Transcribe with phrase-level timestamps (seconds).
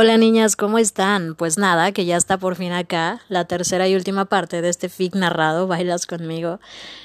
[0.00, 1.34] Hola niñas, ¿cómo están?
[1.34, 4.88] Pues nada, que ya está por fin acá, la tercera y última parte de este
[4.88, 6.60] fic narrado, Bailas conmigo.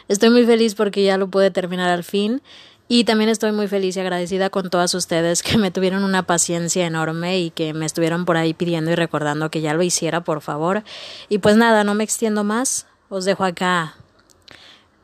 [0.10, 2.44] Estoy muy feliz porque ya lo pude terminar al fin
[2.88, 6.86] y también estoy muy feliz y agradecida con todas ustedes que me tuvieron una paciencia
[6.86, 10.42] enorme y que me estuvieron por ahí pidiendo y recordando que ya lo hiciera, por
[10.42, 10.84] favor.
[11.30, 13.96] Y pues nada, no me extiendo más, os dejo acá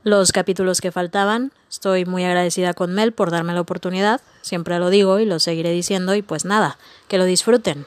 [0.03, 1.52] los capítulos que faltaban.
[1.70, 5.72] Estoy muy agradecida con Mel por darme la oportunidad, siempre lo digo y lo seguiré
[5.72, 6.77] diciendo y pues nada,
[7.08, 7.85] que lo disfruten.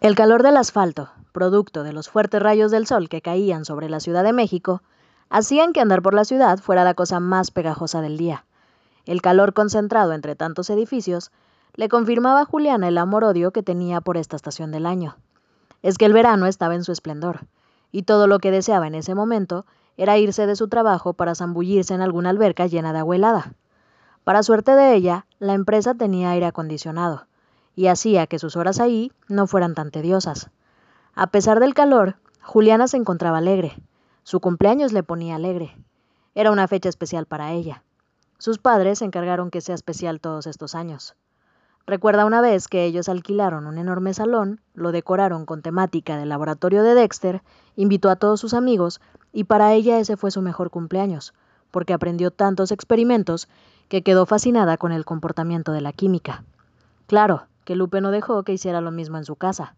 [0.00, 4.00] El calor del asfalto, producto de los fuertes rayos del sol que caían sobre la
[4.00, 4.82] Ciudad de México,
[5.28, 8.44] hacían que andar por la ciudad fuera la cosa más pegajosa del día.
[9.06, 11.30] El calor concentrado entre tantos edificios
[11.74, 15.16] le confirmaba a Juliana el amor-odio que tenía por esta estación del año.
[15.82, 17.46] Es que el verano estaba en su esplendor,
[17.92, 19.64] y todo lo que deseaba en ese momento
[19.98, 23.52] era irse de su trabajo para zambullirse en alguna alberca llena de agua helada.
[24.24, 27.26] Para suerte de ella, la empresa tenía aire acondicionado,
[27.74, 30.50] y hacía que sus horas ahí no fueran tan tediosas.
[31.14, 33.74] A pesar del calor, Juliana se encontraba alegre.
[34.22, 35.76] Su cumpleaños le ponía alegre.
[36.34, 37.82] Era una fecha especial para ella.
[38.38, 41.16] Sus padres se encargaron que sea especial todos estos años.
[41.88, 46.82] Recuerda una vez que ellos alquilaron un enorme salón, lo decoraron con temática del laboratorio
[46.82, 47.42] de Dexter,
[47.76, 49.00] invitó a todos sus amigos
[49.32, 51.34] y para ella ese fue su mejor cumpleaños,
[51.70, 53.48] porque aprendió tantos experimentos
[53.88, 56.44] que quedó fascinada con el comportamiento de la química.
[57.06, 59.74] Claro, que Lupe no dejó que hiciera lo mismo en su casa,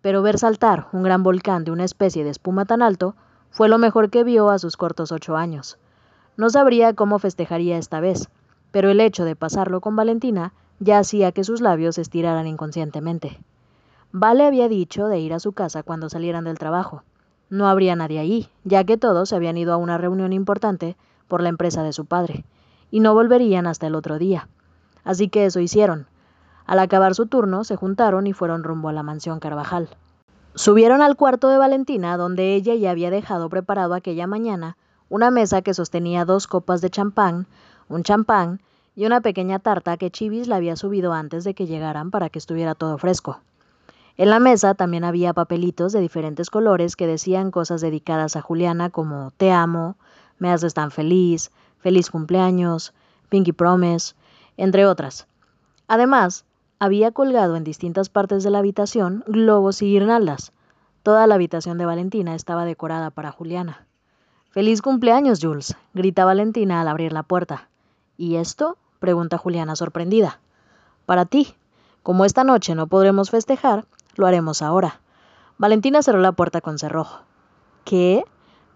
[0.00, 3.14] pero ver saltar un gran volcán de una especie de espuma tan alto
[3.50, 5.78] fue lo mejor que vio a sus cortos ocho años.
[6.36, 8.28] No sabría cómo festejaría esta vez,
[8.70, 13.38] pero el hecho de pasarlo con Valentina ya hacía que sus labios se estiraran inconscientemente.
[14.10, 17.04] Vale había dicho de ir a su casa cuando salieran del trabajo.
[17.52, 20.96] No habría nadie allí, ya que todos habían ido a una reunión importante
[21.28, 22.46] por la empresa de su padre,
[22.90, 24.48] y no volverían hasta el otro día.
[25.04, 26.06] Así que eso hicieron.
[26.64, 29.90] Al acabar su turno, se juntaron y fueron rumbo a la mansión Carvajal.
[30.54, 34.78] Subieron al cuarto de Valentina, donde ella ya había dejado preparado aquella mañana
[35.10, 37.46] una mesa que sostenía dos copas de champán,
[37.90, 38.62] un champán
[38.96, 42.38] y una pequeña tarta que Chivis le había subido antes de que llegaran para que
[42.38, 43.40] estuviera todo fresco.
[44.16, 48.90] En la mesa también había papelitos de diferentes colores que decían cosas dedicadas a Juliana
[48.90, 49.96] como Te amo,
[50.38, 52.94] Me haces tan feliz, Feliz cumpleaños,
[53.28, 54.14] Pinky Promise,
[54.56, 55.26] entre otras.
[55.88, 56.44] Además,
[56.78, 60.52] había colgado en distintas partes de la habitación globos y guirnaldas.
[61.02, 63.86] Toda la habitación de Valentina estaba decorada para Juliana.
[64.50, 67.68] Feliz cumpleaños, Jules, grita Valentina al abrir la puerta.
[68.16, 68.76] ¿Y esto?
[69.00, 70.38] pregunta Juliana sorprendida.
[71.06, 71.54] Para ti.
[72.02, 75.00] Como esta noche no podremos festejar, lo haremos ahora.
[75.58, 77.22] Valentina cerró la puerta con cerrojo.
[77.84, 78.24] ¿Qué?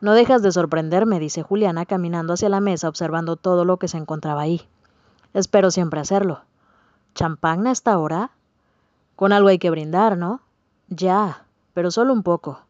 [0.01, 3.97] No dejas de sorprenderme, dice Juliana, caminando hacia la mesa observando todo lo que se
[3.97, 4.63] encontraba ahí.
[5.33, 6.43] Espero siempre hacerlo.
[7.15, 8.31] ¿Champán a esta hora?
[9.17, 10.41] Con algo hay que brindar, ¿no?
[10.89, 12.61] Ya, pero solo un poco.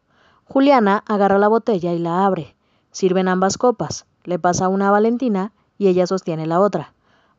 [0.45, 2.55] Juliana agarra la botella y la abre.
[2.91, 4.05] Sirven ambas copas.
[4.23, 6.93] Le pasa una a Valentina y ella sostiene la otra.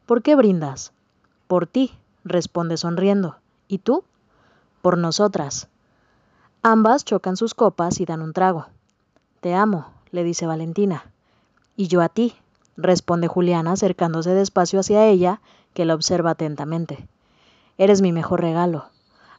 [0.07, 0.93] ¿Por qué brindas?
[1.47, 1.93] Por ti,
[2.25, 3.37] responde sonriendo.
[3.67, 4.05] ¿Y tú?
[4.83, 5.69] Por nosotras.
[6.63, 8.67] Ambas chocan sus copas y dan un trago.
[9.41, 11.11] Te amo, le dice Valentina.
[11.77, 12.35] Y yo a ti,
[12.77, 15.41] responde Juliana acercándose despacio hacia ella,
[15.75, 17.09] que la observa atentamente.
[17.77, 18.87] Eres mi mejor regalo.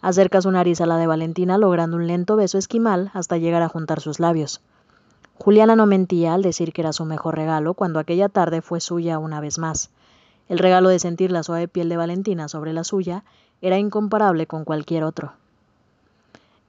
[0.01, 3.69] Acerca su nariz a la de Valentina logrando un lento beso esquimal hasta llegar a
[3.69, 4.61] juntar sus labios.
[5.38, 9.19] Juliana no mentía al decir que era su mejor regalo cuando aquella tarde fue suya
[9.19, 9.89] una vez más.
[10.50, 13.23] El regalo de sentir la suave piel de Valentina sobre la suya
[13.62, 15.34] era incomparable con cualquier otro.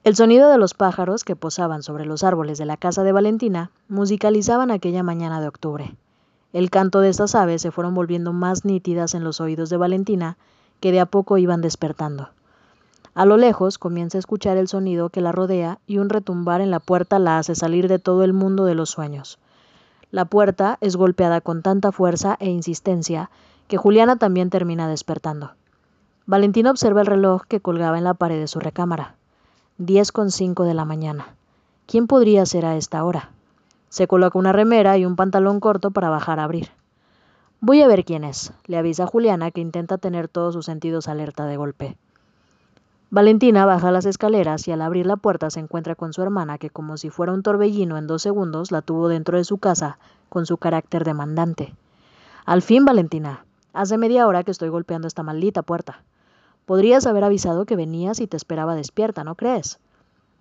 [0.02, 3.70] El sonido de los pájaros que posaban sobre los árboles de la casa de Valentina
[3.88, 5.94] musicalizaban aquella mañana de octubre.
[6.52, 10.36] El canto de estas aves se fueron volviendo más nítidas en los oídos de Valentina,
[10.80, 12.30] que de a poco iban despertando.
[13.14, 16.70] A lo lejos comienza a escuchar el sonido que la rodea y un retumbar en
[16.70, 19.38] la puerta la hace salir de todo el mundo de los sueños.
[20.10, 23.30] La puerta es golpeada con tanta fuerza e insistencia
[23.68, 25.52] que Juliana también termina despertando.
[26.30, 29.16] Valentina observa el reloj que colgaba en la pared de su recámara.
[29.78, 31.34] Diez con cinco de la mañana.
[31.86, 33.30] ¿Quién podría ser a esta hora?
[33.88, 36.68] Se coloca una remera y un pantalón corto para bajar a abrir.
[37.60, 41.08] Voy a ver quién es, le avisa a Juliana que intenta tener todos sus sentidos
[41.08, 41.96] alerta de golpe.
[43.10, 46.70] Valentina baja las escaleras y al abrir la puerta se encuentra con su hermana que
[46.70, 49.98] como si fuera un torbellino en dos segundos la tuvo dentro de su casa
[50.28, 51.74] con su carácter demandante.
[52.46, 56.02] Al fin, Valentina, Hace media hora que estoy golpeando esta maldita puerta.
[56.70, 59.80] Podrías haber avisado que venías y te esperaba despierta, ¿no crees?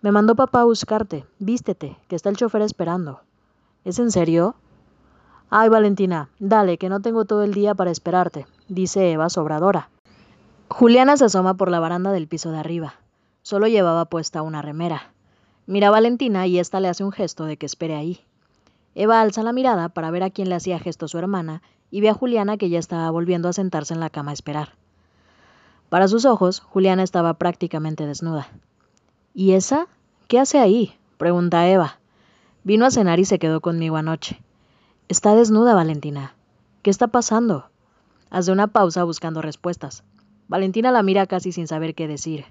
[0.03, 1.25] Me mandó papá a buscarte.
[1.39, 3.21] Vístete, que está el chofer esperando.
[3.83, 4.53] ¿Es en serio?
[5.49, 9.89] Ay, Valentina, dale, que no tengo todo el día para esperarte, dice Eva sobradora.
[10.67, 12.93] Juliana se asoma por la baranda del piso de arriba.
[13.41, 15.13] Solo llevaba puesta una remera.
[15.65, 18.23] Mira a Valentina y ésta le hace un gesto de que espere ahí.
[18.93, 22.09] Eva alza la mirada para ver a quién le hacía gesto su hermana y ve
[22.09, 24.78] a Juliana que ya estaba volviendo a sentarse en la cama a esperar.
[25.89, 28.47] Para sus ojos, Juliana estaba prácticamente desnuda.
[29.33, 29.87] ¿Y esa?
[30.27, 30.95] ¿Qué hace ahí?
[31.17, 31.99] pregunta Eva.
[32.63, 34.39] Vino a cenar y se quedó conmigo anoche.
[35.07, 36.35] Está desnuda, Valentina.
[36.83, 37.65] ¿Qué está pasando?
[38.29, 40.03] Hace una pausa buscando respuestas.
[40.47, 42.45] Valentina la mira casi sin saber qué decir.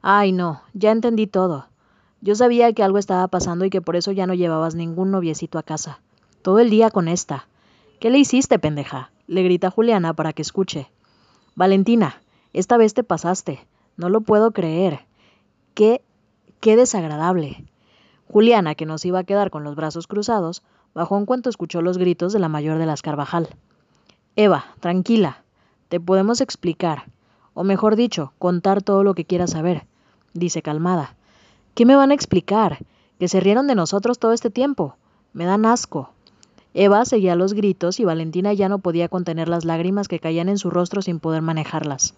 [0.00, 1.66] Ay, no, ya entendí todo.
[2.20, 5.58] Yo sabía que algo estaba pasando y que por eso ya no llevabas ningún noviecito
[5.58, 6.00] a casa.
[6.42, 7.48] Todo el día con esta.
[7.98, 9.10] ¿Qué le hiciste, pendeja?
[9.26, 10.90] le grita Juliana para que escuche.
[11.54, 12.22] Valentina,
[12.52, 13.66] esta vez te pasaste.
[13.96, 15.06] No lo puedo creer.
[15.74, 16.02] Qué.
[16.60, 17.64] qué desagradable.
[18.30, 20.62] Juliana, que nos iba a quedar con los brazos cruzados,
[20.94, 23.48] bajó en cuanto escuchó los gritos de la mayor de las Carvajal.
[24.36, 25.42] Eva, tranquila.
[25.88, 27.04] Te podemos explicar.
[27.54, 29.86] O mejor dicho, contar todo lo que quieras saber,
[30.32, 31.16] dice calmada.
[31.74, 32.78] ¿Qué me van a explicar?
[33.18, 34.96] Que se rieron de nosotros todo este tiempo.
[35.32, 36.10] Me dan asco.
[36.74, 40.58] Eva seguía los gritos y Valentina ya no podía contener las lágrimas que caían en
[40.58, 42.14] su rostro sin poder manejarlas.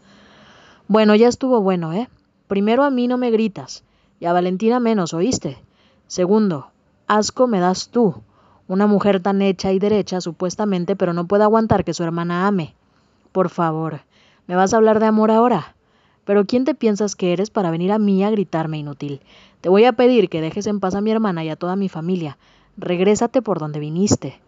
[0.90, 2.08] Bueno, ya estuvo bueno, ¿eh?
[2.48, 3.84] Primero a mí no me gritas,
[4.18, 5.56] y a Valentina menos, ¿oíste?
[6.08, 6.72] Segundo,
[7.06, 8.24] asco me das tú,
[8.66, 12.74] una mujer tan hecha y derecha supuestamente, pero no puede aguantar que su hermana ame.
[13.30, 14.00] Por favor,
[14.48, 15.76] ¿me vas a hablar de amor ahora?
[16.24, 19.20] Pero ¿quién te piensas que eres para venir a mí a gritarme inútil?
[19.60, 21.88] Te voy a pedir que dejes en paz a mi hermana y a toda mi
[21.88, 22.36] familia.
[22.76, 24.40] Regrésate por donde viniste.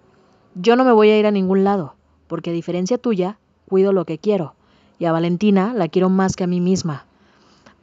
[0.57, 1.95] Yo no me voy a ir a ningún lado,
[2.27, 4.57] porque a diferencia tuya, cuido lo que quiero
[5.03, 7.07] y a Valentina la quiero más que a mí misma.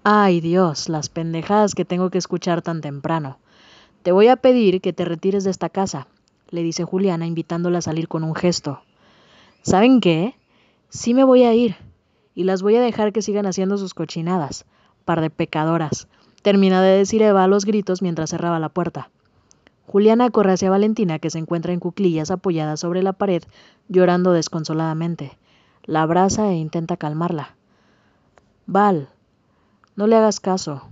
[0.06, 3.40] Ay Dios, las pendejadas que tengo que escuchar tan temprano.
[4.04, 6.08] Te voy a pedir que te retires de esta casa,
[6.50, 8.84] le dice Juliana, invitándola a salir con un gesto.
[9.64, 10.38] ¿Saben qué?
[10.88, 11.76] Sí me voy a ir,
[12.36, 14.64] y las voy a dejar que sigan haciendo sus cochinadas,
[15.04, 16.08] par de pecadoras,
[16.42, 19.10] termina de decir Eva a los gritos mientras cerraba la puerta.
[19.88, 23.44] Juliana corre hacia Valentina, que se encuentra en cuclillas apoyada sobre la pared,
[23.90, 25.38] llorando desconsoladamente
[25.86, 27.56] la abraza e intenta calmarla.
[28.66, 29.10] Val,
[29.96, 30.84] no le hagas caso.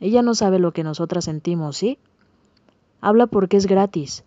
[0.00, 1.98] Ella no sabe lo que nosotras sentimos, ¿sí?
[3.00, 4.24] Habla porque es gratis.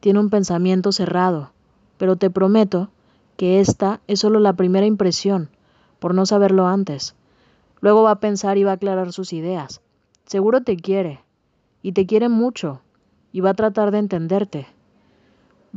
[0.00, 1.50] Tiene un pensamiento cerrado,
[1.98, 2.90] pero te prometo
[3.36, 5.48] que esta es solo la primera impresión,
[5.98, 7.14] por no saberlo antes.
[7.80, 9.80] Luego va a pensar y va a aclarar sus ideas.
[10.26, 11.20] Seguro te quiere,
[11.82, 12.80] y te quiere mucho,
[13.32, 14.66] y va a tratar de entenderte.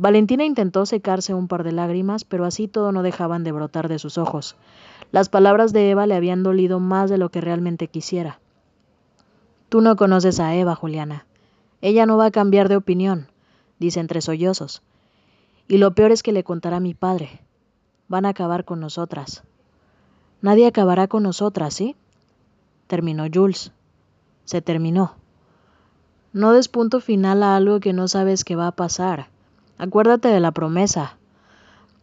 [0.00, 3.98] Valentina intentó secarse un par de lágrimas, pero así todo no dejaban de brotar de
[3.98, 4.56] sus ojos.
[5.12, 8.40] Las palabras de Eva le habían dolido más de lo que realmente quisiera.
[9.68, 11.26] Tú no conoces a Eva, Juliana.
[11.82, 13.28] Ella no va a cambiar de opinión,
[13.78, 14.80] dice entre sollozos.
[15.68, 17.42] Y lo peor es que le contará a mi padre.
[18.08, 19.42] Van a acabar con nosotras.
[20.40, 21.94] Nadie acabará con nosotras, ¿sí?
[22.86, 23.70] Terminó Jules.
[24.46, 25.16] Se terminó.
[26.32, 29.28] No des punto final a algo que no sabes que va a pasar.
[29.82, 31.16] Acuérdate de la promesa.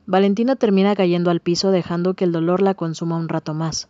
[0.08, 3.88] Valentina termina cayendo al piso dejando que el dolor la consuma un rato más.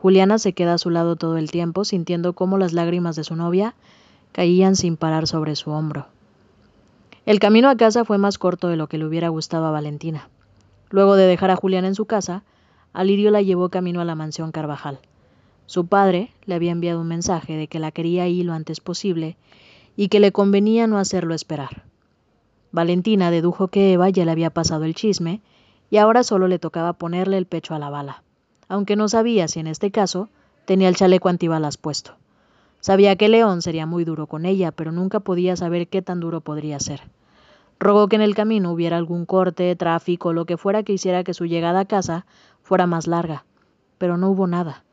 [0.00, 3.36] Juliana se queda a su lado todo el tiempo, sintiendo cómo las lágrimas de su
[3.36, 3.74] novia
[4.32, 6.06] caían sin parar sobre su hombro.
[7.26, 10.30] El camino a casa fue más corto de lo que le hubiera gustado a Valentina.
[10.88, 12.44] Luego de dejar a Juliana en su casa,
[12.94, 15.00] Alirio la llevó camino a la mansión Carvajal.
[15.66, 19.36] Su padre le había enviado un mensaje de que la quería ahí lo antes posible
[19.96, 21.87] y que le convenía no hacerlo esperar.
[22.72, 25.40] Valentina dedujo que Eva ya le había pasado el chisme
[25.90, 28.22] y ahora solo le tocaba ponerle el pecho a la bala,
[28.68, 30.28] aunque no sabía si en este caso
[30.66, 32.16] tenía el chaleco antibalas puesto.
[32.80, 36.40] Sabía que León sería muy duro con ella, pero nunca podía saber qué tan duro
[36.40, 37.02] podría ser.
[37.80, 41.34] Rogó que en el camino hubiera algún corte, tráfico, lo que fuera que hiciera que
[41.34, 42.26] su llegada a casa
[42.62, 43.44] fuera más larga,
[43.98, 44.84] pero no hubo nada.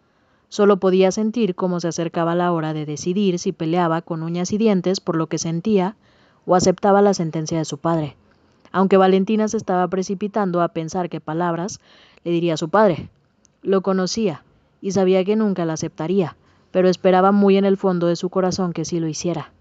[0.50, 4.58] Solo podía sentir cómo se acercaba la hora de decidir si peleaba con uñas y
[4.58, 5.96] dientes por lo que sentía
[6.46, 8.16] o aceptaba la sentencia de su padre,
[8.72, 11.80] aunque Valentina se estaba precipitando a pensar qué palabras
[12.24, 13.10] le diría a su padre.
[13.62, 14.44] Lo conocía
[14.82, 16.36] y sabía que nunca la aceptaría,
[16.72, 19.52] pero esperaba muy en el fondo de su corazón que sí lo hiciera.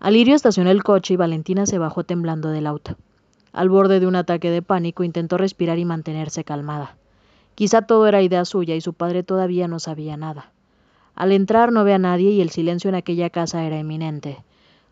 [0.00, 2.96] Alirio estacionó el coche y Valentina se bajó temblando del auto.
[3.52, 6.96] Al borde de un ataque de pánico intentó respirar y mantenerse calmada.
[7.54, 10.50] Quizá todo era idea suya y su padre todavía no sabía nada.
[11.14, 14.42] Al entrar no ve a nadie y el silencio en aquella casa era eminente.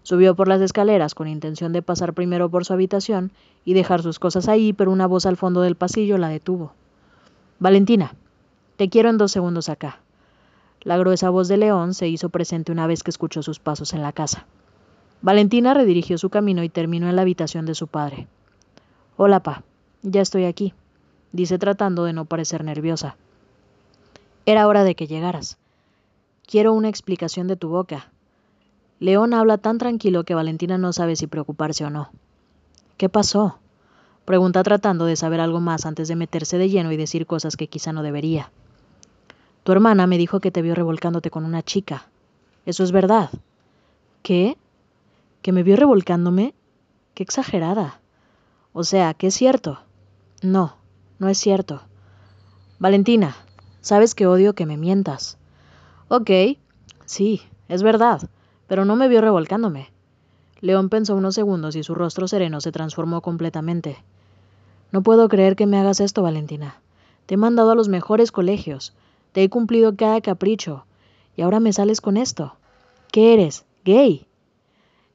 [0.02, 3.30] Subió por las escaleras con intención de pasar primero por su habitación
[3.64, 6.72] y dejar sus cosas ahí, pero una voz al fondo del pasillo la detuvo.
[7.58, 8.14] Valentina,
[8.76, 10.00] te quiero en dos segundos acá.
[10.80, 14.02] La gruesa voz de León se hizo presente una vez que escuchó sus pasos en
[14.02, 14.46] la casa.
[15.20, 18.26] Valentina redirigió su camino y terminó en la habitación de su padre.
[19.16, 19.62] Hola, pa,
[20.02, 20.74] ya estoy aquí,
[21.30, 23.16] dice tratando de no parecer nerviosa.
[24.44, 25.58] Era hora de que llegaras.
[26.44, 28.11] Quiero una explicación de tu boca.
[29.02, 32.12] León habla tan tranquilo que Valentina no sabe si preocuparse o no.
[32.96, 33.58] ¿Qué pasó?
[34.24, 37.66] Pregunta tratando de saber algo más antes de meterse de lleno y decir cosas que
[37.66, 38.52] quizá no debería.
[39.64, 42.06] Tu hermana me dijo que te vio revolcándote con una chica.
[42.64, 43.30] ¿Eso es verdad?
[44.22, 44.56] ¿Qué?
[45.42, 46.54] ¿Que me vio revolcándome?
[47.14, 47.98] Qué exagerada.
[48.72, 49.80] O sea, ¿qué es cierto?
[50.42, 50.76] No,
[51.18, 51.82] no es cierto.
[52.78, 53.34] Valentina,
[53.80, 55.38] sabes que odio que me mientas.
[56.06, 56.30] Ok,
[57.04, 58.30] sí, es verdad,
[58.72, 59.90] pero no me vio revolcándome.
[60.62, 63.98] León pensó unos segundos y su rostro sereno se transformó completamente.
[64.92, 66.80] No puedo creer que me hagas esto, Valentina.
[67.26, 68.94] Te he mandado a los mejores colegios,
[69.32, 70.86] te he cumplido cada capricho,
[71.36, 72.56] y ahora me sales con esto.
[73.10, 73.66] ¿Qué eres?
[73.84, 74.26] ¿Gay?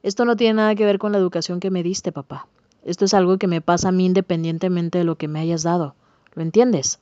[0.03, 2.45] Esto no tiene nada que ver con la educación que me diste, papá.
[2.85, 5.95] Esto es algo que me pasa a mí independientemente de lo que me hayas dado.
[6.35, 6.99] ¿Lo entiendes?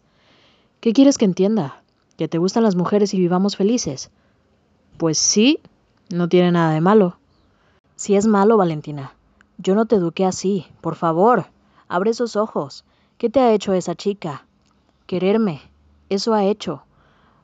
[0.79, 1.83] ¿Qué quieres que entienda?
[2.17, 4.09] ¿Que te gustan las mujeres y vivamos felices?
[4.97, 5.59] Pues sí,
[6.09, 7.17] no tiene nada de malo.
[7.95, 9.13] Si es malo, Valentina.
[9.57, 10.67] Yo no te eduqué así.
[10.81, 11.47] Por favor,
[11.87, 12.83] abre esos ojos.
[13.17, 14.45] ¿Qué te ha hecho esa chica?
[15.07, 15.61] Quererme.
[16.09, 16.83] Eso ha hecho.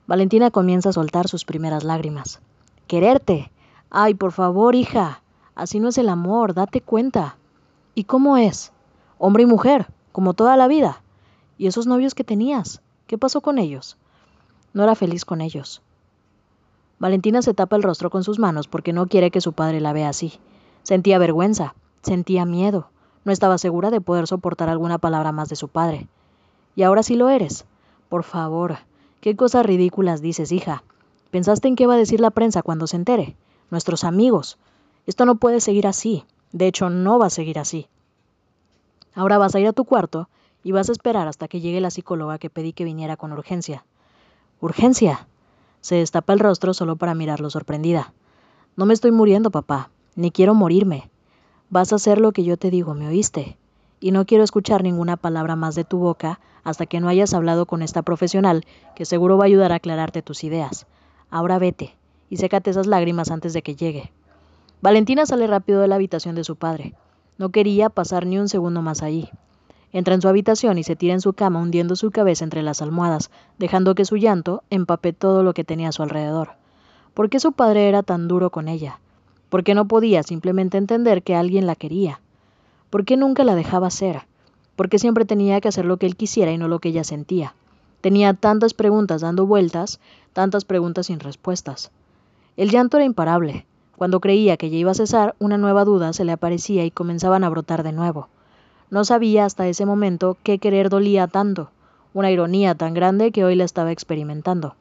[0.07, 2.41] Valentina comienza a soltar sus primeras lágrimas.
[2.87, 3.51] Quererte.
[3.89, 5.21] Ay, por favor, hija.
[5.55, 7.37] Así no es el amor, date cuenta.
[7.95, 8.71] ¿Y cómo es?
[9.17, 11.01] Hombre y mujer, como toda la vida.
[11.57, 12.81] ¿Y esos novios que tenías?
[13.07, 13.97] ¿Qué pasó con ellos?
[14.73, 15.81] No era feliz con ellos.
[17.01, 19.91] Valentina se tapa el rostro con sus manos porque no quiere que su padre la
[19.91, 20.33] vea así.
[20.83, 22.89] Sentía vergüenza, sentía miedo,
[23.25, 26.07] no estaba segura de poder soportar alguna palabra más de su padre.
[26.75, 27.65] Y ahora sí lo eres.
[28.07, 28.77] Por favor,
[29.19, 30.83] qué cosas ridículas dices, hija.
[31.31, 33.35] ¿Pensaste en qué va a decir la prensa cuando se entere?
[33.71, 34.59] Nuestros amigos.
[35.07, 36.23] Esto no puede seguir así.
[36.51, 37.87] De hecho, no va a seguir así.
[39.15, 40.29] Ahora vas a ir a tu cuarto
[40.63, 43.85] y vas a esperar hasta que llegue la psicóloga que pedí que viniera con urgencia.
[44.59, 45.25] ¿Urgencia?
[45.81, 48.13] Se destapa el rostro solo para mirarlo sorprendida.
[48.75, 51.09] No me estoy muriendo, papá, ni quiero morirme.
[51.69, 53.57] Vas a hacer lo que yo te digo, ¿me oíste?
[53.99, 57.65] Y no quiero escuchar ninguna palabra más de tu boca hasta que no hayas hablado
[57.65, 60.85] con esta profesional, que seguro va a ayudar a aclararte tus ideas.
[61.29, 61.95] Ahora vete,
[62.29, 64.11] y sécate esas lágrimas antes de que llegue.
[64.81, 66.93] Valentina sale rápido de la habitación de su padre.
[67.37, 69.29] No quería pasar ni un segundo más allí.
[69.93, 72.81] Entra en su habitación y se tira en su cama hundiendo su cabeza entre las
[72.81, 76.51] almohadas, dejando que su llanto empape todo lo que tenía a su alrededor.
[77.13, 78.99] ¿Por qué su padre era tan duro con ella?
[79.49, 82.21] ¿Por qué no podía simplemente entender que alguien la quería?
[82.89, 84.21] ¿Por qué nunca la dejaba ser?
[84.77, 87.03] ¿Por qué siempre tenía que hacer lo que él quisiera y no lo que ella
[87.03, 87.53] sentía?
[87.99, 89.99] Tenía tantas preguntas dando vueltas,
[90.31, 91.91] tantas preguntas sin respuestas.
[92.55, 93.65] El llanto era imparable.
[93.97, 97.43] Cuando creía que ya iba a cesar, una nueva duda se le aparecía y comenzaban
[97.43, 98.29] a brotar de nuevo.
[98.91, 101.71] No sabía hasta ese momento qué querer dolía tanto,
[102.13, 104.75] una ironía tan grande que hoy la estaba experimentando.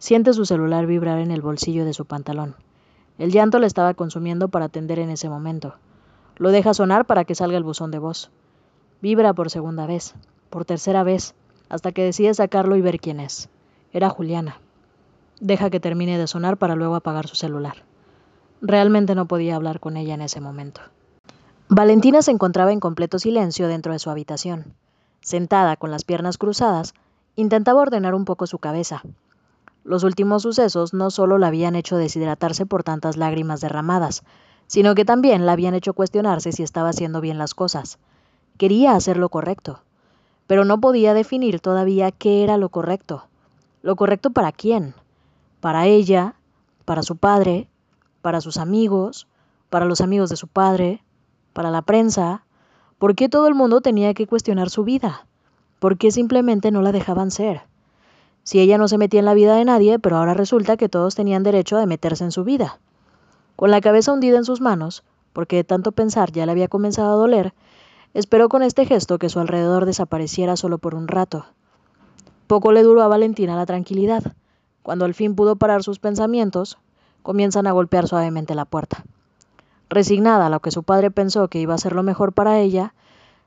[0.00, 2.56] Siente su celular vibrar en el bolsillo de su pantalón.
[3.16, 5.76] El llanto le estaba consumiendo para atender en ese momento.
[6.36, 8.32] Lo deja sonar para que salga el buzón de voz.
[9.02, 10.16] Vibra por segunda vez,
[10.50, 11.36] por tercera vez,
[11.68, 13.48] hasta que decide sacarlo y ver quién es.
[13.92, 14.60] Era Juliana.
[15.40, 17.84] Deja que termine de sonar para luego apagar su celular.
[18.60, 20.80] Realmente no podía hablar con ella en ese momento.
[21.68, 24.74] Valentina se encontraba en completo silencio dentro de su habitación.
[25.20, 26.94] Sentada con las piernas cruzadas,
[27.36, 29.02] intentaba ordenar un poco su cabeza.
[29.84, 34.22] Los últimos sucesos no solo la habían hecho deshidratarse por tantas lágrimas derramadas,
[34.66, 37.98] sino que también la habían hecho cuestionarse si estaba haciendo bien las cosas.
[38.56, 39.80] Quería hacer lo correcto,
[40.46, 43.26] pero no podía definir todavía qué era lo correcto.
[43.82, 44.94] ¿Lo correcto para quién?
[45.60, 46.34] ¿Para ella?
[46.84, 47.68] ¿Para su padre?
[48.28, 49.26] para sus amigos,
[49.70, 51.02] para los amigos de su padre,
[51.52, 52.44] para la prensa.
[52.98, 55.26] ¿Por qué todo el mundo tenía que cuestionar su vida?
[55.78, 57.62] ¿Por qué simplemente no la dejaban ser?
[58.42, 61.14] Si ella no se metía en la vida de nadie, pero ahora resulta que todos
[61.14, 62.80] tenían derecho a meterse en su vida.
[63.56, 67.12] Con la cabeza hundida en sus manos, porque de tanto pensar ya le había comenzado
[67.12, 67.54] a doler,
[68.14, 71.46] esperó con este gesto que su alrededor desapareciera solo por un rato.
[72.46, 74.34] Poco le duró a Valentina la tranquilidad.
[74.82, 76.78] Cuando al fin pudo parar sus pensamientos,
[77.22, 79.04] comienzan a golpear suavemente la puerta.
[79.90, 82.94] Resignada a lo que su padre pensó que iba a ser lo mejor para ella,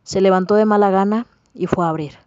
[0.03, 2.17] se levantó de mala gana y fue a abrir.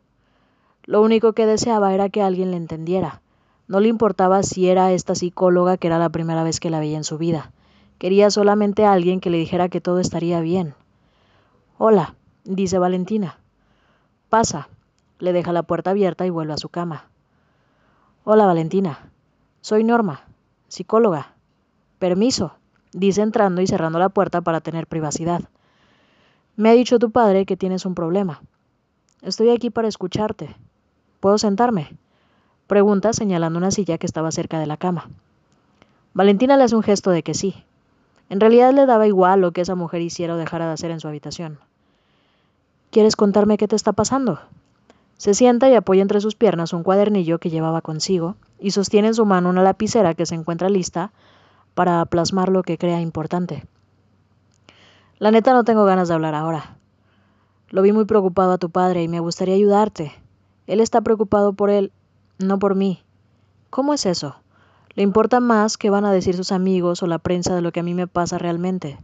[0.85, 3.23] Lo único que deseaba era que alguien le entendiera.
[3.66, 6.97] No le importaba si era esta psicóloga que era la primera vez que la veía
[6.97, 7.50] en su vida.
[7.99, 10.75] Quería solamente a alguien que le dijera que todo estaría bien.
[11.78, 13.38] Hola, dice Valentina.
[14.28, 14.68] Pasa.
[15.18, 17.06] Le deja la puerta abierta y vuelve a su cama.
[18.25, 19.11] Hola, Valentina.
[19.61, 20.25] Soy Norma,
[20.68, 21.35] psicóloga.
[21.99, 22.56] Permiso,
[22.94, 25.42] dice entrando y cerrando la puerta para tener privacidad.
[26.56, 28.40] Me ha dicho tu padre que tienes un problema.
[29.22, 30.54] Estoy aquí para escucharte.
[31.20, 31.96] ¿Puedo sentarme?
[32.66, 35.10] Pregunta señalando una silla que estaba cerca de la cama.
[36.14, 37.64] Valentina le hace un gesto de que sí.
[38.30, 41.00] En realidad le daba igual lo que esa mujer hiciera o dejara de hacer en
[41.00, 41.58] su habitación.
[42.90, 44.38] ¿Quieres contarme qué te está pasando?
[45.16, 49.14] Se sienta y apoya entre sus piernas un cuadernillo que llevaba consigo y sostiene en
[49.14, 51.10] su mano una lapicera que se encuentra lista
[51.75, 53.66] para plasmar lo que crea importante.
[55.19, 56.76] La neta no tengo ganas de hablar ahora.
[57.71, 60.12] Lo vi muy preocupado a tu padre y me gustaría ayudarte.
[60.66, 61.93] Él está preocupado por él,
[62.38, 63.02] no por mí.
[63.71, 64.37] ¿Cómo es eso?
[64.95, 67.81] Le importa más qué van a decir sus amigos o la prensa de lo que
[67.81, 68.99] a mí me pasa realmente.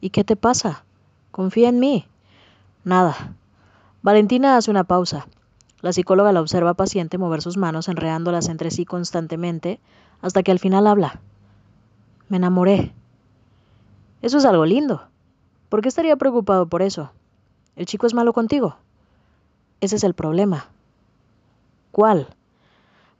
[0.00, 0.84] ¿Y qué te pasa?
[1.32, 2.06] Confía en mí.
[2.84, 3.34] Nada.
[4.02, 5.26] Valentina hace una pausa.
[5.80, 9.80] La psicóloga la observa paciente mover sus manos enredándolas entre sí constantemente
[10.22, 11.20] hasta que al final habla.
[12.28, 12.92] Me enamoré.
[14.22, 15.02] Eso es algo lindo.
[15.68, 17.10] ¿Por qué estaría preocupado por eso?
[17.76, 18.76] ¿El chico es malo contigo?
[19.80, 20.68] Ese es el problema.
[21.92, 22.28] ¿Cuál?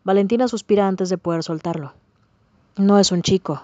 [0.05, 1.93] Valentina suspira antes de poder soltarlo.
[2.77, 3.63] No es un chico.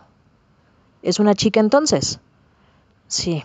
[1.03, 2.21] ¿Es una chica entonces?
[3.09, 3.43] Sí.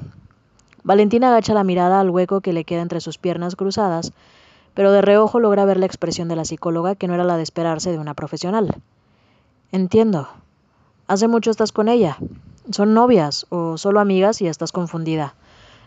[0.83, 4.13] Valentina agacha la mirada al hueco que le queda entre sus piernas cruzadas,
[4.73, 7.43] pero de reojo logra ver la expresión de la psicóloga que no era la de
[7.43, 8.81] esperarse de una profesional.
[9.71, 10.29] Entiendo.
[11.07, 12.17] ¿Hace mucho estás con ella?
[12.69, 15.35] ¿Son novias o solo amigas y estás confundida?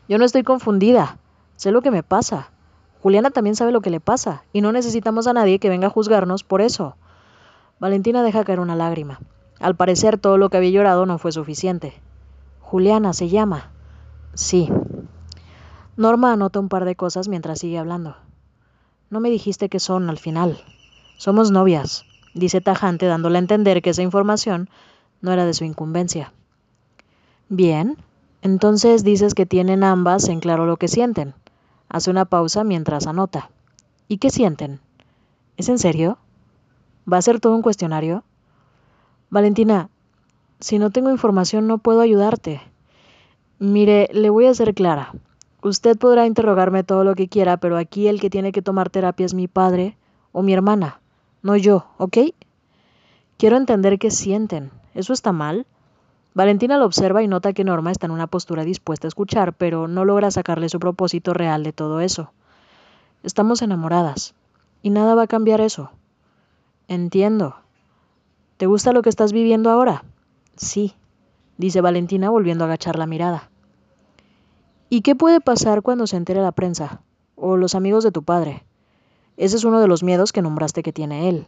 [0.08, 1.18] Yo no estoy confundida.
[1.56, 2.50] Sé lo que me pasa.
[3.02, 5.90] Juliana también sabe lo que le pasa, y no necesitamos a nadie que venga a
[5.90, 6.96] juzgarnos por eso.
[7.80, 9.20] Valentina deja caer una lágrima.
[9.58, 11.92] Al parecer todo lo que había llorado no fue suficiente.
[12.60, 13.72] Juliana se llama.
[14.32, 14.70] Sí.
[15.96, 18.16] Norma anota un par de cosas mientras sigue hablando.
[19.10, 20.62] No me dijiste que son al final.
[21.18, 24.70] Somos novias, dice tajante dándole a entender que esa información
[25.20, 26.32] no era de su incumbencia.
[27.48, 27.96] Bien,
[28.42, 31.34] entonces dices que tienen ambas en claro lo que sienten.
[31.88, 33.50] Hace una pausa mientras anota.
[34.08, 34.80] ¿Y qué sienten?
[35.56, 36.18] ¿Es en serio?
[37.10, 38.24] ¿Va a ser todo un cuestionario?
[39.30, 39.88] Valentina,
[40.60, 42.60] si no tengo información no puedo ayudarte.
[43.58, 45.12] Mire, le voy a ser clara.
[45.62, 49.26] Usted podrá interrogarme todo lo que quiera, pero aquí el que tiene que tomar terapia
[49.26, 49.96] es mi padre
[50.32, 51.00] o mi hermana,
[51.42, 52.18] no yo, ¿ok?
[53.36, 54.70] Quiero entender qué sienten.
[54.94, 55.66] ¿Eso está mal?
[56.34, 59.88] Valentina lo observa y nota que Norma está en una postura dispuesta a escuchar, pero
[59.88, 62.32] no logra sacarle su propósito real de todo eso.
[63.22, 64.34] Estamos enamoradas,
[64.82, 65.90] y nada va a cambiar eso.
[66.88, 67.56] Entiendo.
[68.56, 70.04] ¿Te gusta lo que estás viviendo ahora?
[70.56, 70.94] Sí,
[71.56, 73.50] dice Valentina volviendo a agachar la mirada.
[74.88, 77.02] ¿Y qué puede pasar cuando se entere la prensa?
[77.36, 78.64] O los amigos de tu padre.
[79.36, 81.46] Ese es uno de los miedos que nombraste que tiene él.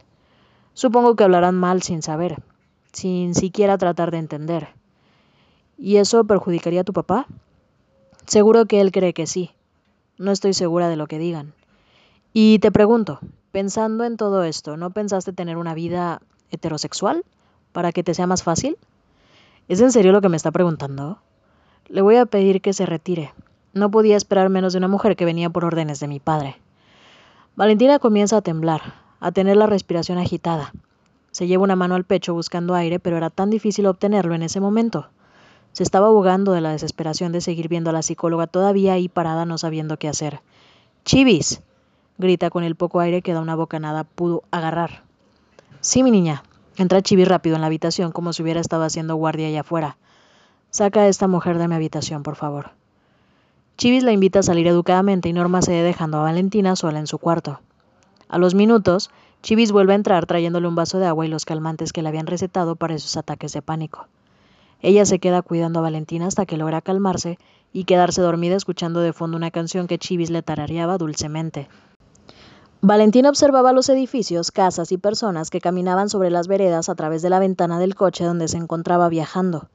[0.73, 2.41] Supongo que hablarán mal sin saber,
[2.93, 4.69] sin siquiera tratar de entender.
[5.77, 7.27] ¿Y eso perjudicaría a tu papá?
[8.25, 9.51] Seguro que él cree que sí.
[10.17, 11.53] No estoy segura de lo que digan.
[12.31, 13.19] Y te pregunto,
[13.51, 17.25] pensando en todo esto, ¿no pensaste tener una vida heterosexual
[17.71, 18.77] para que te sea más fácil?
[19.67, 21.19] ¿Es en serio lo que me está preguntando?
[21.87, 23.33] Le voy a pedir que se retire.
[23.73, 26.57] No podía esperar menos de una mujer que venía por órdenes de mi padre.
[27.55, 30.73] Valentina comienza a temblar, a tener la respiración agitada.
[31.33, 34.59] Se lleva una mano al pecho buscando aire, pero era tan difícil obtenerlo en ese
[34.59, 35.07] momento.
[35.71, 39.43] Se estaba ahogando de la desesperación de seguir viendo a la psicóloga todavía ahí parada
[39.43, 40.41] no sabiendo qué hacer.
[41.05, 41.63] ¡Chivis!
[42.19, 45.05] grita con el poco aire que da una bocanada pudo agarrar.
[45.81, 46.43] Sí, mi niña.
[46.77, 49.97] Entra Chivis rápido en la habitación como si hubiera estado haciendo guardia allá afuera.
[50.69, 52.73] Saca a esta mujer de mi habitación, por favor.
[53.77, 57.17] Chivis la invita a salir educadamente y Norma se dejando a Valentina sola en su
[57.17, 57.59] cuarto.
[58.29, 59.09] A los minutos,
[59.43, 62.27] Chivis vuelve a entrar trayéndole un vaso de agua y los calmantes que le habían
[62.27, 64.07] recetado para esos ataques de pánico.
[64.81, 67.37] Ella se queda cuidando a Valentina hasta que logra calmarse
[67.73, 71.67] y quedarse dormida escuchando de fondo una canción que Chivis le tarareaba dulcemente.
[72.79, 77.29] Valentina observaba los edificios, casas y personas que caminaban sobre las veredas a través de
[77.29, 79.67] la ventana del coche donde se encontraba viajando.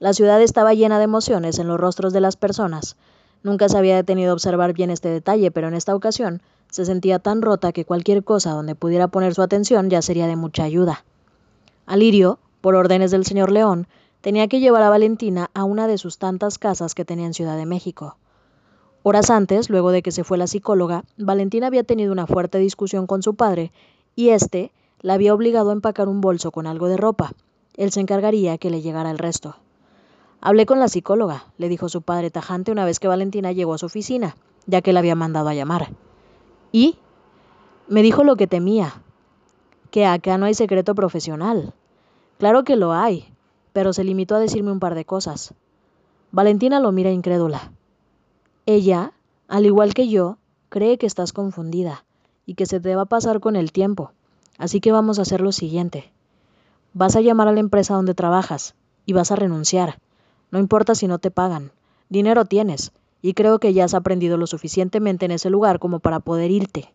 [0.00, 2.96] La ciudad estaba llena de emociones en los rostros de las personas.
[3.44, 7.18] Nunca se había detenido a observar bien este detalle, pero en esta ocasión se sentía
[7.18, 11.04] tan rota que cualquier cosa donde pudiera poner su atención ya sería de mucha ayuda.
[11.86, 13.86] Alirio, por órdenes del señor León,
[14.20, 17.56] tenía que llevar a Valentina a una de sus tantas casas que tenía en Ciudad
[17.56, 18.16] de México.
[19.02, 23.06] Horas antes, luego de que se fue la psicóloga, Valentina había tenido una fuerte discusión
[23.06, 23.72] con su padre
[24.14, 27.32] y éste la había obligado a empacar un bolso con algo de ropa.
[27.76, 29.56] Él se encargaría que le llegara el resto.
[30.42, 33.78] Hablé con la psicóloga, le dijo su padre tajante una vez que Valentina llegó a
[33.78, 35.90] su oficina, ya que la había mandado a llamar.
[36.72, 36.96] Y
[37.88, 39.02] me dijo lo que temía,
[39.90, 41.74] que acá no hay secreto profesional.
[42.38, 43.32] Claro que lo hay,
[43.72, 45.54] pero se limitó a decirme un par de cosas.
[46.32, 47.72] Valentina lo mira incrédula.
[48.66, 49.12] Ella,
[49.48, 52.04] al igual que yo, cree que estás confundida
[52.46, 54.12] y que se te va a pasar con el tiempo,
[54.58, 56.12] así que vamos a hacer lo siguiente.
[56.94, 58.74] Vas a llamar a la empresa donde trabajas
[59.06, 59.98] y vas a renunciar.
[60.50, 61.72] No importa si no te pagan.
[62.08, 66.20] Dinero tienes, y creo que ya has aprendido lo suficientemente en ese lugar como para
[66.20, 66.92] poder irte.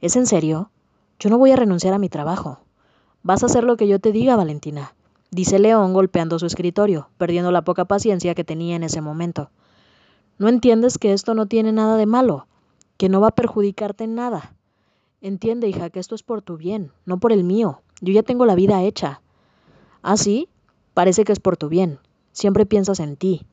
[0.00, 0.70] ¿Es en serio?
[1.18, 2.60] Yo no voy a renunciar a mi trabajo.
[3.22, 4.94] Vas a hacer lo que yo te diga, Valentina,
[5.30, 9.50] dice León golpeando su escritorio, perdiendo la poca paciencia que tenía en ese momento.
[10.38, 12.46] ¿No entiendes que esto no tiene nada de malo?
[12.96, 14.54] Que no va a perjudicarte en nada.
[15.20, 17.82] Entiende, hija, que esto es por tu bien, no por el mío.
[18.00, 19.22] Yo ya tengo la vida hecha.
[20.02, 20.48] ¿Ah, sí?
[20.94, 22.00] Parece que es por tu bien.
[22.32, 23.46] Siempre piensas en ti.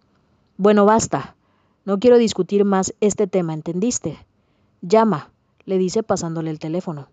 [0.57, 1.35] Bueno, basta.
[1.89, 4.19] No quiero discutir más este tema, ¿entendiste?
[4.83, 5.31] Llama,
[5.65, 7.07] le dice pasándole el teléfono.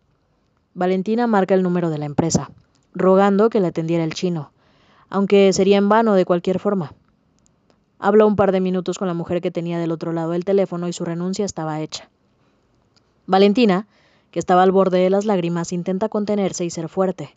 [0.75, 2.51] Valentina marca el número de la empresa,
[2.93, 4.51] rogando que le atendiera el chino,
[5.09, 6.93] aunque sería en vano de cualquier forma.
[7.99, 10.89] Habla un par de minutos con la mujer que tenía del otro lado del teléfono
[10.89, 12.11] y su renuncia estaba hecha.
[13.25, 13.87] Valentina
[14.31, 17.35] que estaba al borde de las lágrimas, intenta contenerse y ser fuerte,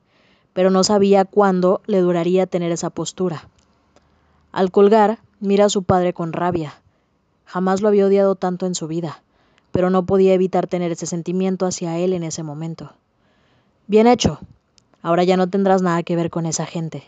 [0.52, 3.48] pero no sabía cuándo le duraría tener esa postura.
[4.52, 6.82] Al colgar, mira a su padre con rabia.
[7.50, 9.24] Jamás lo había odiado tanto en su vida,
[9.72, 12.94] pero no podía evitar tener ese sentimiento hacia él en ese momento.
[13.88, 14.38] Bien hecho.
[15.02, 17.04] Ahora ya no tendrás nada que ver con esa gente.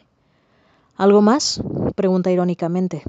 [0.97, 1.62] ¿Algo más?
[1.93, 3.04] pregunta irónicamente.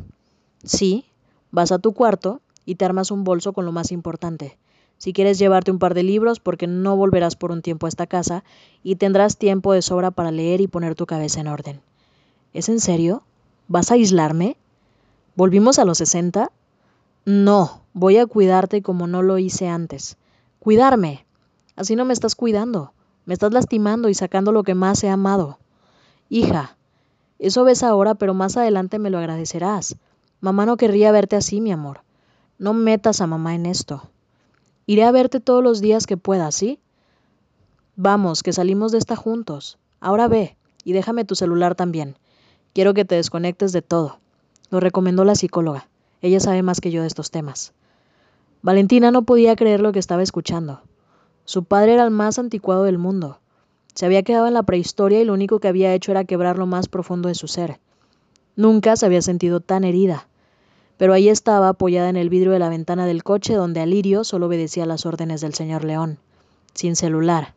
[0.63, 1.07] Sí,
[1.51, 4.59] vas a tu cuarto y te armas un bolso con lo más importante.
[4.99, 8.07] Si quieres llevarte un par de libros porque no volverás por un tiempo a esta
[8.07, 8.45] casa
[8.83, 11.81] y tendrás tiempo de sobra para leer y poner tu cabeza en orden.
[12.53, 13.23] ¿Es en serio?
[13.69, 14.59] ¿Vas a aislarme?
[15.35, 16.51] ¿Volvimos a los sesenta?
[17.25, 20.17] No, voy a cuidarte como no lo hice antes.
[20.59, 21.25] Cuidarme.
[21.77, 22.93] Así no me estás cuidando.
[23.27, 25.61] Me estás lastimando y sacando lo que más he amado.
[26.29, 26.77] Hija,
[27.39, 29.97] eso ves ahora, pero más adelante me lo agradecerás.
[30.41, 32.01] Mamá no querría verte así, mi amor.
[32.59, 34.03] No metas a mamá en esto.
[34.87, 36.81] Iré a verte todos los días que pueda, ¿sí?
[37.95, 39.79] Vamos, que salimos de esta juntos.
[40.01, 42.17] Ahora ve, y déjame tu celular también.
[42.73, 44.19] Quiero que te desconectes de todo.
[44.71, 45.89] Lo recomendó la psicóloga.
[46.23, 47.75] Ella sabe más que yo de estos temas.
[48.63, 50.81] Valentina no podía creer lo que estaba escuchando.
[51.45, 53.41] Su padre era el más anticuado del mundo.
[53.95, 56.67] Se había quedado en la prehistoria y lo único que había hecho era quebrar lo
[56.67, 57.81] más profundo de su ser.
[58.57, 60.29] Nunca se había sentido tan herida
[61.03, 64.47] pero ahí estaba apoyada en el vidrio de la ventana del coche donde Alirio solo
[64.47, 66.19] obedecía las órdenes del señor León,
[66.75, 67.55] sin celular,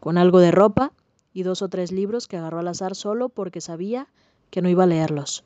[0.00, 0.92] con algo de ropa
[1.34, 4.08] y dos o tres libros que agarró al azar solo porque sabía
[4.48, 5.44] que no iba a leerlos.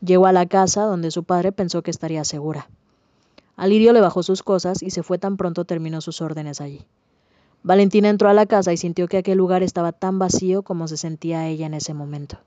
[0.00, 2.68] Llegó a la casa donde su padre pensó que estaría segura.
[3.56, 6.86] Alirio le bajó sus cosas y se fue tan pronto terminó sus órdenes allí.
[7.64, 10.96] Valentina entró a la casa y sintió que aquel lugar estaba tan vacío como se
[10.96, 12.38] sentía ella en ese momento.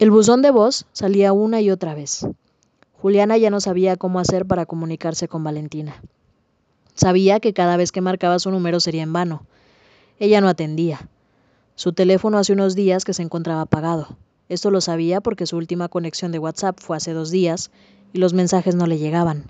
[0.00, 2.26] El buzón de voz salía una y otra vez.
[3.00, 6.02] Juliana ya no sabía cómo hacer para comunicarse con Valentina.
[6.94, 9.46] Sabía que cada vez que marcaba su número sería en vano.
[10.18, 11.08] Ella no atendía.
[11.76, 14.16] Su teléfono hace unos días que se encontraba apagado.
[14.48, 17.70] Esto lo sabía porque su última conexión de WhatsApp fue hace dos días
[18.12, 19.44] y los mensajes no le llegaban.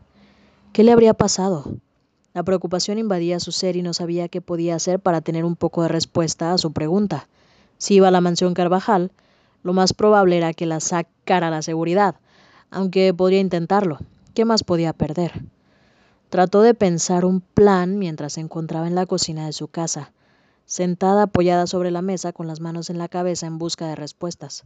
[0.73, 1.77] ¿Qué le habría pasado?
[2.33, 5.83] La preocupación invadía su ser y no sabía qué podía hacer para tener un poco
[5.83, 7.29] de respuesta a su pregunta.
[7.79, 9.13] Si iba a la mansión Carvajal,
[9.63, 12.17] lo más probable era que la sacara la seguridad,
[12.71, 13.99] aunque podría intentarlo.
[14.35, 15.45] ¿Qué más podía perder?
[16.29, 20.13] Trató de pensar un plan mientras se encontraba en la cocina de su casa,
[20.67, 24.65] sentada apoyada sobre la mesa con las manos en la cabeza en busca de respuestas.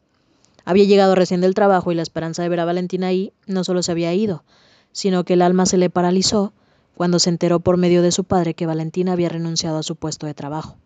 [0.69, 3.83] Había llegado recién del trabajo y la esperanza de ver a Valentina ahí no solo
[3.83, 4.45] se había ido,
[4.93, 6.53] sino que el alma se le paralizó
[6.95, 10.27] cuando se enteró por medio de su padre que Valentina había renunciado a su puesto
[10.27, 10.77] de trabajo.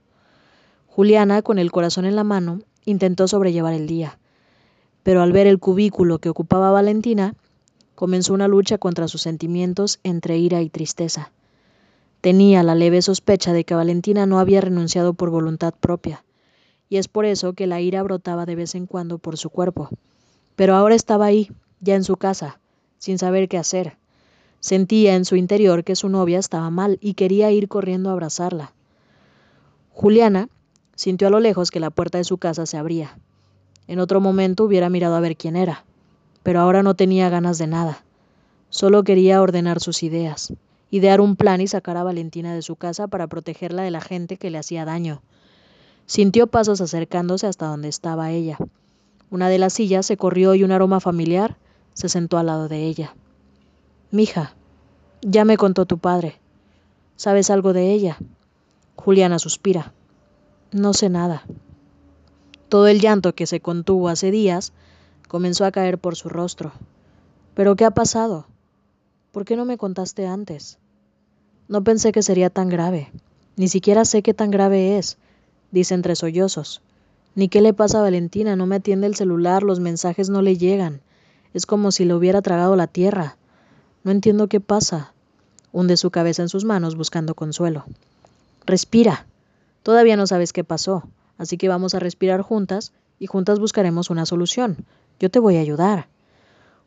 [0.87, 4.19] Juliana, con el corazón en la mano, intentó sobrellevar el día
[5.03, 7.35] pero al ver el cubículo que ocupaba Valentina,
[7.95, 11.33] comenzó una lucha contra sus sentimientos entre ira y tristeza.
[12.21, 16.25] Tenía la leve sospecha de que Valentina no había renunciado por voluntad propia,
[16.93, 19.89] y es por eso que la ira brotaba de vez en cuando por su cuerpo.
[20.57, 21.51] Pero ahora estaba ahí,
[21.81, 22.61] ya en su casa,
[22.99, 23.97] sin saber qué hacer.
[24.61, 28.75] Sentía en su interior que su novia estaba mal y quería ir corriendo a abrazarla.
[29.95, 30.51] Juliana
[30.95, 33.17] sintió a lo lejos que la puerta de su casa se abría.
[33.87, 35.87] En otro momento hubiera mirado a ver quién era,
[36.43, 38.05] pero ahora no tenía ganas de nada.
[38.69, 40.53] Solo quería ordenar sus ideas,
[40.91, 44.37] idear un plan y sacar a Valentina de su casa para protegerla de la gente
[44.37, 45.23] que le hacía daño.
[46.07, 48.59] Sintió pasos acercándose hasta donde estaba ella.
[49.31, 51.57] Una de las sillas se corrió y un aroma familiar
[51.95, 53.15] se sentó al lado de ella.
[54.11, 54.55] Mija,
[55.23, 56.39] ya me contó tu padre.
[57.17, 58.19] ¿Sabes algo de ella?
[58.97, 59.93] Juliana suspira.
[60.71, 61.45] No sé nada.
[62.69, 64.73] Todo el llanto que se contuvo hace días
[65.29, 66.73] comenzó a caer por su rostro.
[67.55, 68.47] ¿Pero qué ha pasado?
[69.31, 70.79] ¿Por qué no me contaste antes?
[71.69, 73.11] No pensé que sería tan grave.
[73.57, 75.19] Ni siquiera sé qué tan grave es,
[75.73, 76.81] dice entre sollozos.
[77.35, 80.57] Ni qué le pasa a Valentina, no me atiende el celular, los mensajes no le
[80.57, 81.01] llegan.
[81.55, 83.37] Es como si le hubiera tragado la tierra.
[84.05, 85.13] No entiendo qué pasa.
[85.73, 87.85] Hunde su cabeza en sus manos buscando consuelo.
[88.67, 89.27] Respira.
[89.83, 91.03] Todavía no sabes qué pasó,
[91.39, 94.77] así que vamos a respirar juntas y juntas buscaremos una solución.
[95.19, 96.09] Yo te voy a ayudar.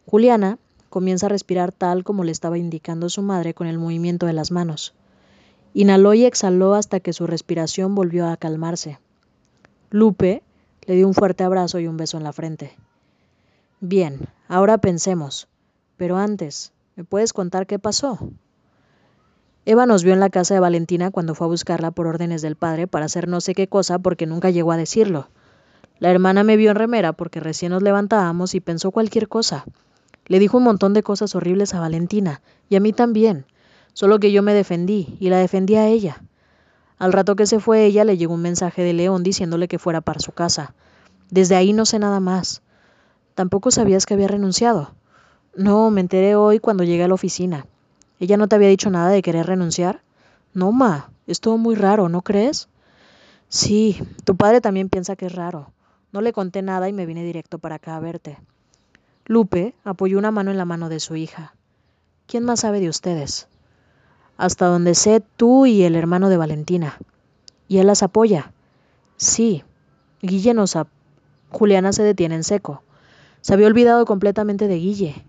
[0.05, 4.33] Juliana comienza a respirar tal como le estaba indicando su madre con el movimiento de
[4.33, 4.93] las manos.
[5.77, 8.97] Inhaló y exhaló hasta que su respiración volvió a calmarse.
[9.89, 10.41] Lupe
[10.85, 12.77] le dio un fuerte abrazo y un beso en la frente.
[13.81, 15.49] Bien, ahora pensemos.
[15.97, 18.19] Pero antes, ¿me puedes contar qué pasó?
[19.65, 22.55] Eva nos vio en la casa de Valentina cuando fue a buscarla por órdenes del
[22.55, 25.27] padre para hacer no sé qué cosa porque nunca llegó a decirlo.
[25.99, 29.65] La hermana me vio en remera porque recién nos levantábamos y pensó cualquier cosa.
[30.25, 33.45] Le dijo un montón de cosas horribles a Valentina, y a mí también,
[33.95, 36.21] solo que yo me defendí, y la defendí a ella.
[36.99, 40.01] Al rato que se fue ella le llegó un mensaje de León diciéndole que fuera
[40.01, 40.73] para su casa.
[41.31, 42.61] Desde ahí no sé nada más.
[43.35, 44.91] ¿Tampoco sabías que había renunciado?
[45.55, 47.67] No, me enteré hoy cuando llegué a la oficina.
[48.19, 50.01] ¿Ella no te había dicho nada de querer renunciar?
[50.53, 52.67] No, ma, es todo muy raro, ¿no crees?
[53.47, 55.71] Sí, tu padre también piensa que es raro.
[56.11, 58.37] No le conté nada y me vine directo para acá a verte.
[59.25, 61.55] Lupe apoyó una mano en la mano de su hija.
[62.27, 63.47] ¿Quién más sabe de ustedes?
[64.37, 66.99] Hasta donde sé, tú y el hermano de Valentina.
[67.67, 68.51] ¿Y él las apoya?
[69.17, 69.63] Sí.
[70.21, 70.77] Guille nos
[71.51, 72.83] Juliana se detiene en seco.
[73.41, 75.23] Se había olvidado completamente de Guille.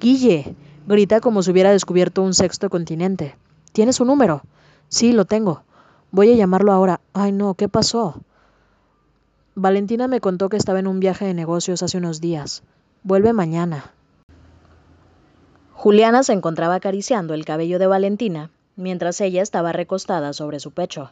[0.00, 0.54] Guille.
[0.86, 3.36] grita como si hubiera descubierto un sexto continente.
[3.72, 4.42] ¿Tienes su número?
[4.88, 5.62] Sí, lo tengo.
[6.10, 7.00] Voy a llamarlo ahora.
[7.12, 8.20] Ay, no, ¿qué pasó?
[9.54, 12.62] Valentina me contó que estaba en un viaje de negocios hace unos días.
[13.04, 13.92] Vuelve mañana.
[15.82, 21.10] Juliana se encontraba acariciando el cabello de Valentina mientras ella estaba recostada sobre su pecho.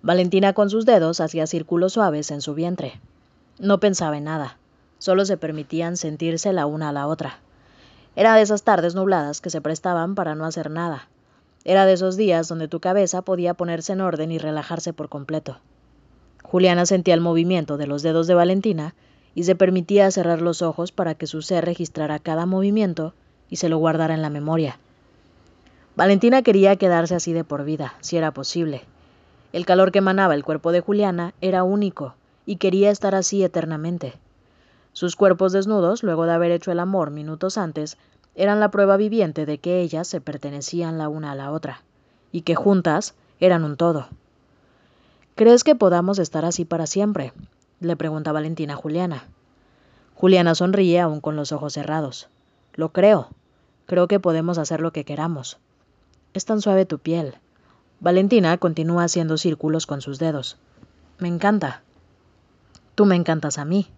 [0.00, 2.98] Valentina con sus dedos hacía círculos suaves en su vientre.
[3.58, 4.56] No pensaba en nada,
[4.96, 7.40] solo se permitían sentirse la una a la otra.
[8.16, 11.10] Era de esas tardes nubladas que se prestaban para no hacer nada.
[11.62, 15.58] Era de esos días donde tu cabeza podía ponerse en orden y relajarse por completo.
[16.42, 18.94] Juliana sentía el movimiento de los dedos de Valentina
[19.34, 23.12] y se permitía cerrar los ojos para que su ser registrara cada movimiento
[23.52, 24.78] y se lo guardara en la memoria.
[25.94, 28.82] Valentina quería quedarse así de por vida, si era posible.
[29.52, 32.14] El calor que emanaba el cuerpo de Juliana era único,
[32.46, 34.14] y quería estar así eternamente.
[34.94, 37.98] Sus cuerpos desnudos, luego de haber hecho el amor minutos antes,
[38.34, 41.82] eran la prueba viviente de que ellas se pertenecían la una a la otra,
[42.32, 44.08] y que juntas eran un todo.
[45.34, 47.34] ¿Crees que podamos estar así para siempre?
[47.80, 49.24] le pregunta Valentina a Juliana.
[50.14, 52.30] Juliana sonríe aún con los ojos cerrados.
[52.74, 53.28] Lo creo,
[53.92, 55.58] Creo que podemos hacer lo que queramos.
[56.32, 57.34] Es tan suave tu piel.
[58.00, 60.56] Valentina continúa haciendo círculos con sus dedos.
[61.18, 61.82] Me encanta.
[62.94, 63.90] Tú me encantas a mí.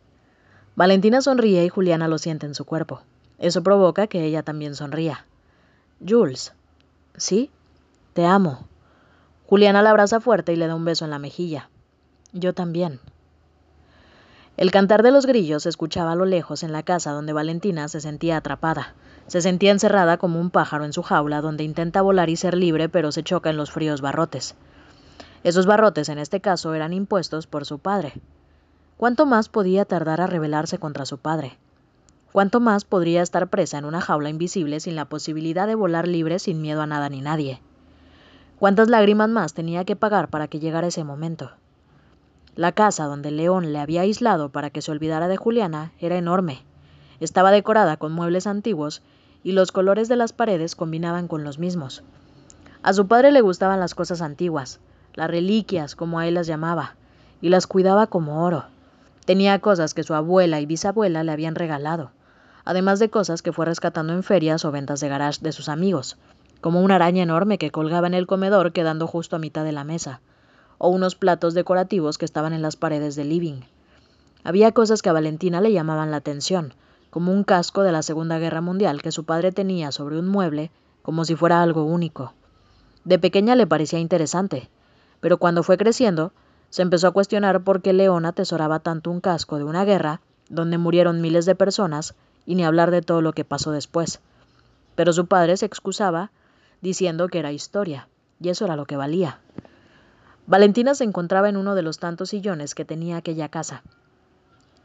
[0.75, 3.03] Valentina sonríe y Juliana lo siente en su cuerpo.
[3.39, 5.27] Eso provoca que ella también sonría.
[6.05, 6.55] Jules.
[7.17, 7.53] ¿Sí?
[8.15, 8.67] Te amo.
[9.47, 11.71] Juliana la abraza fuerte y le da un beso en la mejilla.
[12.33, 12.99] Yo también.
[14.57, 17.89] El cantar de los grillos se escuchaba a lo lejos en la casa donde Valentina
[17.89, 18.95] se sentía atrapada.
[19.27, 22.89] Se sentía encerrada como un pájaro en su jaula donde intenta volar y ser libre
[22.89, 24.55] pero se choca en los fríos barrotes.
[25.43, 28.13] Esos barrotes en este caso eran impuestos por su padre.
[28.97, 31.59] ¿Cuánto más podía tardar a rebelarse contra su padre?
[32.31, 36.39] ¿Cuánto más podría estar presa en una jaula invisible sin la posibilidad de volar libre
[36.39, 37.61] sin miedo a nada ni nadie?
[38.61, 41.51] ¿Cuántas lágrimas más tenía que pagar para que llegara ese momento?
[42.57, 46.63] La casa donde León le había aislado para que se olvidara de Juliana era enorme.
[47.19, 49.03] Estaba decorada con muebles antiguos
[49.43, 52.05] y los colores de las paredes combinaban con los mismos.
[52.83, 54.79] A su padre le gustaban las cosas antiguas,
[55.15, 56.95] las reliquias, como a él las llamaba,
[57.41, 58.67] y las cuidaba como oro.
[59.25, 62.13] Tenía cosas que su abuela y bisabuela le habían regalado,
[62.65, 66.19] además de cosas que fue rescatando en ferias o ventas de garage de sus amigos,
[66.61, 69.85] como una araña enorme que colgaba en el comedor quedando justo a mitad de la
[69.85, 70.21] mesa,
[70.85, 73.63] o unos platos decorativos que estaban en las paredes del living.
[74.43, 76.75] Había cosas que a Valentina le llamaban la atención,
[77.09, 80.71] como un casco de la Segunda Guerra Mundial que su padre tenía sobre un mueble,
[81.01, 82.35] como si fuera algo único.
[83.03, 84.69] De pequeña le parecía interesante,
[85.21, 86.33] pero cuando fue creciendo,
[86.69, 90.21] se empezó a cuestionar por qué León atesoraba tanto un casco de una guerra
[90.51, 94.21] donde murieron miles de personas y ni hablar de todo lo que pasó después.
[94.97, 96.31] Pero su padre se excusaba
[96.83, 98.07] diciendo que era historia,
[98.39, 99.39] y eso era lo que valía.
[100.47, 103.83] Valentina se encontraba en uno de los tantos sillones que tenía aquella casa.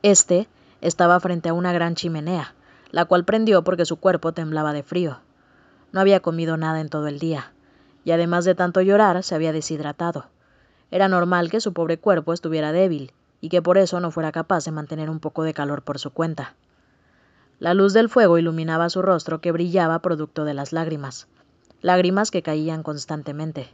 [0.04, 0.48] Este
[0.80, 2.54] estaba frente a una gran chimenea,
[2.92, 5.20] la cual prendió porque su cuerpo temblaba de frío.
[5.92, 7.52] No había comido nada en todo el día,
[8.06, 10.28] y además de tanto llorar, se había deshidratado.
[10.92, 14.64] Era normal que su pobre cuerpo estuviera débil, y que por eso no fuera capaz
[14.64, 16.56] de mantener un poco de calor por su cuenta.
[17.60, 21.28] La luz del fuego iluminaba su rostro que brillaba producto de las lágrimas,
[21.82, 23.70] lágrimas que caían constantemente,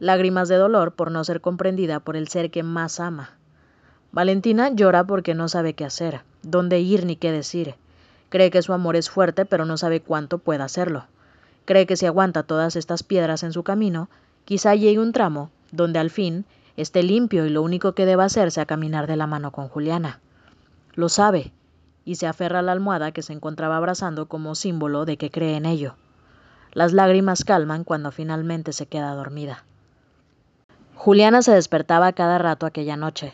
[0.00, 3.30] lágrimas de dolor por no ser comprendida por el ser que más ama.
[4.12, 7.76] Valentina llora porque no sabe qué hacer, dónde ir ni qué decir.
[8.30, 11.04] Cree que su amor es fuerte, pero no sabe cuánto pueda hacerlo.
[11.66, 14.08] Cree que si aguanta todas estas piedras en su camino,
[14.46, 18.50] quizá llegue un tramo donde al fin esté limpio y lo único que deba hacer
[18.50, 20.18] sea caminar de la mano con Juliana.
[20.94, 21.52] Lo sabe,
[22.04, 25.56] y se aferra a la almohada que se encontraba abrazando como símbolo de que cree
[25.56, 25.94] en ello.
[26.72, 29.64] Las lágrimas calman cuando finalmente se queda dormida.
[31.02, 33.32] Juliana se despertaba cada rato aquella noche.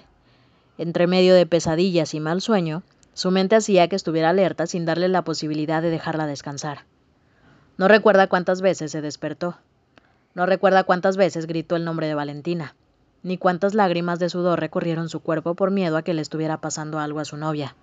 [0.79, 5.09] Entre medio de pesadillas y mal sueño, su mente hacía que estuviera alerta sin darle
[5.09, 6.85] la posibilidad de dejarla descansar.
[7.77, 9.57] No recuerda cuántas veces se despertó.
[10.33, 12.77] No recuerda cuántas veces gritó el nombre de Valentina,
[13.25, 17.01] ni cuántas lágrimas de sudor recorrieron su cuerpo por miedo a que le estuviera pasando
[17.01, 17.75] algo a su novia.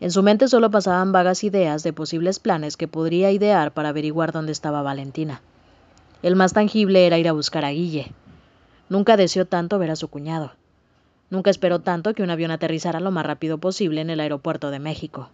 [0.00, 4.32] En su mente solo pasaban vagas ideas de posibles planes que podría idear para averiguar
[4.32, 5.42] dónde estaba Valentina.
[6.22, 8.14] El más tangible era ir a buscar a Guille.
[8.88, 10.52] Nunca deseó tanto ver a su cuñado.
[11.30, 14.78] Nunca esperó tanto que un avión aterrizara lo más rápido posible en el aeropuerto de
[14.78, 15.28] México.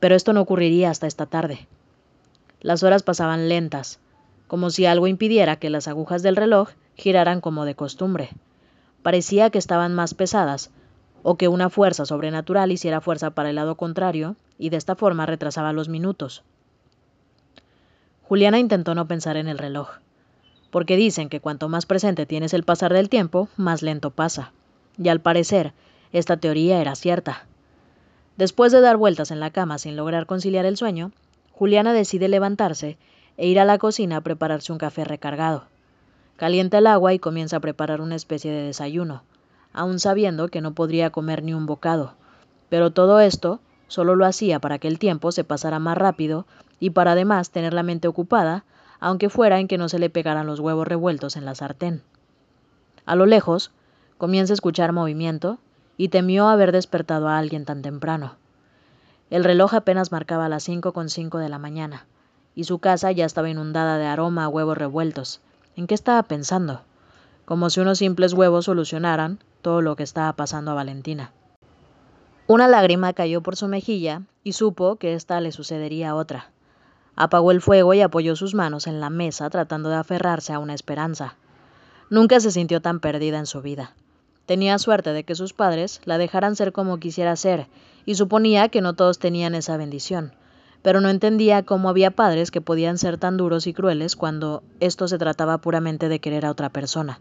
[0.00, 1.66] Pero esto no ocurriría hasta esta tarde.
[2.60, 4.00] Las horas pasaban lentas,
[4.48, 8.30] como si algo impidiera que las agujas del reloj giraran como de costumbre.
[9.02, 10.70] Parecía que estaban más pesadas,
[11.22, 15.26] o que una fuerza sobrenatural hiciera fuerza para el lado contrario, y de esta forma
[15.26, 16.42] retrasaba los minutos.
[18.24, 19.98] Juliana intentó no pensar en el reloj,
[20.70, 24.52] porque dicen que cuanto más presente tienes el pasar del tiempo, más lento pasa.
[24.96, 25.72] Y al parecer,
[26.12, 27.46] esta teoría era cierta.
[28.36, 31.12] Después de dar vueltas en la cama sin lograr conciliar el sueño,
[31.52, 32.98] Juliana decide levantarse
[33.36, 35.64] e ir a la cocina a prepararse un café recargado.
[36.36, 39.22] Calienta el agua y comienza a preparar una especie de desayuno,
[39.72, 42.14] aun sabiendo que no podría comer ni un bocado.
[42.68, 46.46] Pero todo esto solo lo hacía para que el tiempo se pasara más rápido
[46.78, 48.64] y para además tener la mente ocupada,
[49.00, 52.02] aunque fuera en que no se le pegaran los huevos revueltos en la sartén.
[53.06, 53.70] A lo lejos,
[54.18, 55.58] comienza a escuchar movimiento
[55.96, 58.36] y temió haber despertado a alguien tan temprano.
[59.30, 62.06] El reloj apenas marcaba las cinco con cinco de la mañana,
[62.54, 65.40] y su casa ya estaba inundada de aroma a huevos revueltos.
[65.76, 66.82] ¿En qué estaba pensando?
[67.44, 71.32] Como si unos simples huevos solucionaran todo lo que estaba pasando a Valentina.
[72.46, 76.50] Una lágrima cayó por su mejilla y supo que ésta le sucedería a otra.
[77.20, 80.72] Apagó el fuego y apoyó sus manos en la mesa tratando de aferrarse a una
[80.72, 81.34] esperanza.
[82.10, 83.92] Nunca se sintió tan perdida en su vida.
[84.46, 87.66] Tenía suerte de que sus padres la dejaran ser como quisiera ser,
[88.06, 90.32] y suponía que no todos tenían esa bendición,
[90.82, 95.08] pero no entendía cómo había padres que podían ser tan duros y crueles cuando esto
[95.08, 97.18] se trataba puramente de querer a otra persona.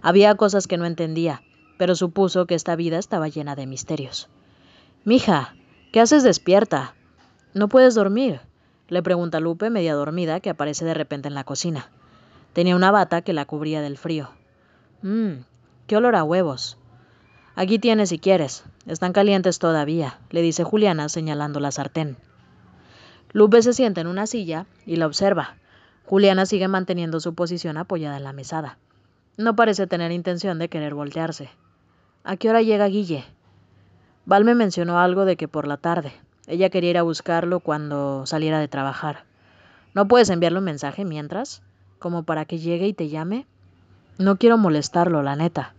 [0.00, 1.42] Había cosas que no entendía,
[1.76, 4.30] pero supuso que esta vida estaba llena de misterios.
[5.04, 5.54] Mija,
[5.92, 6.94] ¿qué haces despierta?
[7.52, 8.40] ¿No puedes dormir?
[8.90, 11.88] Le pregunta Lupe, media dormida, que aparece de repente en la cocina.
[12.52, 14.28] Tenía una bata que la cubría del frío.
[15.02, 15.44] Mmm,
[15.86, 16.76] qué olor a huevos.
[17.54, 18.64] Aquí tienes si quieres.
[18.86, 22.16] Están calientes todavía, le dice Juliana señalando la sartén.
[23.32, 25.56] Lupe se sienta en una silla y la observa.
[26.04, 28.78] Juliana sigue manteniendo su posición apoyada en la mesada.
[29.36, 31.48] No parece tener intención de querer voltearse.
[32.24, 33.24] ¿A qué hora llega Guille?
[34.26, 36.12] Val me mencionó algo de que por la tarde.
[36.46, 39.24] Ella quería ir a buscarlo cuando saliera de trabajar.
[39.94, 41.62] ¿No puedes enviarle un mensaje mientras?
[42.00, 43.46] como para que llegue y te llame?
[44.18, 45.74] No quiero molestarlo, la neta.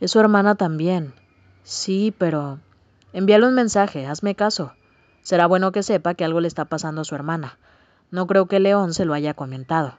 [0.00, 1.14] Es su hermana también.
[1.62, 2.58] Sí, pero...
[3.12, 4.72] Envíale un mensaje, hazme caso.
[5.20, 7.58] Será bueno que sepa que algo le está pasando a su hermana.
[8.10, 9.98] No creo que León se lo haya comentado.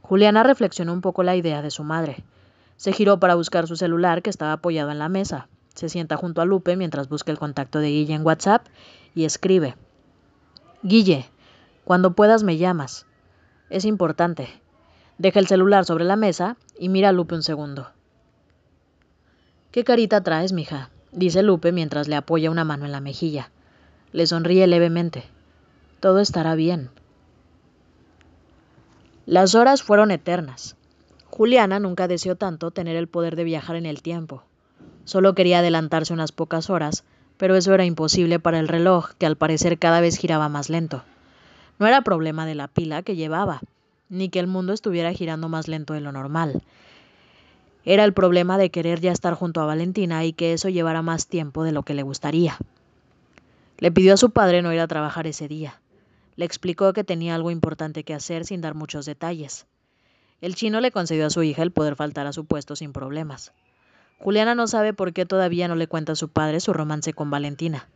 [0.00, 2.24] Juliana reflexionó un poco la idea de su madre.
[2.76, 5.48] Se giró para buscar su celular que estaba apoyado en la mesa.
[5.74, 8.66] Se sienta junto a Lupe mientras busca el contacto de Guille en WhatsApp
[9.14, 9.76] y escribe.
[10.82, 11.28] Guille,
[11.84, 13.06] cuando puedas me llamas.
[13.68, 14.48] Es importante.
[15.18, 17.90] Deja el celular sobre la mesa y mira a Lupe un segundo.
[19.70, 20.90] ¿Qué carita traes, mija?
[21.12, 23.50] dice Lupe mientras le apoya una mano en la mejilla.
[24.12, 25.24] Le sonríe levemente.
[26.00, 26.90] Todo estará bien.
[29.26, 30.76] Las horas fueron eternas.
[31.28, 34.42] Juliana nunca deseó tanto tener el poder de viajar en el tiempo.
[35.04, 37.04] Solo quería adelantarse unas pocas horas,
[37.40, 41.04] pero eso era imposible para el reloj, que al parecer cada vez giraba más lento.
[41.78, 43.62] No era problema de la pila que llevaba,
[44.10, 46.60] ni que el mundo estuviera girando más lento de lo normal.
[47.86, 51.28] Era el problema de querer ya estar junto a Valentina y que eso llevara más
[51.28, 52.58] tiempo de lo que le gustaría.
[53.78, 55.80] Le pidió a su padre no ir a trabajar ese día.
[56.36, 59.64] Le explicó que tenía algo importante que hacer sin dar muchos detalles.
[60.42, 63.54] El chino le concedió a su hija el poder faltar a su puesto sin problemas.
[64.20, 67.30] Juliana no sabe por qué todavía no le cuenta a su padre su romance con
[67.30, 67.88] Valentina.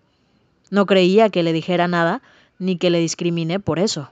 [0.71, 2.23] No creía que le dijera nada
[2.59, 4.11] ni que le discrimine por eso.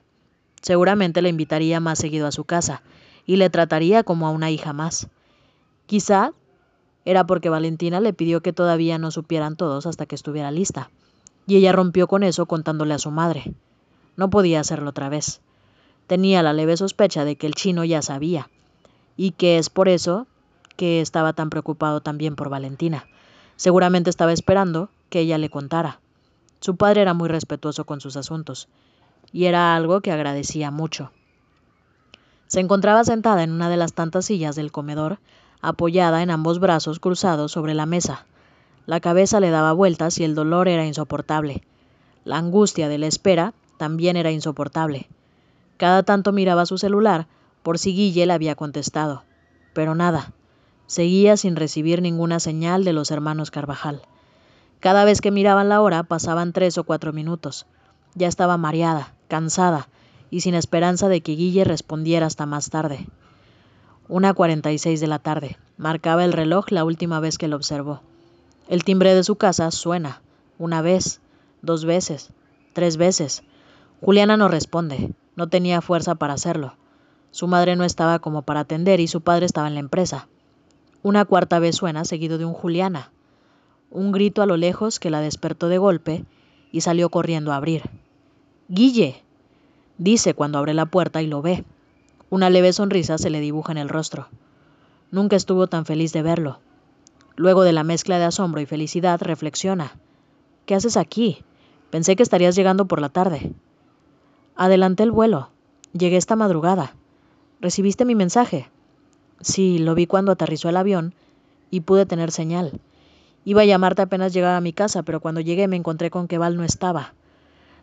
[0.61, 2.83] Seguramente le invitaría más seguido a su casa
[3.25, 5.09] y le trataría como a una hija más.
[5.87, 6.33] Quizá
[7.07, 10.91] era porque Valentina le pidió que todavía no supieran todos hasta que estuviera lista,
[11.47, 13.55] y ella rompió con eso contándole a su madre.
[14.17, 15.41] No podía hacerlo otra vez.
[16.07, 18.51] Tenía la leve sospecha de que el chino ya sabía,
[19.17, 20.27] y que es por eso
[20.77, 23.07] que estaba tan preocupado también por Valentina.
[23.57, 26.01] Seguramente estaba esperando que ella le contara.
[26.61, 28.69] Su padre era muy respetuoso con sus asuntos,
[29.33, 31.11] y era algo que agradecía mucho.
[32.47, 35.19] Se encontraba sentada en una de las tantas sillas del comedor,
[35.61, 38.27] apoyada en ambos brazos cruzados sobre la mesa.
[38.85, 41.63] La cabeza le daba vueltas y el dolor era insoportable.
[42.25, 45.09] La angustia de la espera también era insoportable.
[45.77, 47.27] Cada tanto miraba su celular
[47.63, 49.25] por si Guille le había contestado,
[49.73, 50.33] pero nada.
[50.93, 54.03] Seguía sin recibir ninguna señal de los hermanos Carvajal.
[54.79, 57.65] Cada vez que miraban la hora pasaban tres o cuatro minutos.
[58.15, 59.89] Ya estaba mareada, cansada
[60.29, 63.07] y sin esperanza de que Guille respondiera hasta más tarde.
[64.07, 65.57] Una cuarenta y seis de la tarde.
[65.79, 68.03] Marcaba el reloj la última vez que lo observó.
[68.69, 70.21] El timbre de su casa suena.
[70.59, 71.23] Una vez,
[71.63, 72.35] dos veces,
[72.75, 73.45] tres veces.
[74.03, 75.15] Juliana no responde.
[75.37, 76.75] No tenía fuerza para hacerlo.
[77.31, 80.29] Su madre no estaba como para atender y su padre estaba en la empresa.
[81.05, 83.11] Una cuarta vez suena seguido de un Juliana.
[83.91, 86.25] Un grito a lo lejos que la despertó de golpe
[86.71, 87.83] y salió corriendo a abrir.
[88.69, 89.23] Guille.
[89.99, 91.65] dice cuando abre la puerta y lo ve.
[92.31, 94.29] Una leve sonrisa se le dibuja en el rostro.
[95.11, 96.61] Nunca estuvo tan feliz de verlo.
[97.35, 99.93] Luego de la mezcla de asombro y felicidad, reflexiona.
[100.67, 101.45] ¿Qué haces aquí?
[101.91, 103.53] Pensé que estarías llegando por la tarde.
[104.55, 105.51] Adelanté el vuelo.
[105.93, 106.95] Llegué esta madrugada.
[107.61, 108.71] ¿Recibiste mi mensaje?
[109.43, 111.15] Sí, lo vi cuando aterrizó el avión
[111.71, 112.81] y pude tener señal.
[113.45, 116.39] Iba a llamarte apenas llegara a mi casa, pero cuando llegué me encontré con que
[116.39, 117.15] Val no estaba.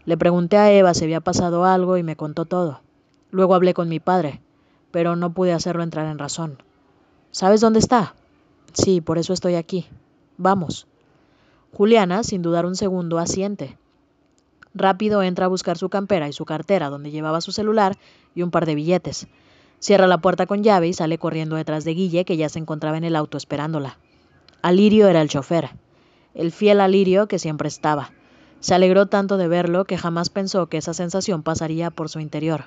[0.05, 2.79] Le pregunté a Eva si había pasado algo y me contó todo.
[3.31, 4.41] Luego hablé con mi padre,
[4.91, 6.63] pero no pude hacerlo entrar en razón.
[7.31, 8.15] ¿Sabes dónde está?
[8.73, 9.85] Sí, por eso estoy aquí.
[10.37, 10.87] Vamos.
[11.73, 13.77] Juliana, sin dudar un segundo, asiente.
[14.73, 17.97] Rápido entra a buscar su campera y su cartera, donde llevaba su celular
[18.33, 19.27] y un par de billetes.
[19.79, 22.97] Cierra la puerta con llave y sale corriendo detrás de Guille, que ya se encontraba
[22.97, 23.97] en el auto esperándola.
[24.61, 25.69] Alirio era el chofer,
[26.33, 28.11] el fiel Alirio que siempre estaba.
[28.59, 32.65] Se alegró tanto de verlo que jamás pensó que esa sensación pasaría por su interior.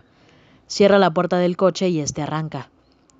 [0.66, 2.70] Cierra la puerta del coche y este arranca.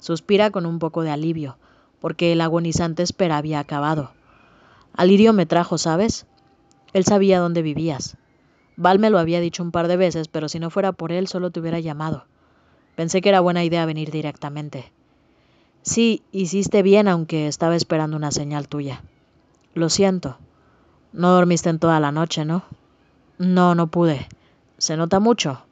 [0.01, 1.59] Suspira con un poco de alivio,
[2.01, 4.13] porque el agonizante espera había acabado.
[4.95, 6.27] Alirio me trajo, ¿sabes?
[6.95, 8.17] Él sabía dónde vivías.
[8.77, 11.29] Val me lo había dicho un par de veces, pero si no fuera por él
[11.29, 12.25] solo te hubiera llamado.
[12.95, 14.93] Pensé que era buena idea venir directamente.
[15.83, 19.03] Sí, hiciste bien, aunque estaba esperando una señal tuya.
[19.75, 20.37] Lo siento.
[21.13, 22.63] No dormiste en toda la noche, ¿no?
[23.39, 24.29] No, no pude.
[24.79, 25.63] ¿Se nota mucho?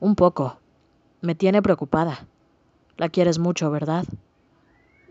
[0.00, 0.58] Un poco.
[1.20, 2.26] Me tiene preocupada.
[2.96, 4.04] La quieres mucho, ¿verdad?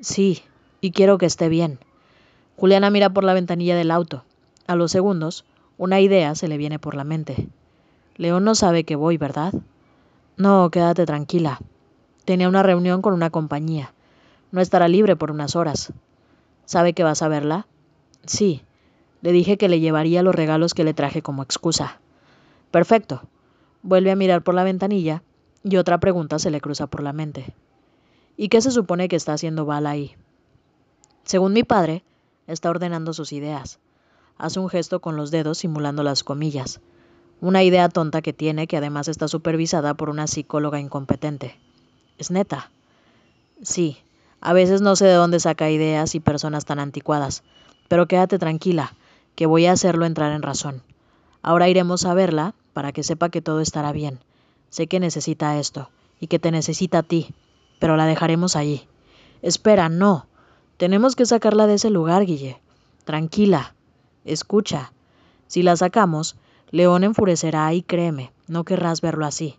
[0.02, 0.44] Sí,
[0.82, 1.80] y quiero que esté bien.
[2.58, 4.24] Juliana mira por la ventanilla del auto.
[4.68, 5.46] A los segundos,
[5.78, 7.48] una idea se le viene por la mente.
[8.18, 9.54] León no sabe que voy, ¿verdad?
[10.40, 11.60] No, quédate tranquila.
[12.24, 13.94] Tenía una reunión con una compañía.
[14.54, 15.92] No estará libre por unas horas.
[16.64, 17.68] ¿Sabe que vas a verla?
[18.26, 18.64] Sí.
[19.22, 22.00] Le dije que le llevaría los regalos que le traje como excusa.
[22.72, 23.24] Perfecto.
[23.82, 25.24] Vuelve a mirar por la ventanilla
[25.66, 27.54] y otra pregunta se le cruza por la mente.
[28.38, 30.16] ¿Y qué se supone que está haciendo Val ahí?
[31.26, 32.06] Según mi padre,
[32.48, 33.80] está ordenando sus ideas.
[34.38, 36.80] Hace un gesto con los dedos simulando las comillas.
[37.42, 41.58] Una idea tonta que tiene que además está supervisada por una psicóloga incompetente.
[42.18, 42.70] ¿Es neta?
[43.62, 43.98] Sí,
[44.42, 47.44] a veces no sé de dónde saca ideas y personas tan anticuadas,
[47.88, 48.94] pero quédate tranquila,
[49.36, 50.82] que voy a hacerlo entrar en razón.
[51.42, 54.20] Ahora iremos a verla para que sepa que todo estará bien.
[54.70, 57.34] Sé que necesita esto, y que te necesita a ti,
[57.80, 58.88] pero la dejaremos allí.
[59.42, 60.28] Espera, no.
[60.78, 62.60] Tenemos que sacarla de ese lugar, Guille.
[63.06, 63.76] Tranquila.
[64.26, 64.92] Escucha.
[65.48, 66.36] Si la sacamos,
[66.72, 69.56] León enfurecerá y créeme, no querrás verlo así.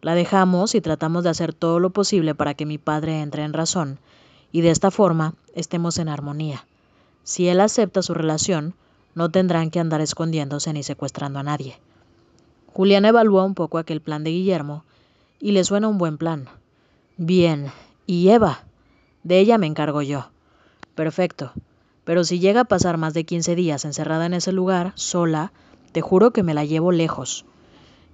[0.00, 3.52] La dejamos y tratamos de hacer todo lo posible para que mi padre entre en
[3.52, 3.98] razón,
[4.52, 6.66] y de esta forma estemos en armonía.
[7.24, 8.74] Si él acepta su relación,
[9.14, 11.76] no tendrán que andar escondiéndose ni secuestrando a nadie.
[12.72, 14.84] Julián evalúa un poco aquel plan de Guillermo
[15.40, 16.48] y le suena un buen plan.
[17.16, 17.72] Bien,
[18.06, 18.60] ¿y Eva?
[19.24, 20.28] De ella me encargo yo.
[20.94, 21.52] Perfecto.
[22.04, 25.52] Pero si llega a pasar más de quince días encerrada en ese lugar, sola,
[25.92, 27.44] te juro que me la llevo lejos.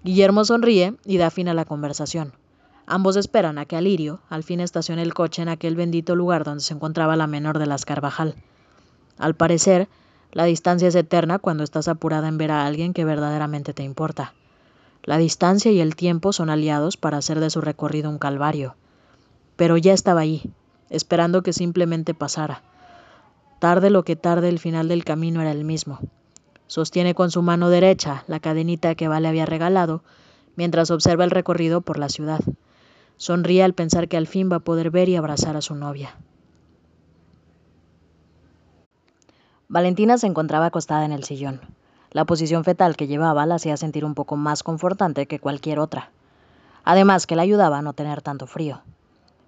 [0.03, 2.33] Guillermo sonríe y da fin a la conversación.
[2.87, 6.63] Ambos esperan a que Alirio al fin estacione el coche en aquel bendito lugar donde
[6.63, 8.35] se encontraba la menor de las Carvajal.
[9.17, 9.89] Al parecer,
[10.33, 14.35] la distancia es eterna cuando estás apurada en ver a alguien que verdaderamente te importa.
[15.03, 18.75] La distancia y el tiempo son aliados para hacer de su recorrido un calvario.
[19.57, 20.51] Pero ya estaba ahí,
[20.91, 22.63] esperando que simplemente pasara.
[23.61, 26.01] Tarde lo que tarde el final del camino era el mismo.
[26.67, 30.03] Sostiene con su mano derecha la cadenita que Vale había regalado
[30.57, 32.41] mientras observa el recorrido por la ciudad.
[33.17, 36.17] Sonríe al pensar que al fin va a poder ver y abrazar a su novia.
[39.69, 41.61] Valentina se encontraba acostada en el sillón.
[42.11, 46.11] La posición fetal que llevaba la hacía sentir un poco más confortante que cualquier otra.
[46.85, 48.83] Además que la ayudaba a no tener tanto frío.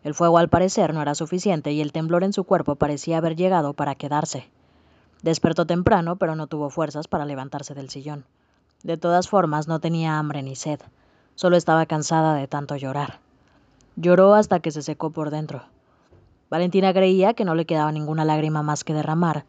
[0.02, 3.36] El fuego al parecer no era suficiente y el temblor en su cuerpo parecía haber
[3.36, 4.48] llegado para quedarse.
[5.22, 8.24] Despertó temprano, pero no tuvo fuerzas para levantarse del sillón.
[8.82, 10.80] De todas formas, no tenía hambre ni sed.
[11.34, 13.20] Solo estaba cansada de tanto llorar.
[13.96, 15.64] Lloró hasta que se secó por dentro.
[16.50, 19.44] Valentina creía que no le quedaba ninguna lágrima más que derramar,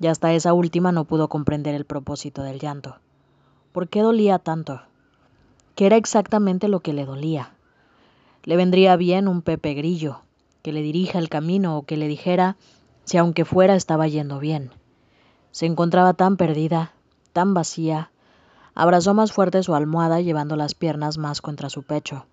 [0.00, 2.96] y hasta esa última no pudo comprender el propósito del llanto.
[3.72, 4.80] ¿Por qué dolía tanto?
[5.74, 7.52] ¿Qué era exactamente lo que le dolía?
[8.44, 10.22] Le vendría bien un Pepe Grillo,
[10.62, 12.56] que le dirija el camino o que le dijera
[13.04, 14.70] si aunque fuera estaba yendo bien.
[15.50, 16.92] Se encontraba tan perdida,
[17.32, 18.10] tan vacía.
[18.74, 22.26] Abrazó más fuerte su almohada llevando las piernas más contra su pecho.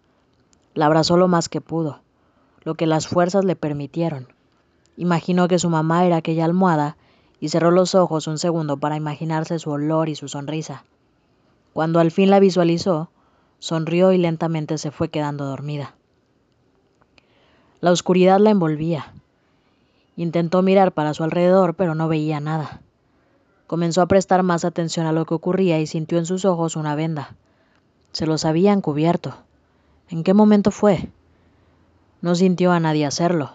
[0.73, 2.01] La abrazó lo más que pudo,
[2.63, 4.27] lo que las fuerzas le permitieron.
[4.97, 6.97] Imaginó que su mamá era aquella almohada
[7.39, 10.83] y cerró los ojos un segundo para imaginarse su olor y su sonrisa.
[11.73, 13.09] Cuando al fin la visualizó,
[13.59, 15.95] sonrió y lentamente se fue quedando dormida.
[17.81, 19.13] La oscuridad la envolvía.
[20.15, 22.81] Intentó mirar para su alrededor, pero no veía nada.
[23.67, 26.95] Comenzó a prestar más atención a lo que ocurría y sintió en sus ojos una
[26.95, 27.35] venda.
[28.11, 29.35] Se los habían cubierto.
[30.09, 31.09] ¿En qué momento fue?
[32.21, 33.53] No sintió a nadie hacerlo.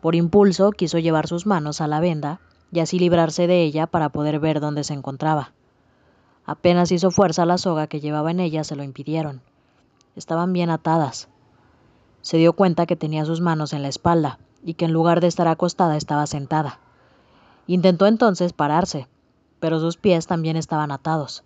[0.00, 4.10] Por impulso quiso llevar sus manos a la venda y así librarse de ella para
[4.10, 5.52] poder ver dónde se encontraba.
[6.44, 9.42] Apenas hizo fuerza la soga que llevaba en ella se lo impidieron.
[10.14, 11.28] Estaban bien atadas.
[12.22, 15.26] Se dio cuenta que tenía sus manos en la espalda y que en lugar de
[15.26, 16.78] estar acostada estaba sentada.
[17.66, 19.08] Intentó entonces pararse,
[19.60, 21.44] pero sus pies también estaban atados.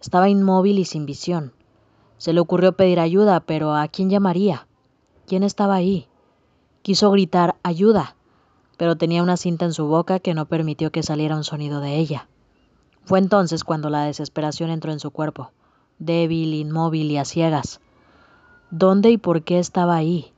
[0.00, 1.52] Estaba inmóvil y sin visión.
[2.18, 4.66] Se le ocurrió pedir ayuda, pero ¿a quién llamaría?
[5.26, 6.08] ¿Quién estaba ahí?
[6.82, 8.16] Quiso gritar ayuda,
[8.76, 11.96] pero tenía una cinta en su boca que no permitió que saliera un sonido de
[11.96, 12.28] ella.
[13.04, 15.52] Fue entonces cuando la desesperación entró en su cuerpo,
[15.98, 17.80] débil, inmóvil y a ciegas.
[18.70, 20.32] ¿Dónde y por qué estaba ahí?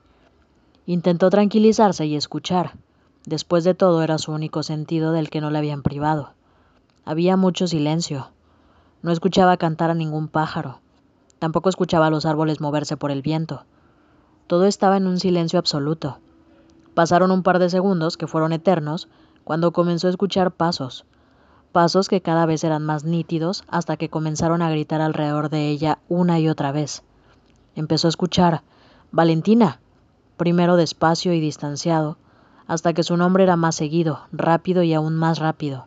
[0.86, 2.72] Intentó tranquilizarse y escuchar.
[3.26, 6.32] Después de todo era su único sentido del que no le habían privado.
[7.04, 8.30] Había mucho silencio.
[9.02, 10.78] No escuchaba cantar a ningún pájaro.
[11.40, 13.64] Tampoco escuchaba a los árboles moverse por el viento.
[14.46, 16.18] Todo estaba en un silencio absoluto.
[16.94, 19.08] Pasaron un par de segundos, que fueron eternos,
[19.42, 21.04] cuando comenzó a escuchar pasos,
[21.72, 25.98] pasos que cada vez eran más nítidos hasta que comenzaron a gritar alrededor de ella
[26.08, 27.02] una y otra vez.
[27.74, 28.62] Empezó a escuchar
[29.10, 29.80] Valentina,
[30.36, 32.18] primero despacio y distanciado,
[32.68, 35.86] hasta que su nombre era más seguido, rápido y aún más rápido.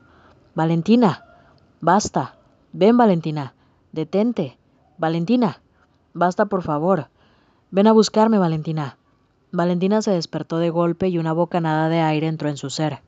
[0.55, 1.25] Valentina,
[1.81, 2.37] basta,
[2.71, 3.53] ven Valentina,
[3.91, 4.57] detente,
[4.97, 5.61] Valentina,
[6.13, 7.09] basta por favor.
[7.71, 8.97] Ven a buscarme, Valentina.
[9.51, 13.01] Valentina se despertó de golpe y una bocanada de aire entró en su ser.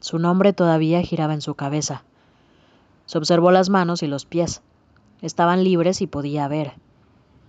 [0.00, 2.04] Su nombre todavía giraba en su cabeza.
[3.04, 4.62] Se observó las manos y los pies.
[5.20, 6.72] Estaban libres y podía ver.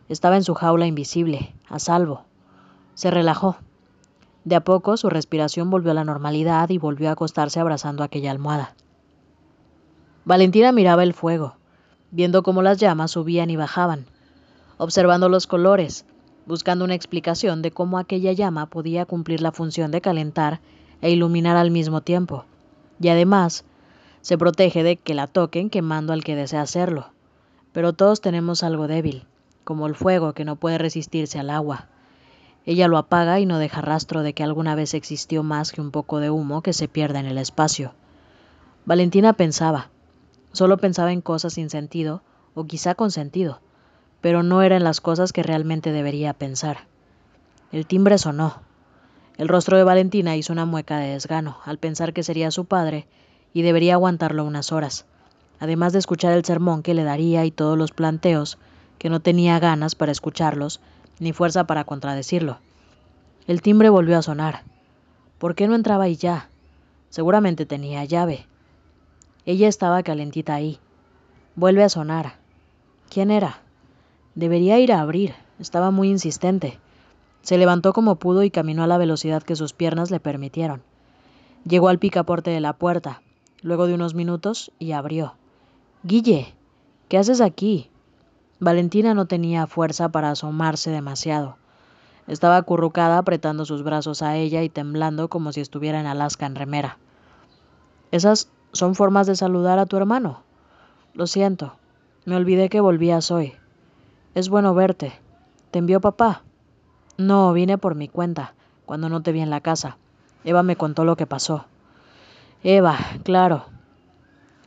[0.09, 2.25] Estaba en su jaula invisible, a salvo.
[2.93, 3.55] Se relajó.
[4.43, 8.31] De a poco su respiración volvió a la normalidad y volvió a acostarse abrazando aquella
[8.31, 8.75] almohada.
[10.29, 11.55] Valentina miraba el fuego
[12.11, 14.05] viendo cómo las llamas subían y bajaban,
[14.77, 16.05] observando los colores,
[16.45, 20.61] buscando una explicación de cómo aquella llama podía cumplir la función de calentar
[21.01, 22.45] e iluminar al mismo tiempo,
[23.01, 23.65] y además
[24.21, 27.07] se protege de que la toquen quemando al que desea hacerlo.
[27.71, 29.25] Pero todos tenemos algo débil,
[29.63, 31.87] como el fuego que no puede resistirse al agua.
[32.67, 35.89] Ella lo apaga y no deja rastro de que alguna vez existió más que un
[35.89, 37.93] poco de humo que se pierde en el espacio.
[38.85, 39.89] Valentina pensaba,
[40.51, 42.21] Solo pensaba en cosas sin sentido,
[42.55, 43.59] o quizá con sentido,
[44.21, 46.87] pero no eran las cosas que realmente debería pensar.
[47.71, 48.61] El timbre sonó.
[49.37, 53.07] El rostro de Valentina hizo una mueca de desgano al pensar que sería su padre
[53.53, 55.05] y debería aguantarlo unas horas,
[55.59, 58.57] además de escuchar el sermón que le daría y todos los planteos,
[58.97, 60.81] que no tenía ganas para escucharlos,
[61.19, 62.59] ni fuerza para contradecirlo.
[63.47, 64.63] El timbre volvió a sonar.
[65.37, 66.49] ¿Por qué no entraba y ya?
[67.09, 68.45] Seguramente tenía llave.
[69.49, 70.77] Ella estaba calentita ahí.
[71.55, 72.35] Vuelve a sonar.
[73.09, 73.61] ¿Quién era?
[74.35, 75.33] Debería ir a abrir.
[75.57, 76.79] Estaba muy insistente.
[77.41, 80.83] Se levantó como pudo y caminó a la velocidad que sus piernas le permitieron.
[81.67, 83.23] Llegó al picaporte de la puerta,
[83.63, 85.33] luego de unos minutos, y abrió.
[86.03, 86.53] Guille,
[87.07, 87.89] ¿qué haces aquí?
[88.59, 91.57] Valentina no tenía fuerza para asomarse demasiado.
[92.27, 96.53] Estaba acurrucada apretando sus brazos a ella y temblando como si estuviera en Alaska en
[96.53, 96.99] remera.
[98.11, 100.41] Esas son formas de saludar a tu hermano.
[101.13, 101.73] Lo siento,
[102.25, 103.53] me olvidé que volvías hoy.
[104.35, 105.13] Es bueno verte.
[105.71, 106.43] ¿Te envió papá?
[107.17, 108.53] No, vine por mi cuenta,
[108.85, 109.97] cuando no te vi en la casa.
[110.43, 111.65] Eva me contó lo que pasó.
[112.63, 113.65] Eva, claro.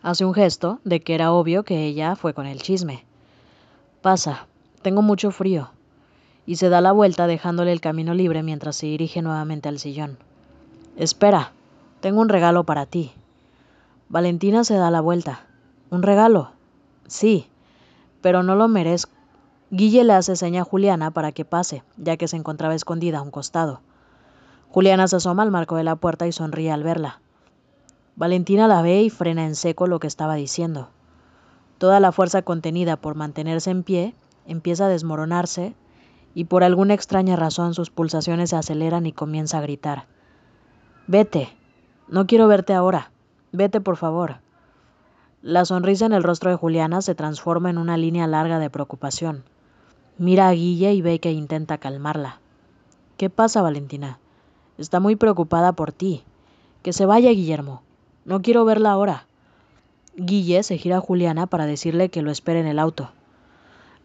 [0.03, 3.05] Hace un gesto de que era obvio que ella fue con el chisme.
[4.03, 4.47] Pasa,
[4.83, 5.71] tengo mucho frío.
[6.45, 10.19] Y se da la vuelta dejándole el camino libre mientras se dirige nuevamente al sillón.
[10.97, 11.53] Espera,
[12.01, 13.13] tengo un regalo para ti.
[14.13, 15.47] Valentina se da la vuelta.
[15.89, 16.51] ¿Un regalo?
[17.07, 17.49] Sí,
[18.21, 19.15] pero no lo merezco.
[19.71, 23.23] Guille le hace seña a Juliana para que pase, ya que se encontraba escondida a
[23.23, 23.81] un costado.
[24.69, 27.23] Juliana se asoma al marco de la puerta y sonríe al verla.
[28.15, 30.91] Valentina la ve y frena en seco lo que estaba diciendo.
[31.79, 35.75] Toda la fuerza contenida por mantenerse en pie empieza a desmoronarse
[36.35, 40.05] y por alguna extraña razón sus pulsaciones se aceleran y comienza a gritar.
[41.07, 41.49] Vete.
[42.09, 43.12] No quiero verte ahora.
[43.53, 44.37] Vete, por favor.
[45.43, 49.45] La sonrisa en el rostro de Juliana se transforma en una línea larga de preocupación.
[50.17, 52.41] Mira a Guille y ve que intenta calmarla.
[53.17, 54.19] ¿Qué pasa, Valentina?
[54.79, 56.25] Está muy preocupada por ti.
[56.83, 57.83] Que se vaya, Guillermo.
[58.25, 59.27] No quiero verla ahora.
[60.17, 63.13] Guille se gira a Juliana para decirle que lo espere en el auto.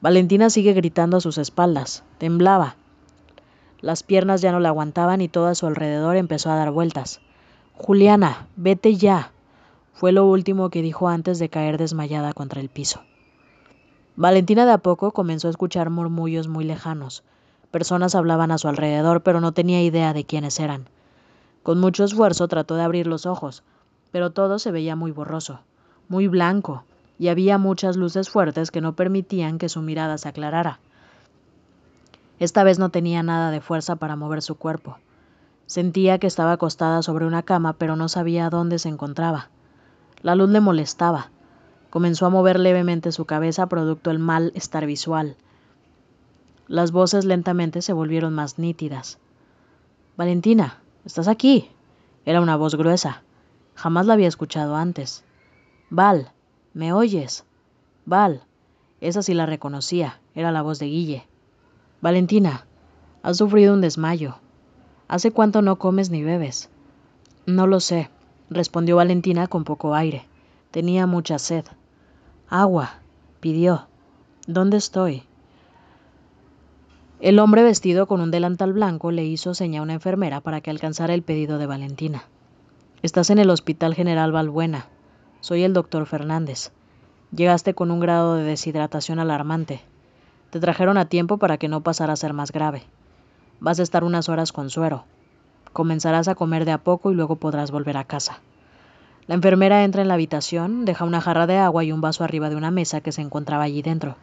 [0.01, 2.03] Valentina sigue gritando a sus espaldas.
[2.17, 2.75] Temblaba.
[3.79, 7.21] Las piernas ya no la aguantaban y todo a su alrededor empezó a dar vueltas.
[7.75, 9.31] Juliana, vete ya.
[9.97, 13.01] Fue lo último que dijo antes de caer desmayada contra el piso.
[14.15, 17.23] Valentina de a poco comenzó a escuchar murmullos muy lejanos.
[17.71, 20.85] Personas hablaban a su alrededor, pero no tenía idea de quiénes eran.
[21.63, 23.63] Con mucho esfuerzo trató de abrir los ojos,
[24.11, 25.61] pero todo se veía muy borroso,
[26.09, 26.83] muy blanco,
[27.17, 30.79] y había muchas luces fuertes que no permitían que su mirada se aclarara.
[32.37, 34.99] Esta vez no tenía nada de fuerza para mover su cuerpo.
[35.65, 39.49] Sentía que estaba acostada sobre una cama, pero no sabía dónde se encontraba.
[40.21, 41.31] La luz le molestaba,
[41.89, 45.37] Comenzó a mover levemente su cabeza producto del mal estar visual.
[46.67, 49.19] Las voces lentamente se volvieron más nítidas.
[50.17, 51.71] Valentina, ¿estás aquí?
[52.25, 53.23] Era una voz gruesa.
[53.75, 55.23] Jamás la había escuchado antes.
[55.89, 56.33] Val,
[56.73, 57.45] ¿me oyes?
[58.05, 58.43] Val.
[58.99, 60.19] Esa sí la reconocía.
[60.35, 61.25] Era la voz de Guille.
[62.01, 62.65] Valentina,
[63.23, 64.39] has sufrido un desmayo.
[65.07, 66.69] ¿Hace cuánto no comes ni bebes?
[67.45, 68.09] No lo sé,
[68.49, 70.25] respondió Valentina con poco aire.
[70.71, 71.65] Tenía mucha sed.
[72.49, 72.99] Agua,
[73.39, 73.87] pidió.
[74.47, 75.23] ¿Dónde estoy?
[77.19, 80.69] El hombre vestido con un delantal blanco le hizo seña a una enfermera para que
[80.69, 82.25] alcanzara el pedido de Valentina.
[83.01, 84.85] Estás en el Hospital General Valbuena.
[85.41, 86.71] Soy el doctor Fernández.
[87.35, 89.81] Llegaste con un grado de deshidratación alarmante.
[90.51, 92.83] Te trajeron a tiempo para que no pasara a ser más grave.
[93.59, 95.05] Vas a estar unas horas con suero.
[95.73, 98.41] Comenzarás a comer de a poco y luego podrás volver a casa.
[99.27, 102.49] La enfermera entra en la habitación, deja una jarra de agua y un vaso arriba
[102.49, 104.15] de una mesa que se encontraba allí dentro.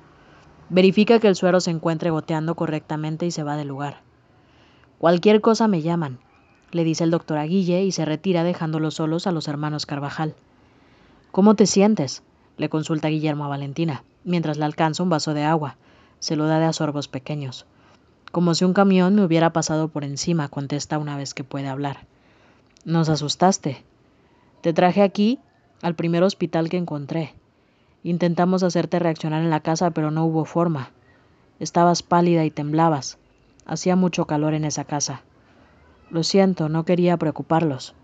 [0.70, 4.00] Verifica que el suero se encuentre goteando correctamente y se va del lugar.
[4.98, 6.18] Cualquier cosa me llaman,
[6.74, 10.34] le dice el doctor a Guille y se retira dejándolos solos a los hermanos Carvajal.
[11.30, 12.22] ¿Cómo te sientes?
[12.56, 15.76] le consulta Guillermo a Valentina, mientras le alcanza un vaso de agua.
[16.18, 17.66] Se lo da de a sorbos pequeños.
[18.34, 21.98] Como si un camión me hubiera pasado por encima, contesta una vez que puede hablar.
[22.84, 23.84] Nos asustaste,
[24.60, 25.38] te traje aquí,
[25.82, 27.32] al primer hospital que encontré.
[28.02, 30.90] Intentamos hacerte reaccionar en la casa, pero no hubo forma.
[31.60, 33.18] Estabas pálida y temblabas.
[33.66, 35.22] Hacía mucho calor en esa casa.
[36.10, 37.94] Lo siento, no quería preocuparlos.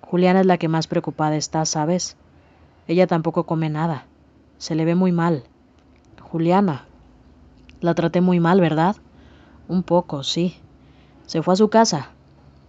[0.00, 2.16] Juliana es la que más preocupada está, ¿sabes?
[2.86, 4.06] Ella tampoco come nada.
[4.58, 5.42] Se le ve muy mal.
[6.20, 6.86] Juliana.
[7.80, 8.94] La traté muy mal, ¿verdad?
[9.68, 10.56] Un poco, sí.
[11.26, 12.10] ¿Se fue a su casa?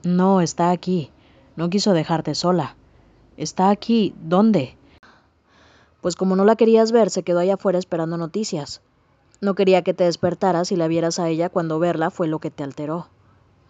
[0.03, 1.11] No, está aquí.
[1.55, 2.75] No quiso dejarte sola.
[3.35, 4.15] Está aquí.
[4.21, 4.75] ¿Dónde?
[6.01, 8.81] Pues como no la querías ver, se quedó allá afuera esperando noticias.
[9.41, 12.49] No quería que te despertaras y la vieras a ella cuando verla fue lo que
[12.49, 13.07] te alteró.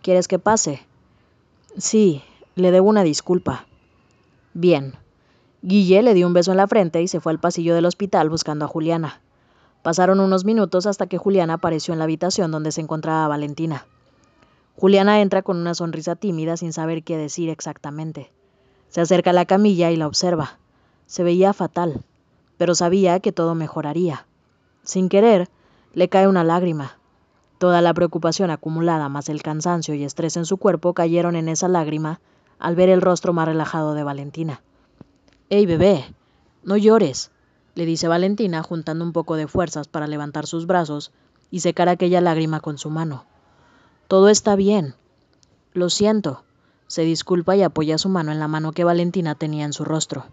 [0.01, 0.81] ¿Quieres que pase?
[1.77, 2.23] Sí,
[2.55, 3.65] le debo una disculpa.
[4.53, 4.93] Bien.
[5.61, 8.29] Guille le dio un beso en la frente y se fue al pasillo del hospital
[8.29, 9.21] buscando a Juliana.
[9.87, 13.85] Pasaron unos minutos hasta que Juliana apareció en la habitación donde se encontraba Valentina.
[14.75, 18.29] Juliana entra con una sonrisa tímida sin saber qué decir exactamente.
[18.89, 20.59] Se acerca a la camilla y la observa.
[21.05, 22.03] Se veía fatal,
[22.57, 24.27] pero sabía que todo mejoraría.
[24.83, 25.47] Sin querer,
[25.93, 26.97] le cae una lágrima.
[27.57, 31.69] Toda la preocupación acumulada más el cansancio y estrés en su cuerpo cayeron en esa
[31.69, 32.19] lágrima
[32.59, 34.61] al ver el rostro más relajado de Valentina.
[35.49, 36.13] ¡Ey, bebé!
[36.61, 37.31] No llores,
[37.77, 41.11] le dice Valentina, juntando un poco de fuerzas para levantar sus brazos
[41.51, 43.25] y secar aquella lágrima con su mano.
[44.07, 44.95] Todo está bien.
[45.73, 46.43] Lo siento.
[46.87, 50.25] Se disculpa y apoya su mano en la mano que Valentina tenía en su rostro.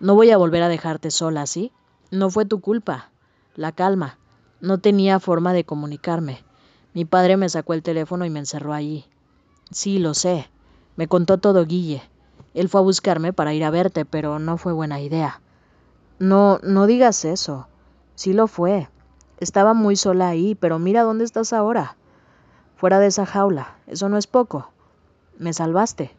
[0.00, 1.70] No voy a volver a dejarte sola, ¿sí?
[2.10, 3.12] No fue tu culpa.
[3.54, 4.18] La calma.
[4.60, 6.42] No tenía forma de comunicarme.
[6.94, 9.04] Mi padre me sacó el teléfono y me encerró allí.
[9.70, 10.50] Sí, lo sé.
[10.96, 12.02] Me contó todo Guille.
[12.54, 15.41] Él fue a buscarme para ir a verte, pero no fue buena idea.
[16.18, 17.68] No, no digas eso.
[18.14, 18.88] Sí lo fue.
[19.38, 21.96] Estaba muy sola ahí, pero mira dónde estás ahora.
[22.76, 23.76] Fuera de esa jaula.
[23.86, 24.70] Eso no es poco.
[25.38, 26.12] Me salvaste.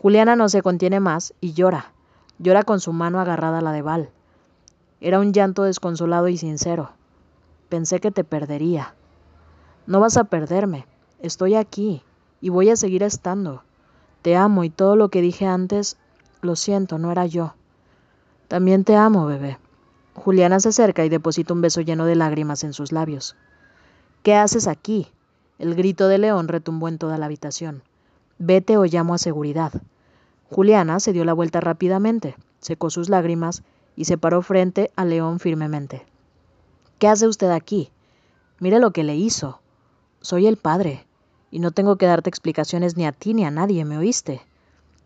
[0.00, 1.92] Juliana no se contiene más y llora.
[2.38, 4.10] Llora con su mano agarrada a la de Val.
[5.00, 6.90] Era un llanto desconsolado y sincero.
[7.68, 8.94] Pensé que te perdería.
[9.86, 10.86] No vas a perderme.
[11.20, 12.02] Estoy aquí
[12.40, 13.62] y voy a seguir estando.
[14.22, 15.96] Te amo y todo lo que dije antes,
[16.40, 17.54] lo siento, no era yo.
[18.52, 19.56] También te amo, bebé.
[20.12, 23.34] Juliana se acerca y deposita un beso lleno de lágrimas en sus labios.
[24.22, 25.06] ¿Qué haces aquí?
[25.58, 27.82] El grito de León retumbó en toda la habitación.
[28.38, 29.72] Vete o llamo a seguridad.
[30.50, 33.62] Juliana se dio la vuelta rápidamente, secó sus lágrimas
[33.96, 36.04] y se paró frente a León firmemente.
[36.98, 37.90] ¿Qué hace usted aquí?
[38.58, 39.60] Mire lo que le hizo.
[40.20, 41.06] Soy el padre,
[41.50, 44.42] y no tengo que darte explicaciones ni a ti ni a nadie, ¿me oíste?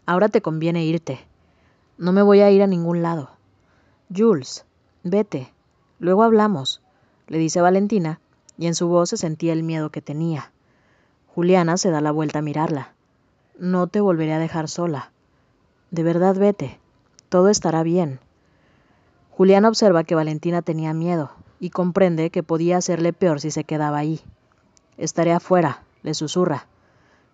[0.05, 1.21] Ahora te conviene irte.
[1.97, 3.36] No me voy a ir a ningún lado.
[4.15, 4.65] Jules,
[5.03, 5.53] vete.
[5.99, 6.81] Luego hablamos,
[7.27, 8.21] le dice Valentina,
[8.57, 10.53] y en su voz se sentía el miedo que tenía.
[11.35, 12.93] Juliana se da la vuelta a mirarla.
[13.59, 15.11] No te volveré a dejar sola.
[15.91, 16.79] De verdad vete.
[17.29, 18.21] Todo estará bien.
[19.31, 23.99] Juliana observa que Valentina tenía miedo y comprende que podía hacerle peor si se quedaba
[23.99, 24.21] ahí.
[24.97, 26.67] Estaré afuera, le susurra.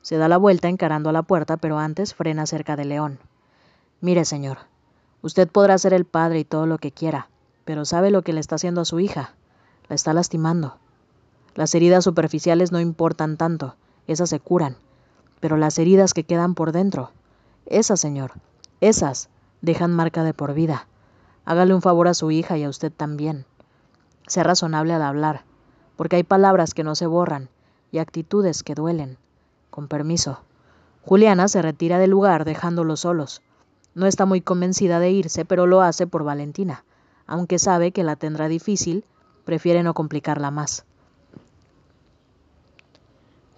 [0.01, 3.18] Se da la vuelta encarando a la puerta, pero antes frena cerca de León.
[4.01, 4.59] Mire, señor,
[5.23, 7.29] usted podrá ser el padre y todo lo que quiera,
[7.64, 9.35] pero ¿sabe lo que le está haciendo a su hija?
[9.89, 10.77] La está lastimando.
[11.55, 14.77] Las heridas superficiales no importan tanto, esas se curan,
[15.41, 17.11] pero las heridas que quedan por dentro,
[17.66, 18.33] esas, señor,
[18.81, 19.29] esas,
[19.61, 20.87] dejan marca de por vida.
[21.45, 23.47] Hágale un favor a su hija y a usted también.
[24.27, 25.45] Sea razonable al hablar,
[25.97, 27.49] porque hay palabras que no se borran
[27.91, 29.18] y actitudes que duelen.
[29.70, 30.41] Con permiso.
[31.05, 33.43] Juliana se retira del lugar dejándolos solos.
[33.95, 36.84] No está muy convencida de irse, pero lo hace por Valentina.
[37.26, 39.05] Aunque sabe que la tendrá difícil,
[39.45, 40.84] prefiere no complicarla más.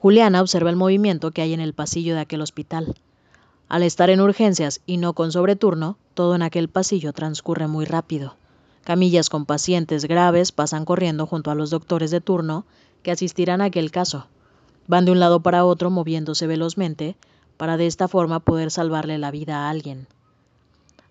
[0.01, 2.95] Juliana observa el movimiento que hay en el pasillo de aquel hospital.
[3.69, 8.37] Al estar en urgencias y no con sobreturno, todo en aquel pasillo transcurre muy rápido.
[8.85, 12.67] Camillas con pacientes graves pasan corriendo junto a los doctores de turno
[13.03, 14.27] que asistirán a aquel caso.
[14.87, 17.17] Van de un lado para otro moviéndose velozmente
[17.57, 20.07] para de esta forma poder salvarle la vida a alguien.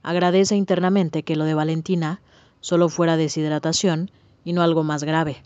[0.04, 2.20] Agradece internamente que lo de Valentina
[2.60, 4.12] solo fuera deshidratación
[4.44, 5.42] y no algo más grave.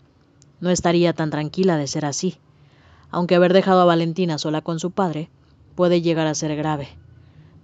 [0.60, 2.38] No estaría tan tranquila de ser así,
[3.10, 5.30] aunque haber dejado a Valentina sola con su padre
[5.76, 6.88] puede llegar a ser grave.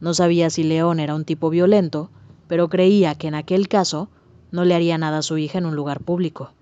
[0.01, 2.11] No sabía si León era un tipo violento,
[2.47, 4.09] pero creía que en aquel caso
[4.53, 6.53] no le haría nada a su hija en un lugar público.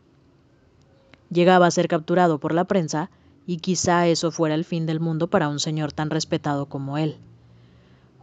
[1.30, 3.11] Llegaba a ser capturado por la prensa
[3.47, 7.16] y quizá eso fuera el fin del mundo para un señor tan respetado como él.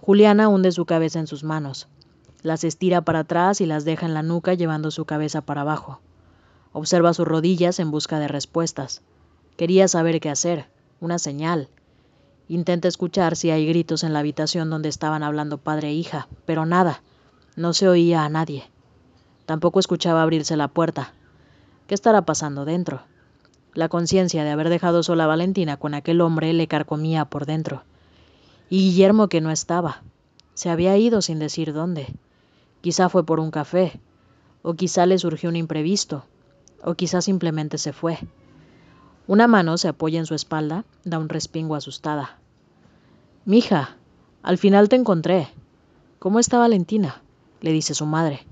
[0.02, 1.88] Juliana hunde su cabeza en sus manos,
[2.42, 6.00] las estira para atrás y las deja en la nuca llevando su cabeza para abajo.
[6.72, 9.02] Observa sus rodillas en busca de respuestas.
[9.58, 10.68] Quería saber qué hacer,
[11.02, 11.68] una señal.
[12.48, 16.66] Intenta escuchar si hay gritos en la habitación donde estaban hablando padre e hija, pero
[16.66, 17.02] nada.
[17.56, 18.64] No se oía a nadie.
[19.46, 21.14] Tampoco escuchaba abrirse la puerta.
[21.88, 23.02] ¿Qué estará pasando dentro?
[23.74, 27.84] La conciencia de haber dejado sola a Valentina con aquel hombre le carcomía por dentro.
[28.70, 30.04] Y Guillermo que no estaba.
[30.54, 32.08] Se había ido sin decir dónde.
[32.82, 34.00] Quizá fue por un café,
[34.62, 36.26] o quizá le surgió un imprevisto,
[36.84, 38.20] o quizá simplemente se fue.
[39.28, 42.40] Una mano se apoya en su espalda, da un respingo asustada.
[43.46, 43.98] Mija,
[44.42, 45.48] al final te encontré.
[46.20, 47.22] ¿Cómo está Valentina?
[47.62, 48.46] le dice su madre.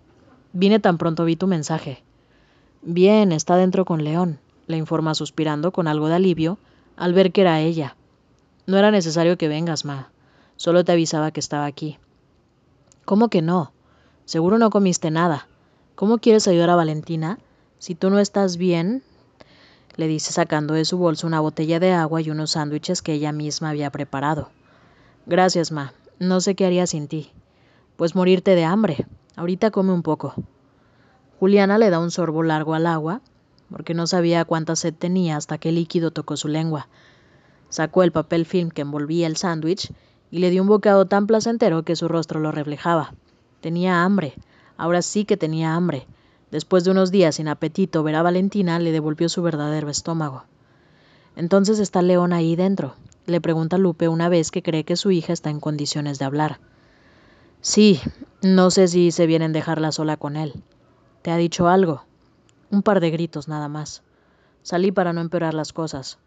[0.54, 2.04] Vine tan pronto vi tu mensaje.
[2.82, 6.58] Bien, está dentro con León, le informa suspirando con algo de alivio
[6.96, 7.96] al ver que era ella.
[8.66, 10.10] No era necesario que vengas, Ma.
[10.58, 11.98] Solo te avisaba que estaba aquí.
[13.06, 13.72] ¿Cómo que no?
[14.28, 15.48] Seguro no comiste nada.
[15.96, 17.40] ¿Cómo quieres ayudar a Valentina?
[17.80, 19.02] Si tú no estás bien,
[19.96, 23.32] le dice sacando de su bolso una botella de agua y unos sándwiches que ella
[23.32, 24.50] misma había preparado.
[25.28, 25.94] Gracias, Ma.
[26.20, 27.32] No sé qué haría sin ti.
[27.96, 29.08] Pues morirte de hambre.
[29.38, 30.34] Ahorita come un poco.
[31.40, 33.22] Juliana le da un sorbo largo al agua,
[33.72, 36.90] porque no sabía cuánta sed tenía hasta que el líquido tocó su lengua.
[37.70, 39.94] Sacó el papel film que envolvía el sándwich
[40.32, 43.14] y le dio un bocado tan placentero que su rostro lo reflejaba.
[43.62, 44.34] Tenía hambre,
[44.78, 46.08] ahora sí que tenía hambre.
[46.52, 50.44] Después de unos días sin apetito, ver a Valentina le devolvió su verdadero estómago.
[51.36, 52.96] Entonces está León ahí dentro,
[53.28, 56.60] le pregunta Lupe una vez que cree que su hija está en condiciones de hablar.
[57.60, 58.00] Sí,
[58.42, 60.54] no sé si se vienen dejarla sola con él.
[61.22, 62.06] ¿Te ha dicho algo?
[62.72, 64.04] Un par de gritos nada más.
[64.64, 66.20] Salí para no empeorar las cosas.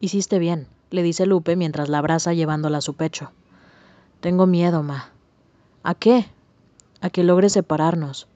[0.00, 3.30] Hiciste bien, le dice Lupe mientras la abraza llevándola a su pecho.
[4.20, 5.10] Tengo miedo, ma.
[5.84, 6.26] ¿A qué?
[7.02, 8.28] A que logre separarnos.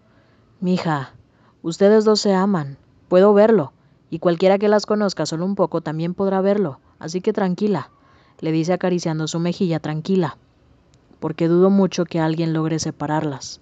[0.60, 1.14] Mija,
[1.62, 2.76] ustedes dos se aman.
[3.08, 3.72] Puedo verlo.
[4.10, 6.80] Y cualquiera que las conozca solo un poco también podrá verlo.
[6.98, 7.90] Así que tranquila,
[8.40, 10.36] le dice acariciando su mejilla tranquila,
[11.20, 13.60] porque dudo mucho que alguien logre separarlas.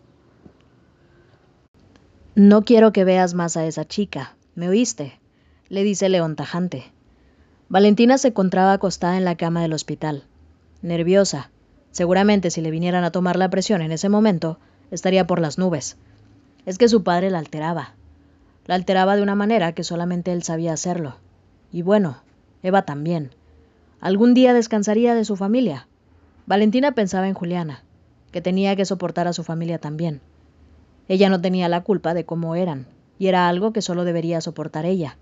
[2.34, 5.20] No quiero que veas más a esa chica, ¿me oíste?
[5.68, 6.92] le dice León tajante.
[7.68, 10.24] Valentina se encontraba acostada en la cama del hospital,
[10.82, 11.50] nerviosa.
[11.90, 14.58] Seguramente si le vinieran a tomar la presión en ese momento,
[14.90, 15.96] estaría por las nubes.
[16.66, 17.94] Es que su padre la alteraba.
[18.66, 21.16] La alteraba de una manera que solamente él sabía hacerlo.
[21.72, 22.22] Y bueno,
[22.62, 23.30] Eva también.
[24.00, 25.86] Algún día descansaría de su familia.
[26.46, 27.82] Valentina pensaba en Juliana,
[28.32, 30.20] que tenía que soportar a su familia también.
[31.08, 32.86] Ella no tenía la culpa de cómo eran,
[33.18, 35.16] y era algo que solo debería soportar ella.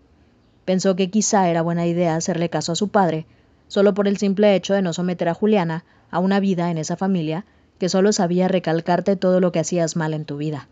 [0.65, 3.27] Pensó que quizá era buena idea hacerle caso a su padre,
[3.67, 6.97] solo por el simple hecho de no someter a Juliana a una vida en esa
[6.97, 7.45] familia
[7.83, 10.69] que solo sabía recalcarte todo lo que hacías mal en tu vida.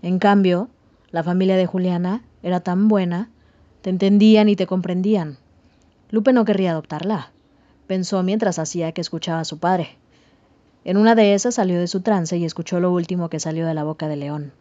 [0.00, 0.70] En cambio,
[1.10, 3.28] la familia de Juliana era tan buena,
[3.82, 5.36] te entendían y te comprendían.
[6.08, 7.32] Lupe no querría adoptarla,
[7.86, 9.98] pensó mientras hacía que escuchaba a su padre.
[10.86, 13.74] En una de esas salió de su trance y escuchó lo último que salió de
[13.74, 14.52] la boca de León.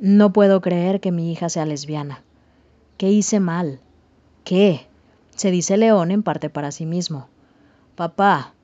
[0.00, 2.24] No puedo creer que mi hija sea lesbiana.
[2.96, 3.78] ¿Qué hice mal?
[4.42, 4.88] ¿Qué?
[5.36, 7.28] se dice León en parte para sí mismo.
[7.94, 8.54] Papá,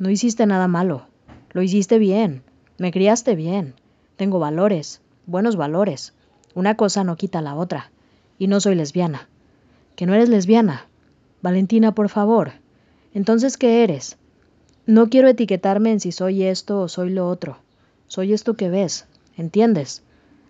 [0.00, 1.11] no hiciste nada malo.
[1.52, 2.42] Lo hiciste bien.
[2.78, 3.74] Me criaste bien.
[4.16, 6.14] Tengo valores, buenos valores.
[6.54, 7.90] Una cosa no quita la otra.
[8.38, 9.28] Y no soy lesbiana.
[9.94, 10.86] ¿Que no eres lesbiana?
[11.42, 12.52] Valentina, por favor.
[13.14, 14.16] Entonces, ¿qué eres?
[14.86, 17.58] No quiero etiquetarme en si soy esto o soy lo otro.
[18.06, 19.06] Soy esto que ves.
[19.36, 20.02] ¿Entiendes?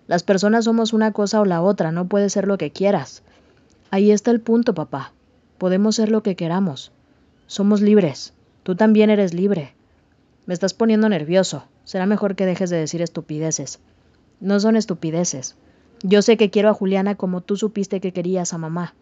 [0.06, 3.22] Las personas somos una cosa o la otra, no puede ser lo que quieras.
[3.90, 5.12] Ahí está el punto, papá.
[5.58, 6.92] Podemos ser lo que queramos.
[7.46, 8.32] Somos libres.
[8.62, 9.74] Tú también eres libre.
[10.52, 11.64] Me estás poniendo nervioso.
[11.84, 13.80] Será mejor que dejes de decir estupideces.
[14.38, 15.56] No son estupideces.
[16.02, 18.92] Yo sé que quiero a Juliana como tú supiste que querías a mamá.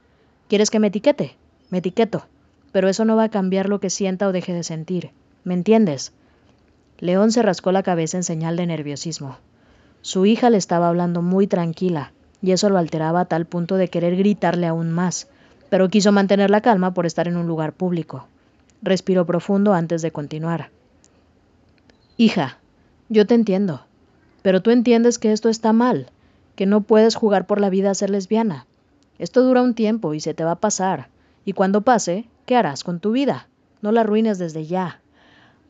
[0.46, 1.34] ¿Quieres que me etiquete?
[1.68, 2.24] Me etiqueto.
[2.70, 5.10] Pero eso no va a cambiar lo que sienta o deje de sentir.
[5.42, 6.12] ¿Me entiendes?
[7.00, 9.38] León se rascó la cabeza en señal de nerviosismo.
[10.02, 13.88] Su hija le estaba hablando muy tranquila, y eso lo alteraba a tal punto de
[13.88, 15.26] querer gritarle aún más,
[15.68, 18.28] pero quiso mantener la calma por estar en un lugar público.
[18.82, 20.70] Respiró profundo antes de continuar.
[22.20, 22.58] Hija,
[23.08, 23.80] yo te entiendo,
[24.42, 26.10] pero tú entiendes que esto está mal,
[26.54, 28.66] que no puedes jugar por la vida a ser lesbiana.
[29.18, 31.08] Esto dura un tiempo y se te va a pasar,
[31.46, 33.48] y cuando pase, ¿qué harás con tu vida?
[33.80, 35.00] No la arruines desde ya.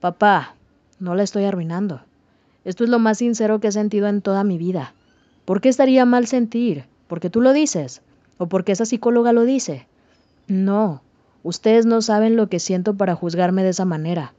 [0.00, 0.56] Papá,
[0.98, 2.00] no la estoy arruinando.
[2.64, 4.92] Esto es lo más sincero que he sentido en toda mi vida.
[5.44, 6.86] ¿Por qué estaría mal sentir?
[7.06, 8.02] ¿Porque tú lo dices?
[8.38, 9.86] ¿O porque esa psicóloga lo dice?
[10.48, 11.00] No,
[11.44, 14.34] ustedes no saben lo que siento para juzgarme de esa manera.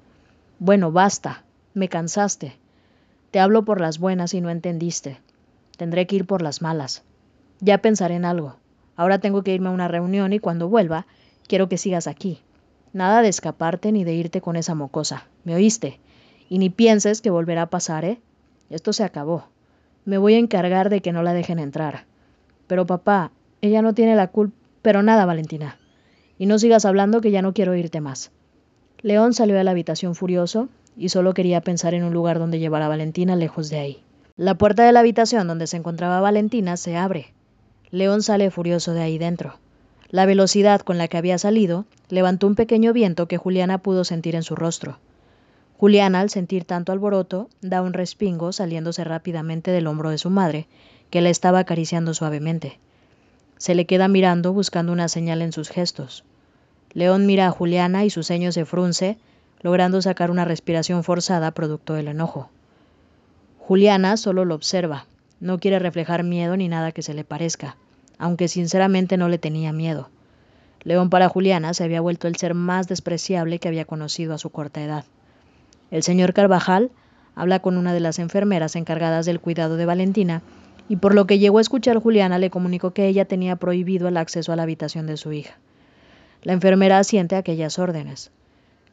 [0.59, 2.57] Bueno, basta, me cansaste.
[3.31, 5.19] Te hablo por las buenas y no entendiste.
[5.77, 7.03] Tendré que ir por las malas.
[7.59, 8.57] Ya pensaré en algo.
[8.95, 11.07] Ahora tengo que irme a una reunión y cuando vuelva,
[11.47, 12.41] quiero que sigas aquí.
[12.93, 15.27] Nada de escaparte ni de irte con esa mocosa.
[15.45, 15.99] ¿Me oíste?
[16.49, 18.19] Y ni pienses que volverá a pasar, ¿eh?
[18.69, 19.45] Esto se acabó.
[20.03, 22.05] Me voy a encargar de que no la dejen entrar.
[22.67, 24.55] Pero papá, ella no tiene la culpa.
[24.81, 25.77] Pero nada, Valentina.
[26.37, 28.31] Y no sigas hablando que ya no quiero irte más.
[29.01, 30.67] León salió de la habitación furioso
[31.01, 34.03] y solo quería pensar en un lugar donde llevar a Valentina lejos de ahí.
[34.37, 37.33] La puerta de la habitación donde se encontraba Valentina se abre.
[37.89, 39.55] León sale furioso de ahí dentro.
[40.09, 44.35] La velocidad con la que había salido levantó un pequeño viento que Juliana pudo sentir
[44.35, 44.99] en su rostro.
[45.77, 50.67] Juliana, al sentir tanto alboroto, da un respingo saliéndose rápidamente del hombro de su madre,
[51.09, 52.77] que la estaba acariciando suavemente.
[53.57, 56.23] Se le queda mirando buscando una señal en sus gestos.
[56.93, 59.17] León mira a Juliana y su ceño se frunce,
[59.61, 62.49] logrando sacar una respiración forzada producto del enojo.
[63.59, 65.05] Juliana solo lo observa,
[65.39, 67.77] no quiere reflejar miedo ni nada que se le parezca,
[68.17, 70.09] aunque sinceramente no le tenía miedo.
[70.83, 74.49] León para Juliana se había vuelto el ser más despreciable que había conocido a su
[74.49, 75.05] corta edad.
[75.91, 76.89] El señor Carvajal
[77.35, 80.41] habla con una de las enfermeras encargadas del cuidado de Valentina
[80.89, 84.17] y por lo que llegó a escuchar Juliana le comunicó que ella tenía prohibido el
[84.17, 85.57] acceso a la habitación de su hija.
[86.43, 88.31] La enfermera asiente aquellas órdenes.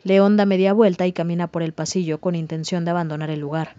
[0.05, 3.75] León da media vuelta y camina por el pasillo con intención de abandonar el lugar.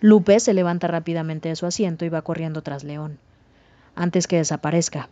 [0.00, 3.18] Lupe se levanta rápidamente de su asiento y va corriendo tras León,
[3.94, 5.08] antes que desaparezca.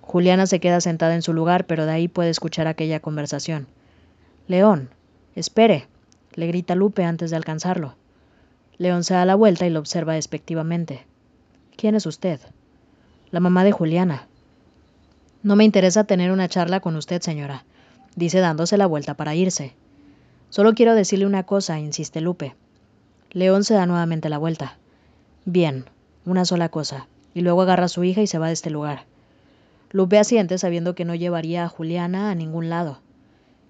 [0.00, 3.66] Juliana se queda sentada en su lugar, pero de ahí puede escuchar aquella conversación.
[4.48, 4.90] León,
[5.34, 5.86] espere,
[6.34, 7.94] le grita Lupe antes de alcanzarlo.
[8.76, 11.06] León se da la vuelta y lo observa despectivamente.
[11.76, 12.40] ¿Quién es usted?
[13.30, 14.26] La mamá de Juliana.
[15.42, 17.64] No me interesa tener una charla con usted, señora,
[18.16, 19.74] dice dándose la vuelta para irse.
[20.48, 22.54] Solo quiero decirle una cosa, insiste Lupe.
[23.32, 24.78] León se da nuevamente la vuelta.
[25.44, 25.84] Bien,
[26.26, 29.04] una sola cosa, y luego agarra a su hija y se va de este lugar.
[29.90, 32.98] Lupe asiente sabiendo que no llevaría a Juliana a ningún lado.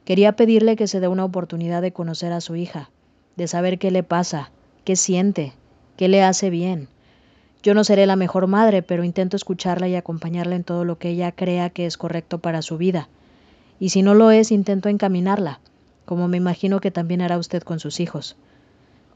[0.05, 2.91] Quería pedirle que se dé una oportunidad de conocer a su hija,
[3.37, 4.51] de saber qué le pasa,
[4.85, 5.53] qué siente,
[5.97, 6.89] qué le hace bien.
[7.63, 11.11] Yo no seré la mejor madre, pero intento escucharla y acompañarla en todo lo que
[11.11, 13.09] ella crea que es correcto para su vida.
[13.81, 15.59] Y si no lo es, intento encaminarla,
[16.05, 18.37] como me imagino que también hará usted con sus hijos.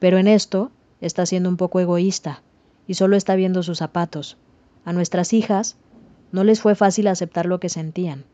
[0.01, 2.43] Pero en esto está siendo un poco egoísta
[2.87, 4.39] y solo está viendo sus zapatos.
[4.85, 5.77] A nuestras hijas
[6.33, 8.25] no les fue fácil aceptar lo que sentían,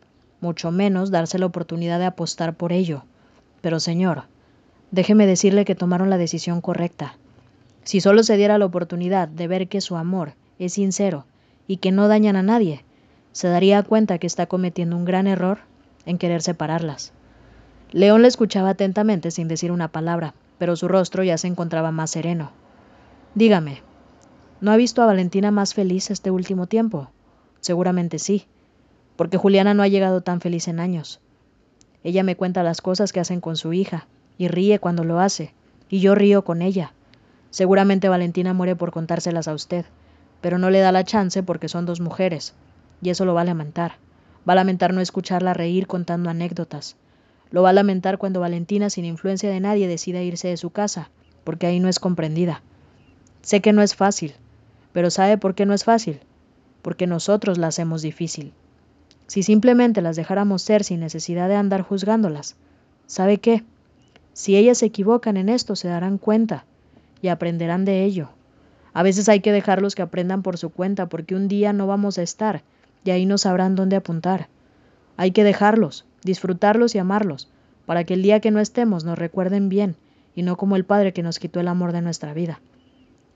[0.41, 3.03] mucho menos darse la oportunidad de apostar por ello.
[3.61, 4.25] Pero señor,
[4.91, 7.17] déjeme decirle que tomaron la decisión correcta.
[7.83, 11.25] Si solo se diera la oportunidad de ver que su amor es sincero
[11.67, 12.85] y que no dañan a nadie,
[13.33, 15.70] se daría cuenta que está cometiendo un gran error
[16.07, 17.13] en querer separarlas.
[17.93, 22.11] León le escuchaba atentamente sin decir una palabra, pero su rostro ya se encontraba más
[22.11, 22.53] sereno.
[23.35, 23.83] Dígame,
[24.61, 27.11] ¿no ha visto a Valentina más feliz este último tiempo?
[27.61, 28.47] Seguramente sí,
[29.17, 31.21] porque Juliana no ha llegado tan feliz en años.
[32.05, 34.07] Ella me cuenta las cosas que hacen con su hija,
[34.39, 35.53] y ríe cuando lo hace,
[35.89, 36.93] y yo río con ella.
[37.51, 39.85] Seguramente Valentina muere por contárselas a usted,
[40.41, 42.55] pero no le da la chance porque son dos mujeres,
[43.03, 43.97] y eso lo va a lamentar.
[44.49, 46.97] Va a lamentar no escucharla reír contando anécdotas.
[47.51, 51.11] Lo va a lamentar cuando Valentina, sin influencia de nadie, decida irse de su casa,
[51.45, 52.63] porque ahí no es comprendida.
[53.43, 54.35] Sé que no es fácil,
[54.93, 56.21] pero ¿sabe por qué no es fácil?
[56.83, 58.53] Porque nosotros la hacemos difícil.
[59.27, 62.57] Si simplemente las dejáramos ser sin necesidad de andar juzgándolas,
[63.07, 63.65] ¿sabe qué?
[64.33, 66.65] Si ellas se equivocan en esto, se darán cuenta
[67.23, 68.31] y aprenderán de ello.
[68.93, 72.19] A veces hay que dejarlos que aprendan por su cuenta porque un día no vamos
[72.19, 72.63] a estar
[73.05, 74.49] y ahí no sabrán dónde apuntar.
[75.17, 77.49] Hay que dejarlos, disfrutarlos y amarlos,
[77.87, 79.97] para que el día que no estemos nos recuerden bien
[80.35, 82.61] y no como el Padre que nos quitó el amor de nuestra vida.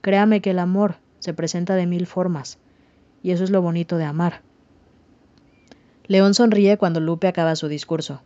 [0.01, 2.57] Créame que el amor se presenta de mil formas,
[3.23, 4.41] y eso es lo bonito de amar.
[6.07, 8.21] León sonríe cuando Lupe acaba su discurso.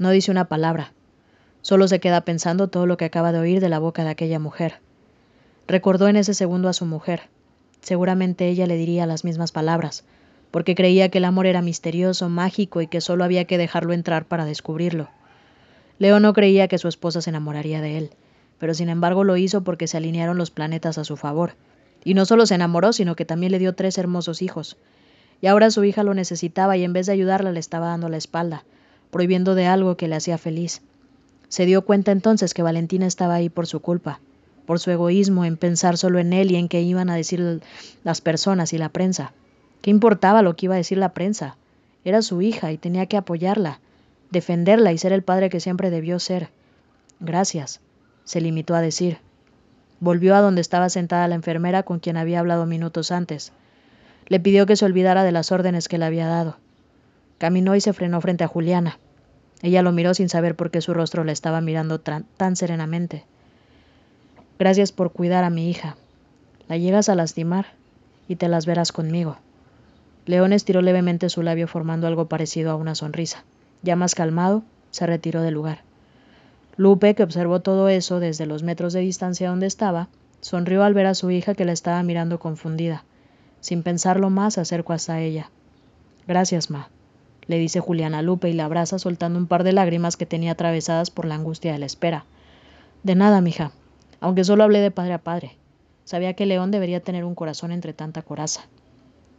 [0.00, 0.92] No dice una palabra,
[1.62, 4.40] Solo se queda pensando todo lo que acaba de oír de la boca de aquella
[4.40, 4.80] mujer.
[5.68, 7.28] Recordó en ese segundo a su mujer.
[7.80, 10.04] Seguramente ella le diría las mismas palabras,
[10.52, 14.26] porque creía que el amor era misterioso, mágico y que solo había que dejarlo entrar
[14.26, 15.08] para descubrirlo.
[15.98, 18.10] Leo no creía que su esposa se enamoraría de él,
[18.58, 21.54] pero sin embargo lo hizo porque se alinearon los planetas a su favor.
[22.04, 24.76] Y no solo se enamoró, sino que también le dio tres hermosos hijos.
[25.40, 28.18] Y ahora su hija lo necesitaba y en vez de ayudarla le estaba dando la
[28.18, 28.64] espalda,
[29.10, 30.82] prohibiendo de algo que le hacía feliz.
[31.48, 34.20] Se dio cuenta entonces que Valentina estaba ahí por su culpa,
[34.66, 37.62] por su egoísmo en pensar solo en él y en qué iban a decir
[38.04, 39.32] las personas y la prensa.
[39.82, 41.56] ¿Qué importaba lo que iba a decir la prensa?
[42.04, 43.80] Era su hija y tenía que apoyarla,
[44.30, 46.48] defenderla y ser el padre que siempre debió ser.
[47.20, 47.80] Gracias,
[48.24, 49.18] se limitó a decir.
[50.00, 53.52] Volvió a donde estaba sentada la enfermera con quien había hablado minutos antes.
[54.26, 56.56] Le pidió que se olvidara de las órdenes que le había dado.
[57.38, 58.98] Caminó y se frenó frente a Juliana.
[59.62, 63.24] Ella lo miró sin saber por qué su rostro le estaba mirando tan, serenamente.
[64.58, 65.96] Gracias por cuidar a mi hija.
[66.68, 67.66] La llegas a lastimar
[68.28, 69.38] y te las verás conmigo.
[70.26, 73.44] León estiró levemente su labio formando algo parecido a una sonrisa.
[73.82, 75.82] Ya más calmado, se retiró del lugar.
[76.76, 80.08] Lupe, que observó todo eso desde los metros de distancia donde estaba,
[80.40, 83.04] sonrió al ver a su hija que la estaba mirando confundida.
[83.60, 85.50] Sin pensarlo más, se acercó hasta ella.
[86.26, 86.88] Gracias, Ma
[87.46, 90.52] le dice Juliana a Lupe y la abraza soltando un par de lágrimas que tenía
[90.52, 92.24] atravesadas por la angustia de la espera.
[93.02, 93.72] De nada, mija,
[94.20, 95.56] aunque solo hablé de padre a padre.
[96.04, 98.62] Sabía que León debería tener un corazón entre tanta coraza.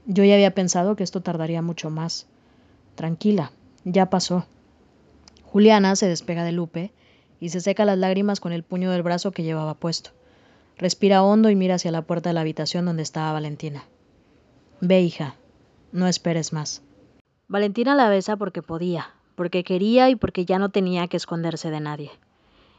[0.05, 2.27] Yo ya había pensado que esto tardaría mucho más.
[2.95, 3.51] Tranquila,
[3.85, 4.45] ya pasó.
[5.45, 6.91] Juliana se despega de Lupe
[7.39, 10.11] y se seca las lágrimas con el puño del brazo que llevaba puesto.
[10.77, 13.85] Respira hondo y mira hacia la puerta de la habitación donde estaba Valentina.
[14.81, 15.35] Ve, hija,
[15.91, 16.81] no esperes más.
[17.47, 21.79] Valentina la besa porque podía, porque quería y porque ya no tenía que esconderse de
[21.79, 22.11] nadie.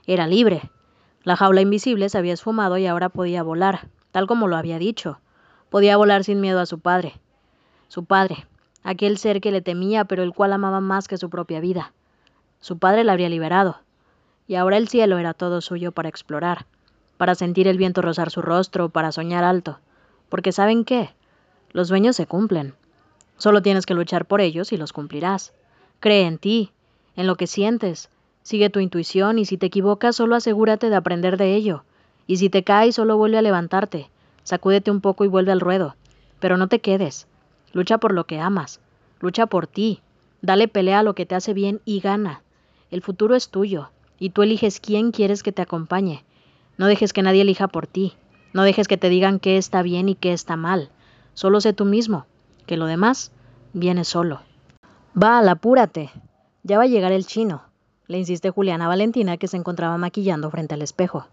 [0.07, 0.71] Era libre.
[1.23, 5.21] La jaula invisible se había esfumado y ahora podía volar, tal como lo había dicho.
[5.75, 7.15] Podía volar sin miedo a su padre.
[7.89, 8.47] Su padre,
[8.85, 11.93] aquel ser que le temía pero el cual amaba más que su propia vida.
[12.61, 13.81] Su padre la habría liberado,
[14.47, 16.67] y ahora el cielo era todo suyo para explorar,
[17.17, 19.81] para sentir el viento rozar su rostro, para soñar alto,
[20.29, 21.11] porque ¿saben qué?
[21.73, 22.75] Los sueños se cumplen.
[23.37, 25.55] Solo tienes que luchar por ellos y los cumplirás.
[25.99, 26.71] Cree en ti,
[27.17, 28.11] en lo que sientes,
[28.45, 31.83] sigue tu intuición y si te equivocas solo asegúrate de aprender de ello,
[32.29, 34.09] y si te caes solo vuelve a levantarte,
[34.45, 35.97] sacúdete un poco y vuelve al ruedo,
[36.39, 37.27] pero no te quedes,
[37.73, 38.81] lucha por lo que amas,
[39.21, 40.01] lucha por ti,
[40.41, 42.43] dale pelea a lo que te hace bien y gana.
[42.91, 46.25] El futuro es tuyo, y tú eliges quién quieres que te acompañe.
[46.77, 48.15] No dejes que nadie elija por ti.
[48.53, 50.91] No dejes que te digan qué está bien y qué está mal.
[51.35, 52.27] Solo sé tú mismo,
[52.67, 53.33] que lo demás
[53.73, 54.41] viene solo.
[55.21, 56.11] Va, apúrate.
[56.63, 57.63] Ya va a llegar el chino,
[58.07, 61.27] le insiste Juliana a Valentina que se encontraba maquillando frente al espejo.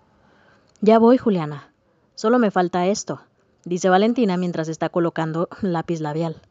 [0.82, 1.71] Ya voy, Juliana.
[2.16, 3.22] Solo me falta esto,
[3.66, 6.42] dice Valentina mientras está colocando lápiz labial.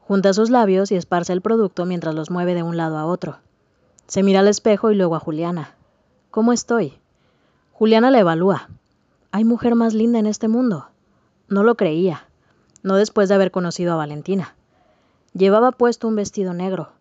[0.00, 3.38] Junta sus labios y esparce el producto mientras los mueve de un lado a otro.
[4.06, 5.74] Se mira al espejo y luego a Juliana.
[6.30, 6.98] ¿Cómo estoy?
[7.72, 8.68] Juliana la evalúa.
[9.30, 10.88] ¿Hay mujer más linda en este mundo?
[11.48, 12.28] No lo creía,
[12.82, 14.54] no después de haber conocido a Valentina.
[15.32, 16.92] Llevaba puesto un vestido negro.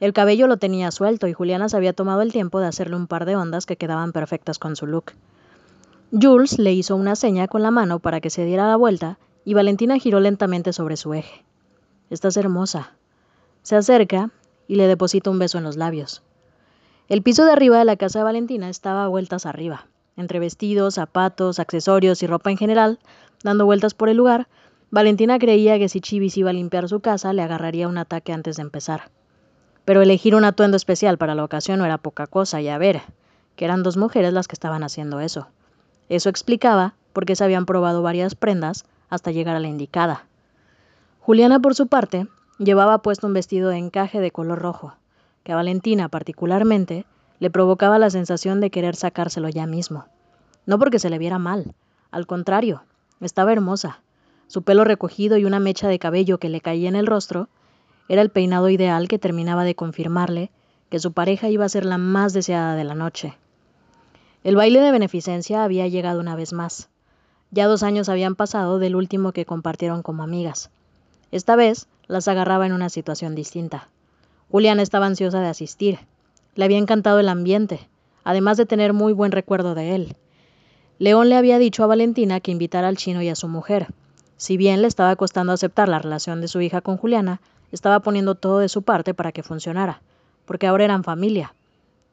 [0.00, 3.06] El cabello lo tenía suelto y Juliana se había tomado el tiempo de hacerle un
[3.06, 5.12] par de ondas que quedaban perfectas con su look.
[6.12, 9.54] Jules le hizo una seña con la mano para que se diera la vuelta y
[9.54, 11.44] Valentina giró lentamente sobre su eje.
[12.10, 12.92] Estás hermosa.
[13.62, 14.30] Se acerca
[14.68, 16.22] y le deposita un beso en los labios.
[17.08, 19.86] El piso de arriba de la casa de Valentina estaba a vueltas arriba,
[20.16, 23.00] entre vestidos, zapatos, accesorios y ropa en general,
[23.42, 24.48] dando vueltas por el lugar,
[24.90, 28.56] Valentina creía que si Chivis iba a limpiar su casa le agarraría un ataque antes
[28.56, 29.10] de empezar.
[29.84, 33.02] Pero elegir un atuendo especial para la ocasión no era poca cosa, y a ver,
[33.56, 35.48] que eran dos mujeres las que estaban haciendo eso.
[36.08, 40.26] Eso explicaba por qué se habían probado varias prendas hasta llegar a la indicada.
[41.20, 42.28] Juliana, por su parte,
[42.58, 44.94] llevaba puesto un vestido de encaje de color rojo,
[45.42, 47.04] que a Valentina particularmente
[47.38, 50.06] le provocaba la sensación de querer sacárselo ya mismo.
[50.66, 51.74] No porque se le viera mal,
[52.10, 52.82] al contrario,
[53.20, 54.00] estaba hermosa.
[54.46, 57.48] Su pelo recogido y una mecha de cabello que le caía en el rostro
[58.08, 60.50] era el peinado ideal que terminaba de confirmarle
[60.88, 63.36] que su pareja iba a ser la más deseada de la noche.
[64.46, 66.88] El baile de beneficencia había llegado una vez más.
[67.50, 70.70] Ya dos años habían pasado del último que compartieron como amigas.
[71.32, 73.88] Esta vez las agarraba en una situación distinta.
[74.48, 75.98] Juliana estaba ansiosa de asistir.
[76.54, 77.88] Le había encantado el ambiente,
[78.22, 80.16] además de tener muy buen recuerdo de él.
[81.00, 83.88] León le había dicho a Valentina que invitara al chino y a su mujer.
[84.36, 87.40] Si bien le estaba costando aceptar la relación de su hija con Juliana,
[87.72, 90.02] estaba poniendo todo de su parte para que funcionara,
[90.44, 91.52] porque ahora eran familia,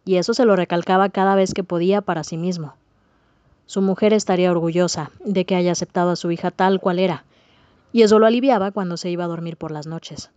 [0.06, 2.76] y eso se lo recalcaba cada vez que podía para sí mismo.
[3.66, 7.24] Su mujer estaría orgullosa de que haya aceptado a su hija tal cual era,
[7.91, 10.32] y eso lo aliviaba cuando se iba a dormir por las noches.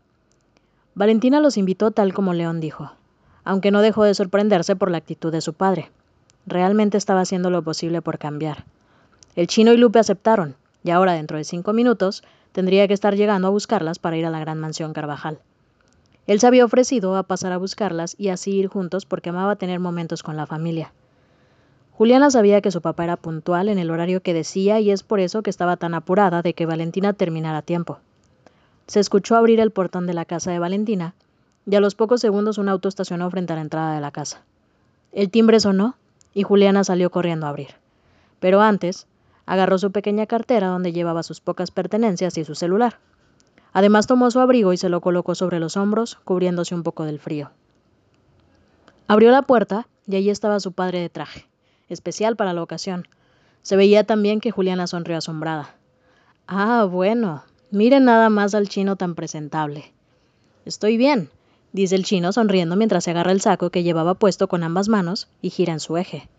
[0.94, 2.92] Valentina los invitó tal como León dijo,
[3.44, 5.90] aunque no dejó de sorprenderse por la actitud de su padre.
[6.46, 8.64] Realmente estaba haciendo lo posible por cambiar.
[9.34, 10.54] El chino y Lupe aceptaron,
[10.84, 14.30] y ahora dentro de cinco minutos tendría que estar llegando a buscarlas para ir a
[14.30, 15.40] la gran mansión Carvajal.
[16.26, 19.80] Él se había ofrecido a pasar a buscarlas y así ir juntos porque amaba tener
[19.80, 20.92] momentos con la familia.
[21.92, 25.20] Juliana sabía que su papá era puntual en el horario que decía y es por
[25.20, 28.00] eso que estaba tan apurada de que Valentina terminara a tiempo.
[28.86, 31.14] Se escuchó abrir el portón de la casa de Valentina,
[31.68, 34.42] y a los pocos segundos un auto estacionó frente a la entrada de la casa.
[35.12, 35.96] El timbre sonó,
[36.34, 37.70] y Juliana salió corriendo a abrir.
[38.38, 39.06] Pero antes,
[39.46, 42.98] agarró su pequeña cartera donde llevaba sus pocas pertenencias y su celular.
[43.76, 47.18] Además tomó su abrigo y se lo colocó sobre los hombros, cubriéndose un poco del
[47.18, 47.50] frío.
[49.06, 51.46] Abrió la puerta y allí estaba su padre de traje,
[51.90, 53.06] especial para la ocasión.
[53.60, 55.74] Se veía también que Juliana sonrió asombrada.
[56.46, 59.92] Ah, bueno, Miren nada más al chino tan presentable.
[60.64, 61.28] Estoy bien,
[61.72, 65.28] dice el chino sonriendo mientras se agarra el saco que llevaba puesto con ambas manos
[65.42, 66.30] y gira en su eje.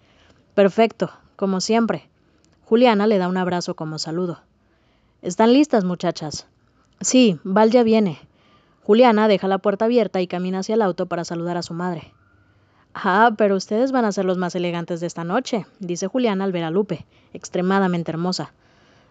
[0.55, 2.09] Perfecto, como siempre.
[2.65, 4.39] Juliana le da un abrazo como saludo.
[5.22, 6.47] ¿Están listas, muchachas?
[7.02, 8.19] Sí, Val ya viene.
[8.84, 12.14] Juliana deja la puerta abierta y camina hacia el auto para saludar a su madre.
[12.94, 16.52] Ah, pero ustedes van a ser los más elegantes de esta noche, dice Juliana al
[16.52, 18.53] ver a Lupe, extremadamente hermosa.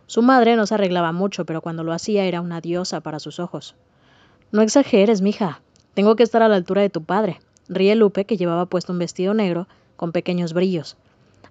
[0.07, 3.39] Su madre no se arreglaba mucho, pero cuando lo hacía era una diosa para sus
[3.39, 3.77] ojos.
[4.51, 5.61] No exageres, mija.
[5.95, 7.39] Tengo que estar a la altura de tu padre.
[7.69, 10.97] Ríe Lupe, que llevaba puesto un vestido negro con pequeños brillos.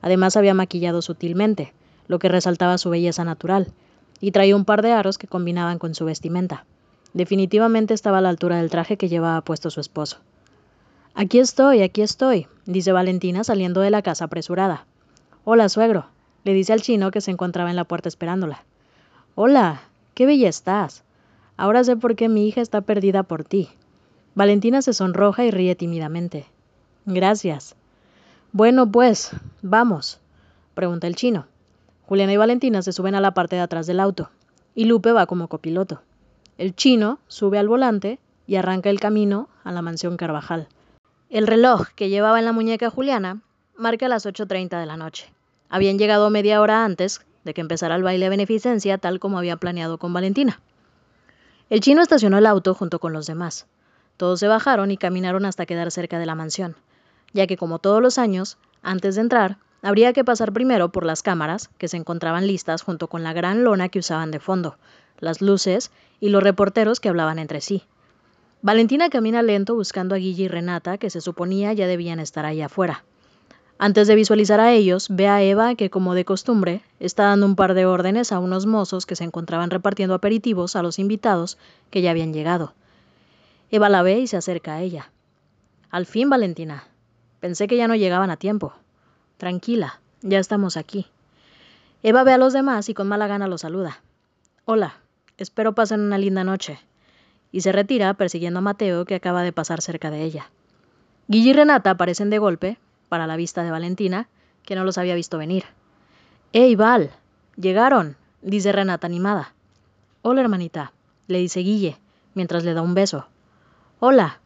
[0.02, 1.74] Además había maquillado sutilmente,
[2.08, 3.74] lo que resaltaba su belleza natural,
[4.20, 6.66] y traía un par de aros que combinaban con su vestimenta.
[7.14, 10.18] Definitivamente estaba a la altura del traje que llevaba puesto su esposo.
[11.14, 14.86] Aquí estoy, aquí estoy, dice Valentina saliendo de la casa apresurada.
[15.44, 16.08] Hola, suegro,
[16.44, 18.64] le dice al chino que se encontraba en la puerta esperándola.
[19.36, 19.82] Hola,
[20.16, 21.04] Qué bella estás.
[21.58, 23.68] Ahora sé por qué mi hija está perdida por ti.
[24.34, 26.46] Valentina se sonroja y ríe tímidamente.
[27.06, 27.76] Gracias.
[28.54, 29.32] Bueno, pues,
[29.62, 30.22] vamos,
[30.74, 31.48] pregunta el chino.
[32.08, 34.30] Juliana y Valentina se suben a la parte de atrás del auto,
[34.76, 36.02] y Lupe va como copiloto.
[36.58, 40.68] El chino sube al volante y arranca el camino a la mansión Carvajal.
[41.30, 43.42] El reloj que llevaba en la muñeca Juliana
[43.76, 45.34] marca las 8.30 de la noche.
[45.70, 49.58] Habían llegado media hora antes de que empezara el baile de beneficencia tal como había
[49.58, 50.60] planeado con Valentina.
[51.70, 53.66] El chino estacionó el auto junto con los demás.
[54.18, 56.76] Todos se bajaron y caminaron hasta quedar cerca de la mansión,
[57.34, 61.22] ya que como todos los años, antes de entrar, habría que pasar primero por las
[61.22, 64.78] cámaras, que se encontraban listas junto con la gran lona que usaban de fondo,
[65.20, 67.84] las luces y los reporteros que hablaban entre sí.
[68.64, 72.64] Valentina camina lento buscando a Guille y Renata, que se suponía ya debían estar ahí
[72.64, 73.04] afuera.
[73.78, 77.56] Antes de visualizar a ellos, ve a Eva que, como de costumbre, está dando un
[77.56, 81.60] par de órdenes a unos mozos que se encontraban repartiendo aperitivos a los invitados
[81.92, 82.74] que ya habían llegado.
[83.70, 85.12] Eva la ve y se acerca a ella.
[85.92, 86.86] Al fin, Valentina.
[87.40, 88.74] Pensé que ya no llegaban a tiempo.
[89.38, 91.08] Tranquila, ya estamos aquí.
[92.04, 94.02] Eva ve a los demás y con mala gana los saluda.
[94.64, 94.96] Hola,
[95.38, 96.80] espero pasen una linda noche.
[97.52, 100.50] Y se retira persiguiendo a Mateo que acaba de pasar cerca de ella.
[101.28, 102.78] Guille y Renata aparecen de golpe,
[103.10, 104.30] para la vista de Valentina,
[104.64, 105.66] que no los había visto venir.
[106.54, 107.12] ¡Ey, Val!
[107.58, 109.54] Llegaron, dice Renata animada.
[110.22, 110.94] Hola, hermanita,
[111.28, 111.98] le dice Guille,
[112.36, 113.28] mientras le da un beso.
[114.00, 114.40] Hola,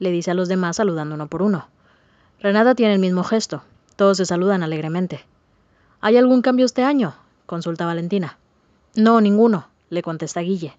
[0.00, 1.68] le dice a los demás saludando uno por uno.
[2.40, 3.62] Renata tiene el mismo gesto.
[3.96, 5.20] Todos se saludan alegremente.
[6.00, 7.14] ¿Hay algún cambio este año?
[7.46, 8.38] consulta Valentina.
[8.94, 10.76] No, ninguno, le contesta Guille.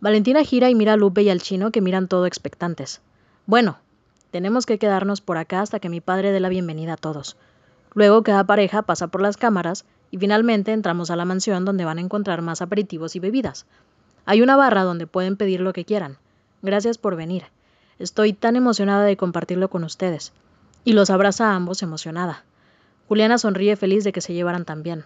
[0.00, 3.00] Valentina gira y mira a Lupe y al chino que miran todo expectantes.
[3.46, 3.78] Bueno,
[4.30, 7.36] tenemos que quedarnos por acá hasta que mi padre dé la bienvenida a todos.
[7.94, 11.98] Luego cada pareja pasa por las cámaras y finalmente entramos a la mansión donde van
[11.98, 13.66] a encontrar más aperitivos y bebidas.
[14.24, 16.18] Hay una barra donde pueden pedir lo que quieran.
[16.62, 17.44] Gracias por venir.
[17.98, 20.32] Estoy tan emocionada de compartirlo con ustedes.
[20.84, 22.44] Y los abraza a ambos emocionada.
[23.08, 25.04] Juliana sonríe feliz de que se llevaran tan bien.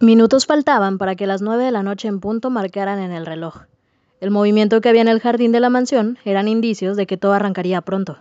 [0.00, 3.62] Minutos faltaban para que las nueve de la noche en punto marcaran en el reloj.
[4.20, 7.32] El movimiento que había en el jardín de la mansión eran indicios de que todo
[7.32, 8.18] arrancaría pronto.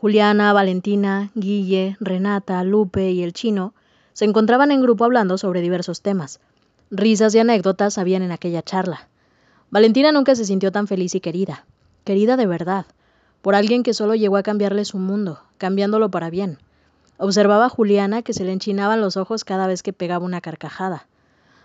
[0.00, 3.74] Juliana, Valentina, Guille, Renata, Lupe y el chino
[4.12, 6.40] se encontraban en grupo hablando sobre diversos temas.
[6.90, 9.08] Risas y anécdotas habían en aquella charla.
[9.70, 11.64] Valentina nunca se sintió tan feliz y querida,
[12.04, 12.86] querida de verdad,
[13.42, 16.58] por alguien que solo llegó a cambiarle su mundo, cambiándolo para bien.
[17.16, 21.06] Observaba a Juliana que se le enchinaban los ojos cada vez que pegaba una carcajada.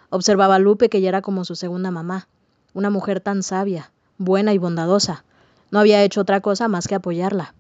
[0.10, 2.28] Observaba a Lupe que ya era como su segunda mamá,
[2.74, 5.24] una mujer tan sabia, buena y bondadosa.
[5.72, 7.54] No había hecho otra cosa más que apoyarla.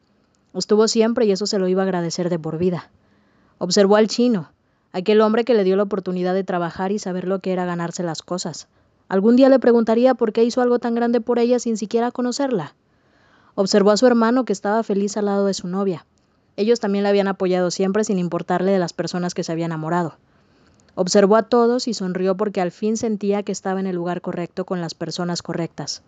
[0.53, 2.90] Estuvo siempre y eso se lo iba a agradecer de por vida.
[3.57, 4.52] Observó al chino,
[4.91, 8.03] aquel hombre que le dio la oportunidad de trabajar y saber lo que era ganarse
[8.03, 8.68] las cosas.
[9.07, 12.76] Algún día le preguntaría por qué hizo algo tan grande por ella sin siquiera conocerla.
[13.56, 16.06] Observó a su hermano que estaba feliz al lado de su novia.
[16.56, 20.18] Ellos también le habían apoyado siempre sin importarle de las personas que se había enamorado.
[20.96, 24.66] Observó a todos y sonrió porque al fin sentía que estaba en el lugar correcto
[24.66, 26.02] con las personas correctas.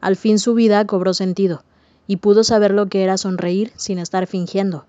[0.00, 1.62] Al fin su vida cobró sentido,
[2.06, 4.84] y pudo saber lo que era sonreír sin estar fingiendo.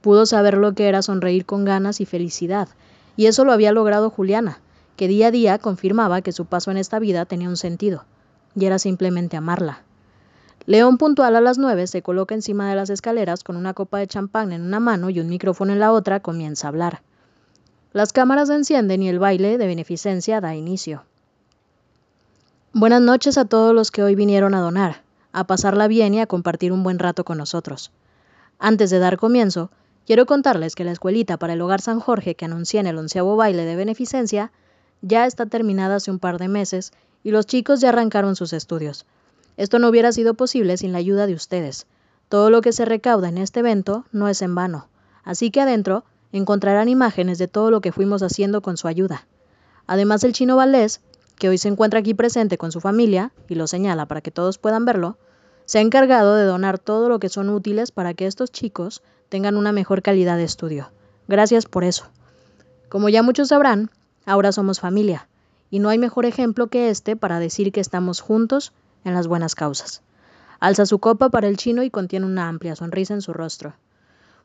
[0.00, 2.68] Pudo saber lo que era sonreír con ganas y felicidad,
[3.16, 4.60] y eso lo había logrado Juliana,
[4.96, 8.04] que día a día confirmaba que su paso en esta vida tenía un sentido,
[8.54, 9.82] y era simplemente amarla.
[10.68, 14.06] León puntual a las nueve se coloca encima de las escaleras con una copa de
[14.06, 17.00] champán en una mano y un micrófono en la otra comienza a hablar.
[17.94, 21.04] Las cámaras se encienden y el baile de beneficencia da inicio.
[22.74, 25.00] Buenas noches a todos los que hoy vinieron a donar,
[25.32, 27.90] a pasarla bien y a compartir un buen rato con nosotros.
[28.58, 29.70] Antes de dar comienzo,
[30.04, 33.36] quiero contarles que la escuelita para el Hogar San Jorge que anuncié en el onceavo
[33.36, 34.52] baile de beneficencia
[35.00, 36.92] ya está terminada hace un par de meses
[37.24, 39.06] y los chicos ya arrancaron sus estudios.
[39.58, 41.86] Esto no hubiera sido posible sin la ayuda de ustedes.
[42.28, 44.86] Todo lo que se recauda en este evento no es en vano.
[45.24, 49.26] Así que adentro encontrarán imágenes de todo lo que fuimos haciendo con su ayuda.
[49.88, 51.00] Además, el chino Valdés,
[51.38, 54.58] que hoy se encuentra aquí presente con su familia, y lo señala para que todos
[54.58, 55.18] puedan verlo,
[55.64, 59.56] se ha encargado de donar todo lo que son útiles para que estos chicos tengan
[59.56, 60.92] una mejor calidad de estudio.
[61.26, 62.04] Gracias por eso.
[62.88, 63.90] Como ya muchos sabrán,
[64.24, 65.26] ahora somos familia,
[65.68, 68.72] y no hay mejor ejemplo que este para decir que estamos juntos
[69.04, 70.02] en las buenas causas.
[70.60, 73.74] Alza su copa para el chino y contiene una amplia sonrisa en su rostro.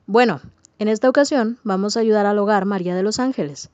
[0.05, 0.41] Bueno,
[0.79, 3.69] en esta ocasión vamos a ayudar al hogar María de los Ángeles.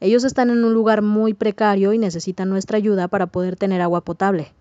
[0.00, 4.00] Ellos están en un lugar muy precario y necesitan nuestra ayuda para poder tener agua
[4.00, 4.52] potable.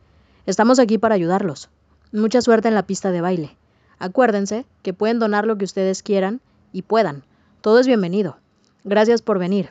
[0.46, 1.70] Estamos aquí para ayudarlos.
[2.12, 3.58] Mucha suerte en la pista de baile.
[4.00, 6.42] Acuérdense que pueden donar lo que ustedes quieran
[6.74, 7.24] y puedan.
[7.62, 8.38] Todo es bienvenido.
[8.84, 9.70] Gracias por venir.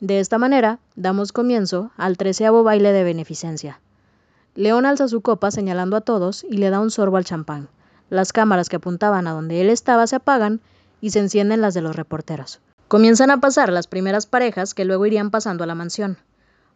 [0.00, 3.80] De esta manera, damos comienzo al treceavo baile de beneficencia.
[4.54, 7.68] León alza su copa señalando a todos y le da un sorbo al champán.
[8.08, 10.60] Las cámaras que apuntaban a donde él estaba se apagan
[11.00, 12.60] y se encienden las de los reporteros.
[12.88, 16.18] Comienzan a pasar las primeras parejas que luego irían pasando a la mansión.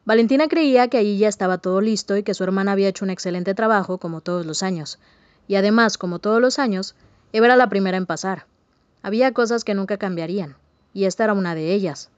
[0.05, 3.11] Valentina creía que allí ya estaba todo listo y que su hermana había hecho un
[3.11, 5.01] excelente trabajo como todos los años.
[5.49, 6.95] Y además, como todos los años,
[7.33, 8.47] Eva era la primera en pasar.
[9.03, 10.57] Había cosas que nunca cambiarían,
[10.93, 12.11] y esta era una de ellas.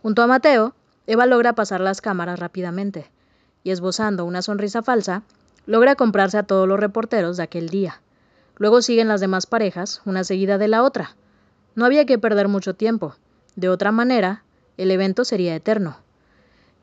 [0.00, 0.74] Junto a Mateo,
[1.06, 3.10] Eva logra pasar las cámaras rápidamente,
[3.64, 5.22] y esbozando una sonrisa falsa,
[5.66, 8.00] logra comprarse a todos los reporteros de aquel día.
[8.56, 11.16] Luego siguen las demás parejas, una seguida de la otra.
[11.74, 13.14] No había que perder mucho tiempo.
[13.56, 14.42] De otra manera,
[14.76, 15.96] el evento sería eterno.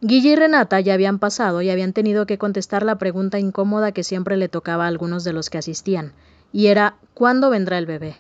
[0.02, 4.04] Guille y Renata ya habían pasado y habían tenido que contestar la pregunta incómoda que
[4.04, 6.14] siempre le tocaba a algunos de los que asistían,
[6.54, 8.16] y era ¿cuándo vendrá el bebé?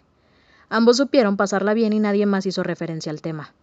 [0.68, 3.54] Ambos supieron pasarla bien y nadie más hizo referencia al tema.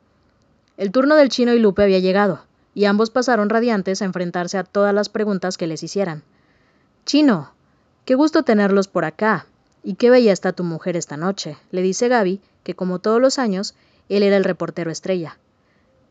[0.79, 2.41] El turno del chino y Lupe había llegado,
[2.77, 6.23] y ambos pasaron radiantes a enfrentarse a todas las preguntas que les hicieran.
[7.07, 7.53] Chino,
[8.05, 9.47] qué gusto tenerlos por acá.
[9.83, 11.57] ¿Y qué bella está tu mujer esta noche?
[11.71, 13.75] le dice Gaby, que como todos los años,
[14.11, 15.39] él era el reportero estrella.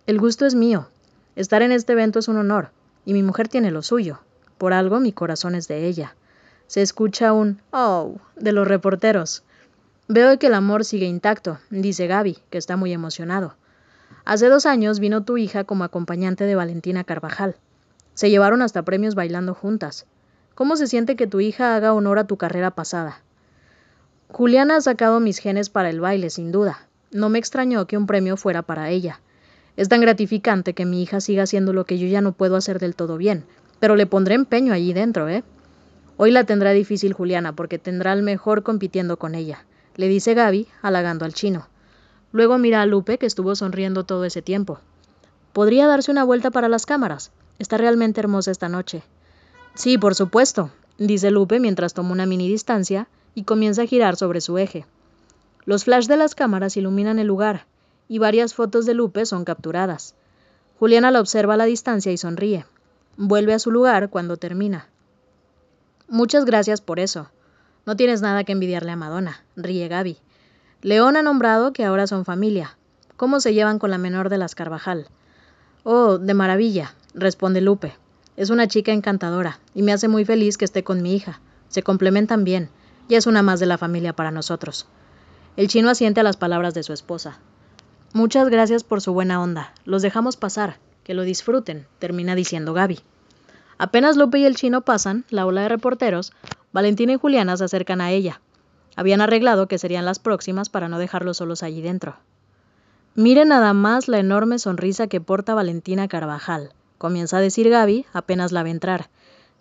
[0.08, 0.88] El gusto es mío.
[1.36, 2.72] Estar en este evento es un honor,
[3.06, 4.18] y mi mujer tiene lo suyo.
[4.58, 6.16] Por algo mi corazón es de ella.
[6.66, 9.44] Se escucha un oh de los reporteros.
[10.08, 13.54] Veo que el amor sigue intacto, dice Gaby, que está muy emocionado.
[14.26, 17.58] Hace dos años vino tu hija como acompañante de Valentina Carvajal.
[18.16, 20.08] Se llevaron hasta premios bailando juntas.
[20.56, 23.22] ¿Cómo se siente que tu hija haga honor a tu carrera pasada?
[24.30, 26.88] Juliana ha sacado mis genes para el baile, sin duda.
[27.12, 29.22] No me extrañó que un premio fuera para ella.
[29.78, 32.80] Es tan gratificante que mi hija siga haciendo lo que yo ya no puedo hacer
[32.80, 33.46] del todo bien,
[33.80, 35.44] pero le pondré empeño allí dentro, ¿eh?
[36.18, 39.66] Hoy la tendrá difícil Juliana porque tendrá al mejor compitiendo con ella,
[39.98, 41.68] le dice Gaby, halagando al chino.
[42.36, 44.82] Luego mira a Lupe, que estuvo sonriendo todo ese tiempo.
[45.54, 47.32] ¿Podría darse una vuelta para las cámaras?
[47.60, 49.04] Está realmente hermosa esta noche.
[49.74, 54.42] Sí, por supuesto, dice Lupe mientras toma una mini distancia y comienza a girar sobre
[54.42, 54.86] su eje.
[55.64, 57.68] Los flash de las cámaras iluminan el lugar,
[58.10, 60.14] y varias fotos de Lupe son capturadas.
[60.78, 62.66] Juliana la observa a la distancia y sonríe.
[63.16, 64.90] Vuelve a su lugar cuando termina.
[66.10, 67.30] Muchas gracias por eso.
[67.86, 70.18] No tienes nada que envidiarle a Madonna, ríe Gaby.
[70.86, 72.78] León ha nombrado que ahora son familia.
[73.18, 75.08] ¿Cómo se llevan con la menor de las Carvajal?
[75.82, 77.96] Oh, de maravilla, responde Lupe.
[78.38, 81.42] Es una chica encantadora y me hace muy feliz que esté con mi hija.
[81.70, 82.70] Se complementan bien
[83.10, 84.86] y es una más de la familia para nosotros.
[85.58, 87.40] El chino asiente a las palabras de su esposa.
[88.14, 89.74] Muchas gracias por su buena onda.
[89.86, 90.78] Los dejamos pasar.
[91.04, 93.00] Que lo disfruten, termina diciendo Gaby.
[93.80, 96.32] Apenas Lupe y el chino pasan, la ola de reporteros,
[96.74, 98.40] Valentina y Juliana se acercan a ella.
[98.96, 102.16] Habían arreglado que serían las próximas para no dejarlos solos allí dentro.
[103.16, 108.52] Mire nada más la enorme sonrisa que porta Valentina Carvajal, comienza a decir Gaby apenas
[108.52, 109.10] la ve entrar.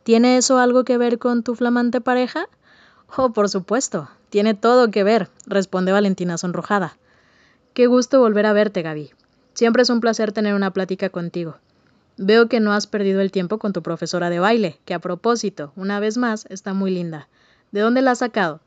[0.02, 2.46] ¿Tiene eso algo que ver con tu flamante pareja?
[3.16, 6.96] Oh, por supuesto, tiene todo que ver, responde Valentina sonrojada.
[7.74, 9.10] Qué gusto volver a verte, Gaby.
[9.54, 11.56] Siempre es un placer tener una plática contigo.
[12.16, 15.72] Veo que no has perdido el tiempo con tu profesora de baile, que a propósito,
[15.74, 17.28] una vez más, está muy linda.
[17.72, 18.60] ¿De dónde la has sacado?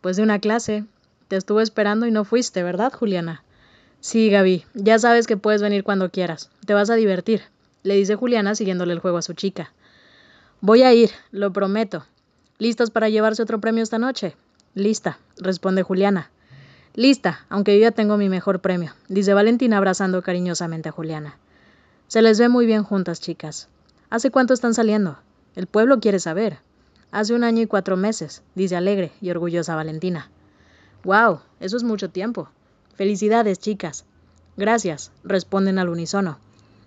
[0.00, 0.84] Pues de una clase.
[1.28, 3.44] Te estuve esperando y no fuiste, ¿verdad, Juliana?
[4.00, 6.50] Sí, Gaby, ya sabes que puedes venir cuando quieras.
[6.66, 7.42] Te vas a divertir,
[7.82, 9.72] le dice Juliana siguiéndole el juego a su chica.
[10.60, 12.04] Voy a ir, lo prometo.
[12.58, 14.36] ¿Listas para llevarse otro premio esta noche?
[14.74, 16.30] Lista, responde Juliana.
[16.94, 21.38] Lista, aunque yo ya tengo mi mejor premio, dice Valentina abrazando cariñosamente a Juliana.
[22.08, 23.68] Se les ve muy bien juntas, chicas.
[24.10, 25.18] ¿Hace cuánto están saliendo?
[25.54, 26.58] El pueblo quiere saber.
[27.12, 30.30] Hace un año y cuatro meses, dice alegre y orgullosa Valentina.
[31.02, 31.40] ¡Wow!
[31.58, 32.48] Eso es mucho tiempo.
[32.94, 34.04] Felicidades, chicas.
[34.56, 36.38] Gracias, responden al unísono.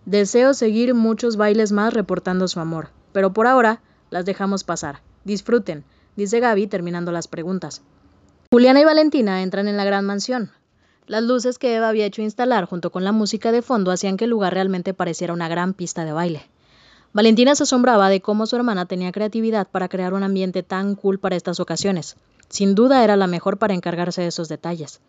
[0.06, 3.82] Deseo seguir muchos bailes más reportando su amor, pero por ahora
[4.12, 5.02] las dejamos pasar.
[5.26, 5.84] Disfruten,
[6.16, 7.82] dice Gaby terminando las preguntas.
[8.52, 10.52] Juliana y Valentina entran en la gran mansión.
[11.06, 14.24] Las luces que Eva había hecho instalar junto con la música de fondo hacían que
[14.26, 16.50] el lugar realmente pareciera una gran pista de baile.
[17.14, 21.20] Valentina se asombraba de cómo su hermana tenía creatividad para crear un ambiente tan cool
[21.20, 22.16] para estas ocasiones.
[22.50, 25.00] Sin duda era la mejor para encargarse de esos detalles.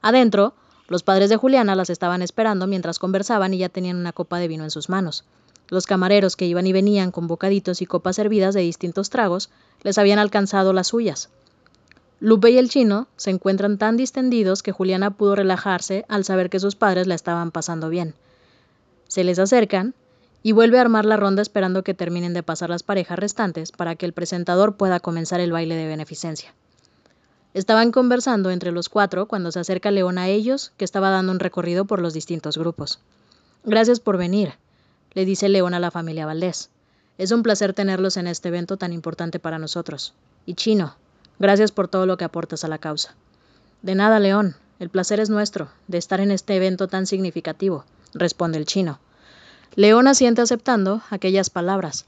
[0.00, 0.54] Adentro,
[0.88, 4.48] los padres de Juliana las estaban esperando mientras conversaban y ya tenían una copa de
[4.48, 5.24] vino en sus manos.
[5.68, 9.50] Los camareros que iban y venían con bocaditos y copas servidas de distintos tragos
[9.82, 11.28] les habían alcanzado las suyas.
[12.20, 16.60] Lupe y el chino se encuentran tan distendidos que Juliana pudo relajarse al saber que
[16.60, 18.14] sus padres la estaban pasando bien.
[19.08, 19.94] Se les acercan
[20.46, 23.96] y vuelve a armar la ronda esperando que terminen de pasar las parejas restantes para
[23.96, 26.52] que el presentador pueda comenzar el baile de beneficencia.
[27.54, 31.40] Estaban conversando entre los cuatro cuando se acerca León a ellos, que estaba dando un
[31.40, 32.98] recorrido por los distintos grupos.
[33.64, 34.52] Gracias por venir,
[35.14, 36.68] le dice León a la familia Valdés.
[37.16, 40.12] Es un placer tenerlos en este evento tan importante para nosotros.
[40.44, 40.94] Y Chino,
[41.38, 43.14] gracias por todo lo que aportas a la causa.
[43.80, 48.58] De nada, León, el placer es nuestro, de estar en este evento tan significativo, responde
[48.58, 48.98] el chino.
[49.76, 52.06] León asiente aceptando aquellas palabras.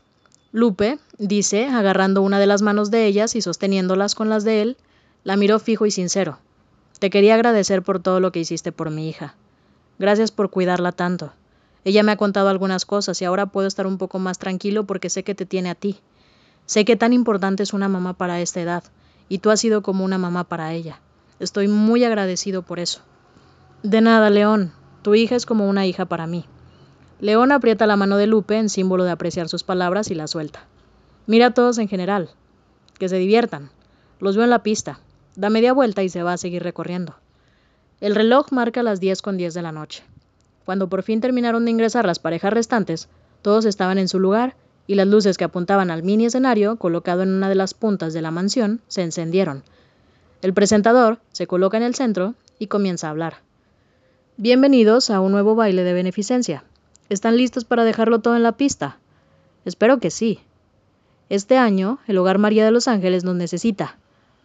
[0.52, 4.76] Lupe, dice, agarrando una de las manos de ellas y sosteniéndolas con las de él,
[5.24, 6.38] la miró fijo y sincero.
[7.00, 9.34] Te quería agradecer por todo lo que hiciste por mi hija.
[9.98, 11.32] Gracias por cuidarla tanto.
[11.84, 15.10] Ella me ha contado algunas cosas y ahora puedo estar un poco más tranquilo porque
[15.10, 15.98] sé que te tiene a ti.
[16.66, 18.84] Sé que tan importante es una mamá para esta edad,
[19.28, 21.00] y tú has sido como una mamá para ella.
[21.40, 23.00] Estoy muy agradecido por eso.
[23.82, 24.72] De nada, León.
[25.02, 26.44] Tu hija es como una hija para mí.
[27.18, 30.64] León aprieta la mano de Lupe en símbolo de apreciar sus palabras y la suelta.
[31.26, 32.30] Mira a todos en general.
[32.98, 33.70] Que se diviertan.
[34.20, 35.00] Los veo en la pista.
[35.34, 37.14] Da media vuelta y se va a seguir recorriendo.
[38.00, 40.02] El reloj marca las diez con diez de la noche.
[40.66, 43.08] Cuando por fin terminaron de ingresar las parejas restantes,
[43.40, 44.54] todos estaban en su lugar
[44.86, 48.22] y las luces que apuntaban al mini escenario, colocado en una de las puntas de
[48.22, 49.62] la mansión, se encendieron.
[50.42, 53.38] El presentador se coloca en el centro y comienza a hablar.
[54.36, 56.64] Bienvenidos a un nuevo baile de beneficencia.
[57.08, 58.98] ¿Están listos para dejarlo todo en la pista?
[59.64, 60.40] Espero que sí.
[61.28, 63.96] Este año, el Hogar María de los Ángeles nos necesita.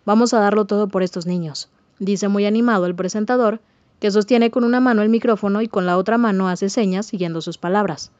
[0.06, 3.62] Vamos a darlo todo por estos niños, dice muy animado el presentador,
[4.00, 7.42] que sostiene con una mano el micrófono y con la otra mano hace señas siguiendo
[7.42, 8.12] sus palabras.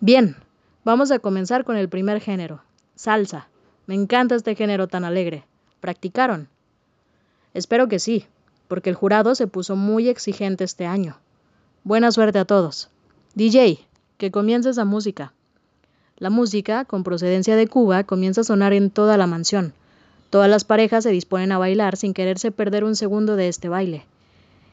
[0.00, 0.36] Bien,
[0.84, 2.62] vamos a comenzar con el primer género,
[2.96, 3.48] salsa.
[3.86, 5.44] Me encanta este género tan alegre.
[5.80, 6.48] ¿Practicaron?
[7.54, 8.26] Espero que sí,
[8.66, 11.16] porque el jurado se puso muy exigente este año.
[11.84, 12.90] Buena suerte a todos.
[13.34, 13.78] DJ,
[14.16, 15.32] que comience esa música.
[16.16, 19.72] La música, con procedencia de Cuba, comienza a sonar en toda la mansión.
[20.30, 24.04] Todas las parejas se disponen a bailar sin quererse perder un segundo de este baile.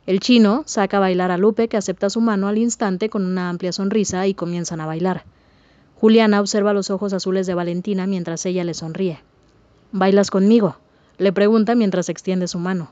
[0.08, 3.50] El chino saca a bailar a Lupe, que acepta su mano al instante con una
[3.50, 5.24] amplia sonrisa y comienzan a bailar.
[6.00, 9.20] Juliana observa los ojos azules de Valentina mientras ella le sonríe.
[9.92, 10.78] ¿Bailas conmigo?
[11.18, 12.90] le pregunta mientras extiende su mano.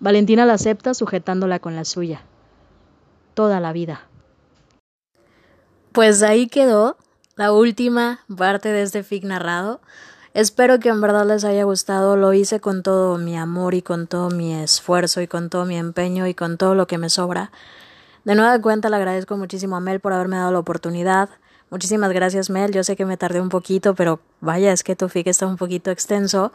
[0.00, 2.22] Valentina la acepta sujetándola con la suya.
[3.34, 4.02] Toda la vida.
[5.92, 6.96] Pues ahí quedó
[7.36, 9.82] la última parte de este fic narrado.
[10.32, 12.16] Espero que en verdad les haya gustado.
[12.16, 15.76] Lo hice con todo mi amor y con todo mi esfuerzo y con todo mi
[15.76, 17.50] empeño y con todo lo que me sobra.
[18.24, 21.28] De nueva cuenta le agradezco muchísimo a Mel por haberme dado la oportunidad.
[21.68, 22.72] Muchísimas gracias Mel.
[22.72, 25.58] Yo sé que me tardé un poquito, pero vaya, es que tu fic está un
[25.58, 26.54] poquito extenso.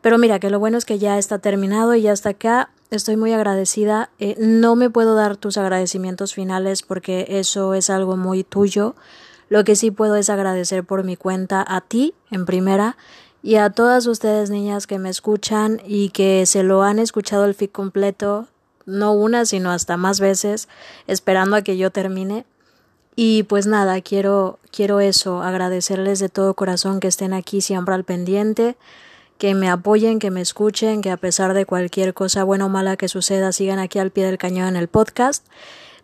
[0.00, 2.70] Pero mira, que lo bueno es que ya está terminado y ya está acá.
[2.90, 4.10] Estoy muy agradecida.
[4.18, 8.96] Eh, no me puedo dar tus agradecimientos finales porque eso es algo muy tuyo.
[9.48, 12.96] Lo que sí puedo es agradecer por mi cuenta a ti, en primera,
[13.42, 17.54] y a todas ustedes niñas que me escuchan y que se lo han escuchado el
[17.54, 18.48] fic completo,
[18.86, 20.68] no una, sino hasta más veces,
[21.06, 22.44] esperando a que yo termine.
[23.14, 28.04] Y pues nada, quiero, quiero eso, agradecerles de todo corazón que estén aquí siempre al
[28.04, 28.76] pendiente,
[29.40, 32.98] que me apoyen, que me escuchen, que a pesar de cualquier cosa buena o mala
[32.98, 35.46] que suceda, sigan aquí al pie del cañón en el podcast.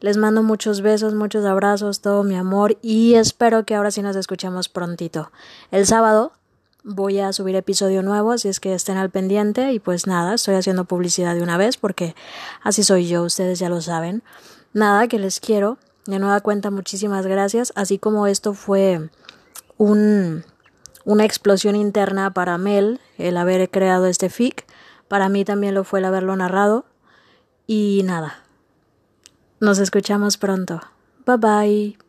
[0.00, 4.16] Les mando muchos besos, muchos abrazos, todo mi amor y espero que ahora sí nos
[4.16, 5.30] escuchemos prontito.
[5.70, 6.32] El sábado
[6.82, 10.54] voy a subir episodio nuevo, así es que estén al pendiente y pues nada, estoy
[10.54, 12.14] haciendo publicidad de una vez porque
[12.62, 14.22] así soy yo, ustedes ya lo saben.
[14.72, 15.76] Nada, que les quiero.
[16.06, 17.74] De nueva cuenta, muchísimas gracias.
[17.76, 19.10] Así como esto fue
[19.76, 20.42] un,
[21.06, 24.66] una explosión interna para Mel, el haber creado este fic,
[25.08, 26.84] para mí también lo fue el haberlo narrado.
[27.66, 28.42] Y nada,
[29.60, 30.80] nos escuchamos pronto.
[31.24, 32.05] Bye bye.